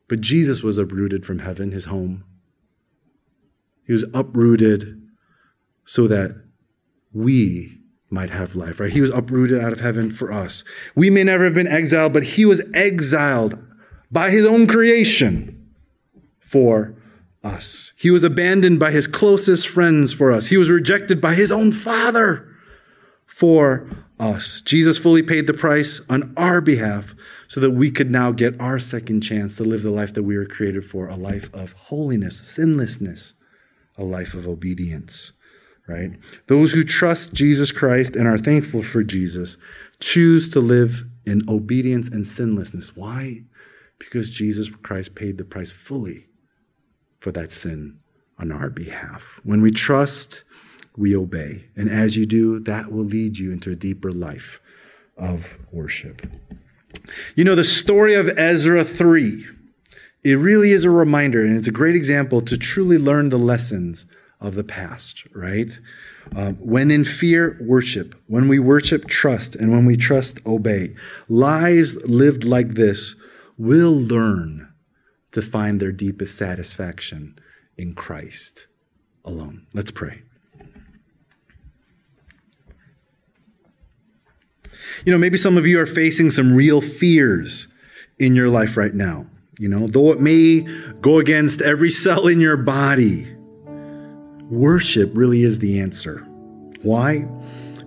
but 0.07 0.21
Jesus 0.21 0.61
was 0.61 0.77
uprooted 0.77 1.25
from 1.25 1.39
heaven, 1.39 1.71
his 1.71 1.85
home. 1.85 2.23
He 3.85 3.93
was 3.93 4.05
uprooted 4.13 5.01
so 5.85 6.07
that 6.07 6.43
we 7.13 7.79
might 8.09 8.29
have 8.31 8.55
life, 8.55 8.79
right? 8.79 8.91
He 8.91 9.01
was 9.01 9.11
uprooted 9.11 9.61
out 9.61 9.71
of 9.71 9.79
heaven 9.79 10.09
for 10.11 10.31
us. 10.31 10.63
We 10.95 11.09
may 11.09 11.23
never 11.23 11.43
have 11.43 11.53
been 11.53 11.67
exiled, 11.67 12.13
but 12.13 12.23
he 12.23 12.45
was 12.45 12.61
exiled 12.73 13.57
by 14.11 14.31
his 14.31 14.45
own 14.45 14.67
creation 14.67 15.73
for 16.39 16.95
us. 17.43 17.93
He 17.97 18.09
was 18.09 18.23
abandoned 18.23 18.79
by 18.79 18.91
his 18.91 19.07
closest 19.07 19.67
friends 19.67 20.11
for 20.11 20.31
us. 20.31 20.47
He 20.47 20.57
was 20.57 20.69
rejected 20.69 21.21
by 21.21 21.35
his 21.35 21.51
own 21.51 21.71
father 21.71 22.47
for 23.27 23.87
us. 24.19 24.61
Jesus 24.61 24.97
fully 24.97 25.21
paid 25.21 25.47
the 25.47 25.53
price 25.53 26.01
on 26.09 26.33
our 26.35 26.59
behalf 26.59 27.13
so 27.47 27.59
that 27.59 27.71
we 27.71 27.91
could 27.91 28.11
now 28.11 28.31
get 28.31 28.59
our 28.59 28.79
second 28.79 29.21
chance 29.21 29.55
to 29.55 29.63
live 29.63 29.83
the 29.83 29.91
life 29.91 30.13
that 30.13 30.23
we 30.23 30.37
were 30.37 30.45
created 30.45 30.83
for 30.85 31.07
a 31.07 31.15
life 31.15 31.49
of 31.53 31.73
holiness, 31.73 32.39
sinlessness, 32.39 33.33
a 33.97 34.03
life 34.03 34.33
of 34.33 34.47
obedience 34.47 35.31
right? 35.89 36.11
Those 36.47 36.73
who 36.73 36.83
trust 36.83 37.33
Jesus 37.33 37.71
Christ 37.71 38.15
and 38.15 38.27
are 38.27 38.37
thankful 38.37 38.83
for 38.83 39.03
Jesus 39.03 39.57
choose 39.99 40.47
to 40.49 40.59
live 40.59 41.03
in 41.25 41.43
obedience 41.49 42.07
and 42.09 42.25
sinlessness. 42.25 42.95
Why? 42.95 43.43
Because 43.97 44.29
Jesus 44.29 44.69
Christ 44.69 45.15
paid 45.15 45.37
the 45.37 45.43
price 45.43 45.71
fully 45.71 46.27
for 47.19 47.31
that 47.31 47.51
sin 47.51 47.99
on 48.37 48.51
our 48.51 48.69
behalf. 48.69 49.39
When 49.43 49.61
we 49.61 49.71
trust, 49.71 50.43
we 50.95 51.15
obey. 51.15 51.65
And 51.75 51.89
as 51.89 52.15
you 52.15 52.25
do, 52.25 52.59
that 52.59 52.91
will 52.91 53.03
lead 53.03 53.37
you 53.37 53.51
into 53.51 53.71
a 53.71 53.75
deeper 53.75 54.11
life 54.11 54.61
of 55.17 55.57
worship. 55.71 56.25
You 57.35 57.43
know, 57.43 57.55
the 57.55 57.63
story 57.63 58.13
of 58.13 58.29
Ezra 58.37 58.83
3, 58.83 59.45
it 60.23 60.37
really 60.37 60.71
is 60.71 60.85
a 60.85 60.89
reminder, 60.89 61.43
and 61.43 61.57
it's 61.57 61.67
a 61.67 61.71
great 61.71 61.95
example 61.95 62.41
to 62.41 62.57
truly 62.57 62.97
learn 62.97 63.29
the 63.29 63.37
lessons 63.37 64.05
of 64.41 64.55
the 64.55 64.63
past, 64.63 65.25
right? 65.33 65.77
Um, 66.35 66.55
when 66.55 66.91
in 66.91 67.03
fear, 67.03 67.57
worship. 67.61 68.15
When 68.27 68.47
we 68.47 68.59
worship, 68.59 69.07
trust. 69.07 69.55
And 69.55 69.71
when 69.71 69.85
we 69.85 69.97
trust, 69.97 70.39
obey. 70.45 70.95
Lives 71.27 72.07
lived 72.07 72.43
like 72.43 72.69
this 72.75 73.15
will 73.57 73.93
learn 73.93 74.71
to 75.31 75.41
find 75.41 75.79
their 75.79 75.91
deepest 75.91 76.37
satisfaction 76.37 77.37
in 77.77 77.93
Christ 77.93 78.67
alone. 79.25 79.67
Let's 79.73 79.91
pray. 79.91 80.21
You 85.05 85.11
know, 85.11 85.17
maybe 85.17 85.37
some 85.37 85.57
of 85.57 85.67
you 85.67 85.79
are 85.79 85.85
facing 85.85 86.31
some 86.31 86.55
real 86.55 86.81
fears 86.81 87.67
in 88.17 88.35
your 88.35 88.49
life 88.49 88.75
right 88.77 88.93
now. 88.93 89.27
You 89.59 89.67
know, 89.67 89.87
though 89.87 90.11
it 90.11 90.21
may 90.21 90.61
go 91.01 91.19
against 91.19 91.61
every 91.61 91.89
cell 91.89 92.27
in 92.27 92.39
your 92.39 92.57
body 92.57 93.27
Worship 94.49 95.11
really 95.13 95.43
is 95.43 95.59
the 95.59 95.79
answer. 95.79 96.25
Why? 96.81 97.27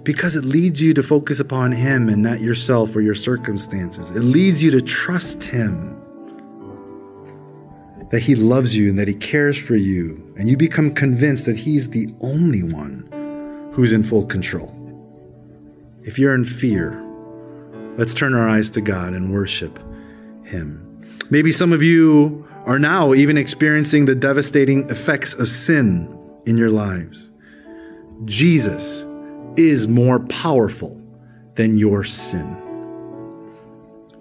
Because 0.04 0.36
it 0.36 0.44
leads 0.44 0.80
you 0.80 0.94
to 0.94 1.02
focus 1.02 1.40
upon 1.40 1.72
Him 1.72 2.08
and 2.08 2.22
not 2.22 2.40
yourself 2.40 2.94
or 2.94 3.00
your 3.00 3.16
circumstances. 3.16 4.10
It 4.10 4.20
leads 4.20 4.62
you 4.62 4.70
to 4.70 4.80
trust 4.80 5.42
Him 5.44 6.00
that 8.10 8.20
He 8.22 8.36
loves 8.36 8.76
you 8.76 8.90
and 8.90 8.98
that 8.98 9.08
He 9.08 9.14
cares 9.14 9.58
for 9.58 9.74
you, 9.74 10.34
and 10.36 10.48
you 10.48 10.56
become 10.56 10.94
convinced 10.94 11.46
that 11.46 11.56
He's 11.56 11.90
the 11.90 12.14
only 12.20 12.62
one 12.62 13.08
who's 13.72 13.92
in 13.92 14.04
full 14.04 14.26
control. 14.26 14.72
If 16.02 16.16
you're 16.16 16.34
in 16.34 16.44
fear, 16.44 17.02
let's 17.96 18.14
turn 18.14 18.34
our 18.34 18.48
eyes 18.48 18.70
to 18.72 18.80
God 18.80 19.14
and 19.14 19.32
worship 19.32 19.80
Him. 20.44 21.18
Maybe 21.28 21.50
some 21.50 21.72
of 21.72 21.82
you 21.82 22.46
are 22.66 22.78
now 22.78 23.14
even 23.14 23.36
experiencing 23.36 24.04
the 24.04 24.14
devastating 24.14 24.88
effects 24.90 25.34
of 25.34 25.48
sin 25.48 26.18
in 26.44 26.56
your 26.56 26.70
lives. 26.70 27.30
Jesus 28.24 29.04
is 29.56 29.88
more 29.88 30.20
powerful 30.20 31.00
than 31.54 31.76
your 31.76 32.04
sin. 32.04 32.56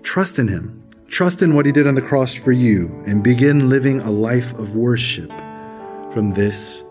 Trust 0.03 0.39
in 0.39 0.47
Him. 0.47 0.77
Trust 1.07 1.41
in 1.41 1.55
what 1.55 1.65
He 1.65 1.71
did 1.71 1.87
on 1.87 1.95
the 1.95 2.01
cross 2.01 2.33
for 2.33 2.51
you 2.51 2.87
and 3.05 3.23
begin 3.23 3.69
living 3.69 4.01
a 4.01 4.11
life 4.11 4.53
of 4.53 4.75
worship 4.75 5.29
from 6.11 6.33
this 6.33 6.83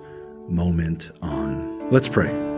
moment 0.49 1.11
on. 1.23 1.91
Let's 1.91 2.09
pray. 2.09 2.50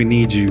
We 0.00 0.04
need 0.06 0.32
you. 0.32 0.48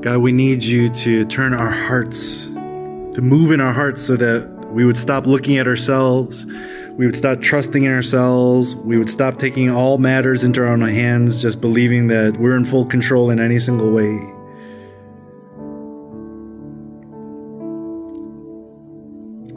God, 0.00 0.20
we 0.20 0.32
need 0.32 0.64
you 0.64 0.88
to 0.88 1.26
turn 1.26 1.52
our 1.52 1.70
hearts, 1.70 2.46
to 2.46 3.20
move 3.20 3.52
in 3.52 3.60
our 3.60 3.74
hearts 3.74 4.00
so 4.00 4.16
that 4.16 4.48
we 4.70 4.86
would 4.86 4.96
stop 4.96 5.26
looking 5.26 5.58
at 5.58 5.66
ourselves. 5.66 6.46
We 6.92 7.04
would 7.04 7.14
stop 7.14 7.42
trusting 7.42 7.84
in 7.84 7.92
ourselves. 7.92 8.74
We 8.74 8.96
would 8.96 9.10
stop 9.10 9.36
taking 9.36 9.70
all 9.70 9.98
matters 9.98 10.42
into 10.44 10.62
our 10.62 10.68
own 10.68 10.80
hands, 10.80 11.42
just 11.42 11.60
believing 11.60 12.06
that 12.06 12.38
we're 12.38 12.56
in 12.56 12.64
full 12.64 12.86
control 12.86 13.28
in 13.28 13.38
any 13.38 13.58
single 13.58 13.90
way. 13.90 14.37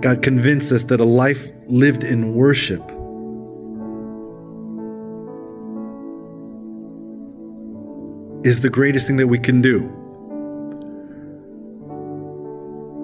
God, 0.01 0.23
convince 0.23 0.71
us 0.71 0.83
that 0.85 0.99
a 0.99 1.05
life 1.05 1.47
lived 1.67 2.03
in 2.03 2.33
worship 2.33 2.81
is 8.43 8.61
the 8.61 8.69
greatest 8.71 9.05
thing 9.05 9.17
that 9.17 9.27
we 9.27 9.37
can 9.37 9.61
do. 9.61 9.83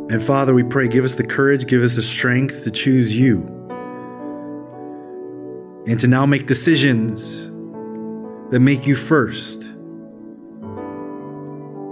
And 0.09 0.23
Father, 0.23 0.55
we 0.55 0.63
pray, 0.63 0.87
give 0.87 1.05
us 1.05 1.15
the 1.15 1.23
courage, 1.23 1.67
give 1.67 1.83
us 1.83 1.95
the 1.95 2.01
strength 2.01 2.63
to 2.63 2.71
choose 2.71 3.15
you. 3.15 3.41
And 5.85 5.99
to 5.99 6.07
now 6.07 6.25
make 6.25 6.47
decisions 6.47 7.47
that 8.49 8.59
make 8.59 8.87
you 8.87 8.95
first. 8.95 9.67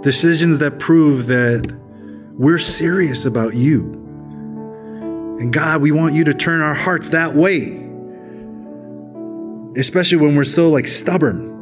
Decisions 0.02 0.58
that 0.58 0.78
prove 0.80 1.26
that 1.26 1.78
we're 2.32 2.58
serious 2.58 3.24
about 3.24 3.54
you. 3.54 4.05
And 5.38 5.52
God, 5.52 5.82
we 5.82 5.90
want 5.90 6.14
you 6.14 6.24
to 6.24 6.34
turn 6.34 6.60
our 6.62 6.74
hearts 6.74 7.10
that 7.10 7.34
way. 7.34 7.82
Especially 9.78 10.16
when 10.18 10.36
we're 10.36 10.44
so 10.44 10.70
like 10.70 10.86
stubborn 10.86 11.54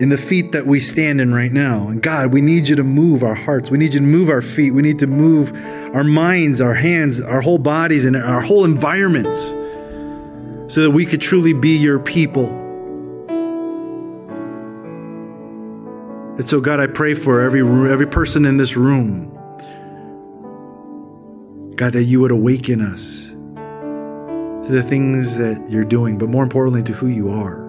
in 0.00 0.10
the 0.10 0.18
feet 0.18 0.52
that 0.52 0.66
we 0.66 0.80
stand 0.80 1.20
in 1.20 1.32
right 1.32 1.52
now. 1.52 1.88
And 1.88 2.02
God, 2.02 2.32
we 2.32 2.40
need 2.40 2.68
you 2.68 2.76
to 2.76 2.84
move 2.84 3.22
our 3.22 3.34
hearts. 3.34 3.70
We 3.70 3.78
need 3.78 3.94
you 3.94 4.00
to 4.00 4.06
move 4.06 4.28
our 4.28 4.42
feet. 4.42 4.72
We 4.72 4.82
need 4.82 4.98
to 4.98 5.06
move 5.06 5.52
our 5.94 6.04
minds, 6.04 6.60
our 6.60 6.74
hands, 6.74 7.20
our 7.20 7.40
whole 7.40 7.58
bodies, 7.58 8.04
and 8.04 8.16
our 8.16 8.40
whole 8.40 8.64
environments 8.64 9.54
so 10.68 10.82
that 10.82 10.90
we 10.90 11.06
could 11.06 11.20
truly 11.20 11.52
be 11.52 11.76
your 11.78 11.98
people. 11.98 12.48
And 16.38 16.48
so, 16.50 16.60
God, 16.60 16.80
I 16.80 16.86
pray 16.86 17.14
for 17.14 17.40
every, 17.40 17.60
every 17.90 18.06
person 18.06 18.44
in 18.44 18.58
this 18.58 18.76
room, 18.76 19.32
God, 21.76 21.92
that 21.92 22.04
you 22.04 22.20
would 22.20 22.30
awaken 22.30 22.80
us 22.80 23.28
to 23.28 24.72
the 24.72 24.82
things 24.82 25.36
that 25.36 25.64
you're 25.70 25.84
doing, 25.84 26.18
but 26.18 26.28
more 26.28 26.42
importantly, 26.42 26.82
to 26.82 26.92
who 26.92 27.06
you 27.06 27.30
are 27.30 27.66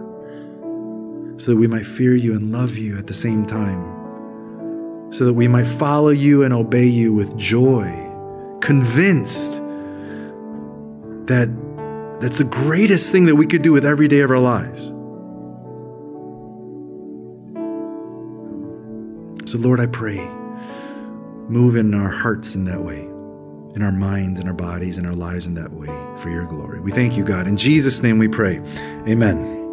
so 1.38 1.51
that 1.51 1.58
we 1.58 1.68
might 1.68 1.86
fear 1.86 2.16
you 2.16 2.34
and 2.34 2.51
love 2.51 2.78
you 2.78 2.97
at 2.97 3.05
the 3.08 3.14
same 3.14 3.45
time, 3.45 5.14
so 5.14 5.26
that 5.26 5.34
we 5.34 5.47
might 5.47 5.68
follow 5.68 6.10
you 6.10 6.43
and 6.43 6.53
obey 6.53 6.88
you 6.88 7.14
with 7.14 7.38
joy, 7.38 7.86
convinced 8.60 9.62
that 11.28 11.47
that's 12.20 12.39
the 12.39 12.47
greatest 12.49 13.12
thing 13.12 13.28
that 13.28 13.36
we 13.36 13.45
could 13.45 13.62
do 13.62 13.72
with 13.72 13.86
every 13.86 14.08
day 14.08 14.22
of 14.22 14.32
our 14.32 14.39
lives. 14.39 14.88
So, 19.49 19.60
Lord, 19.60 19.80
I 19.80 19.86
pray, 19.86 20.18
move 21.47 21.76
in 21.76 21.93
our 21.93 22.10
hearts 22.10 22.55
in 22.55 22.66
that 22.66 22.82
way, 22.82 23.07
in 23.78 23.84
our 23.84 23.91
minds, 23.91 24.39
in 24.39 24.47
our 24.47 24.53
bodies, 24.53 24.97
in 24.97 25.05
our 25.05 25.13
lives 25.13 25.45
in 25.45 25.53
that 25.53 25.71
way 25.71 25.86
for 26.17 26.30
your 26.32 26.45
glory. 26.45 26.80
We 26.80 26.91
thank 26.91 27.15
you, 27.15 27.23
God. 27.23 27.47
In 27.47 27.57
Jesus' 27.57 28.01
name 28.01 28.17
we 28.17 28.28
pray. 28.28 28.59
Amen. 29.07 29.66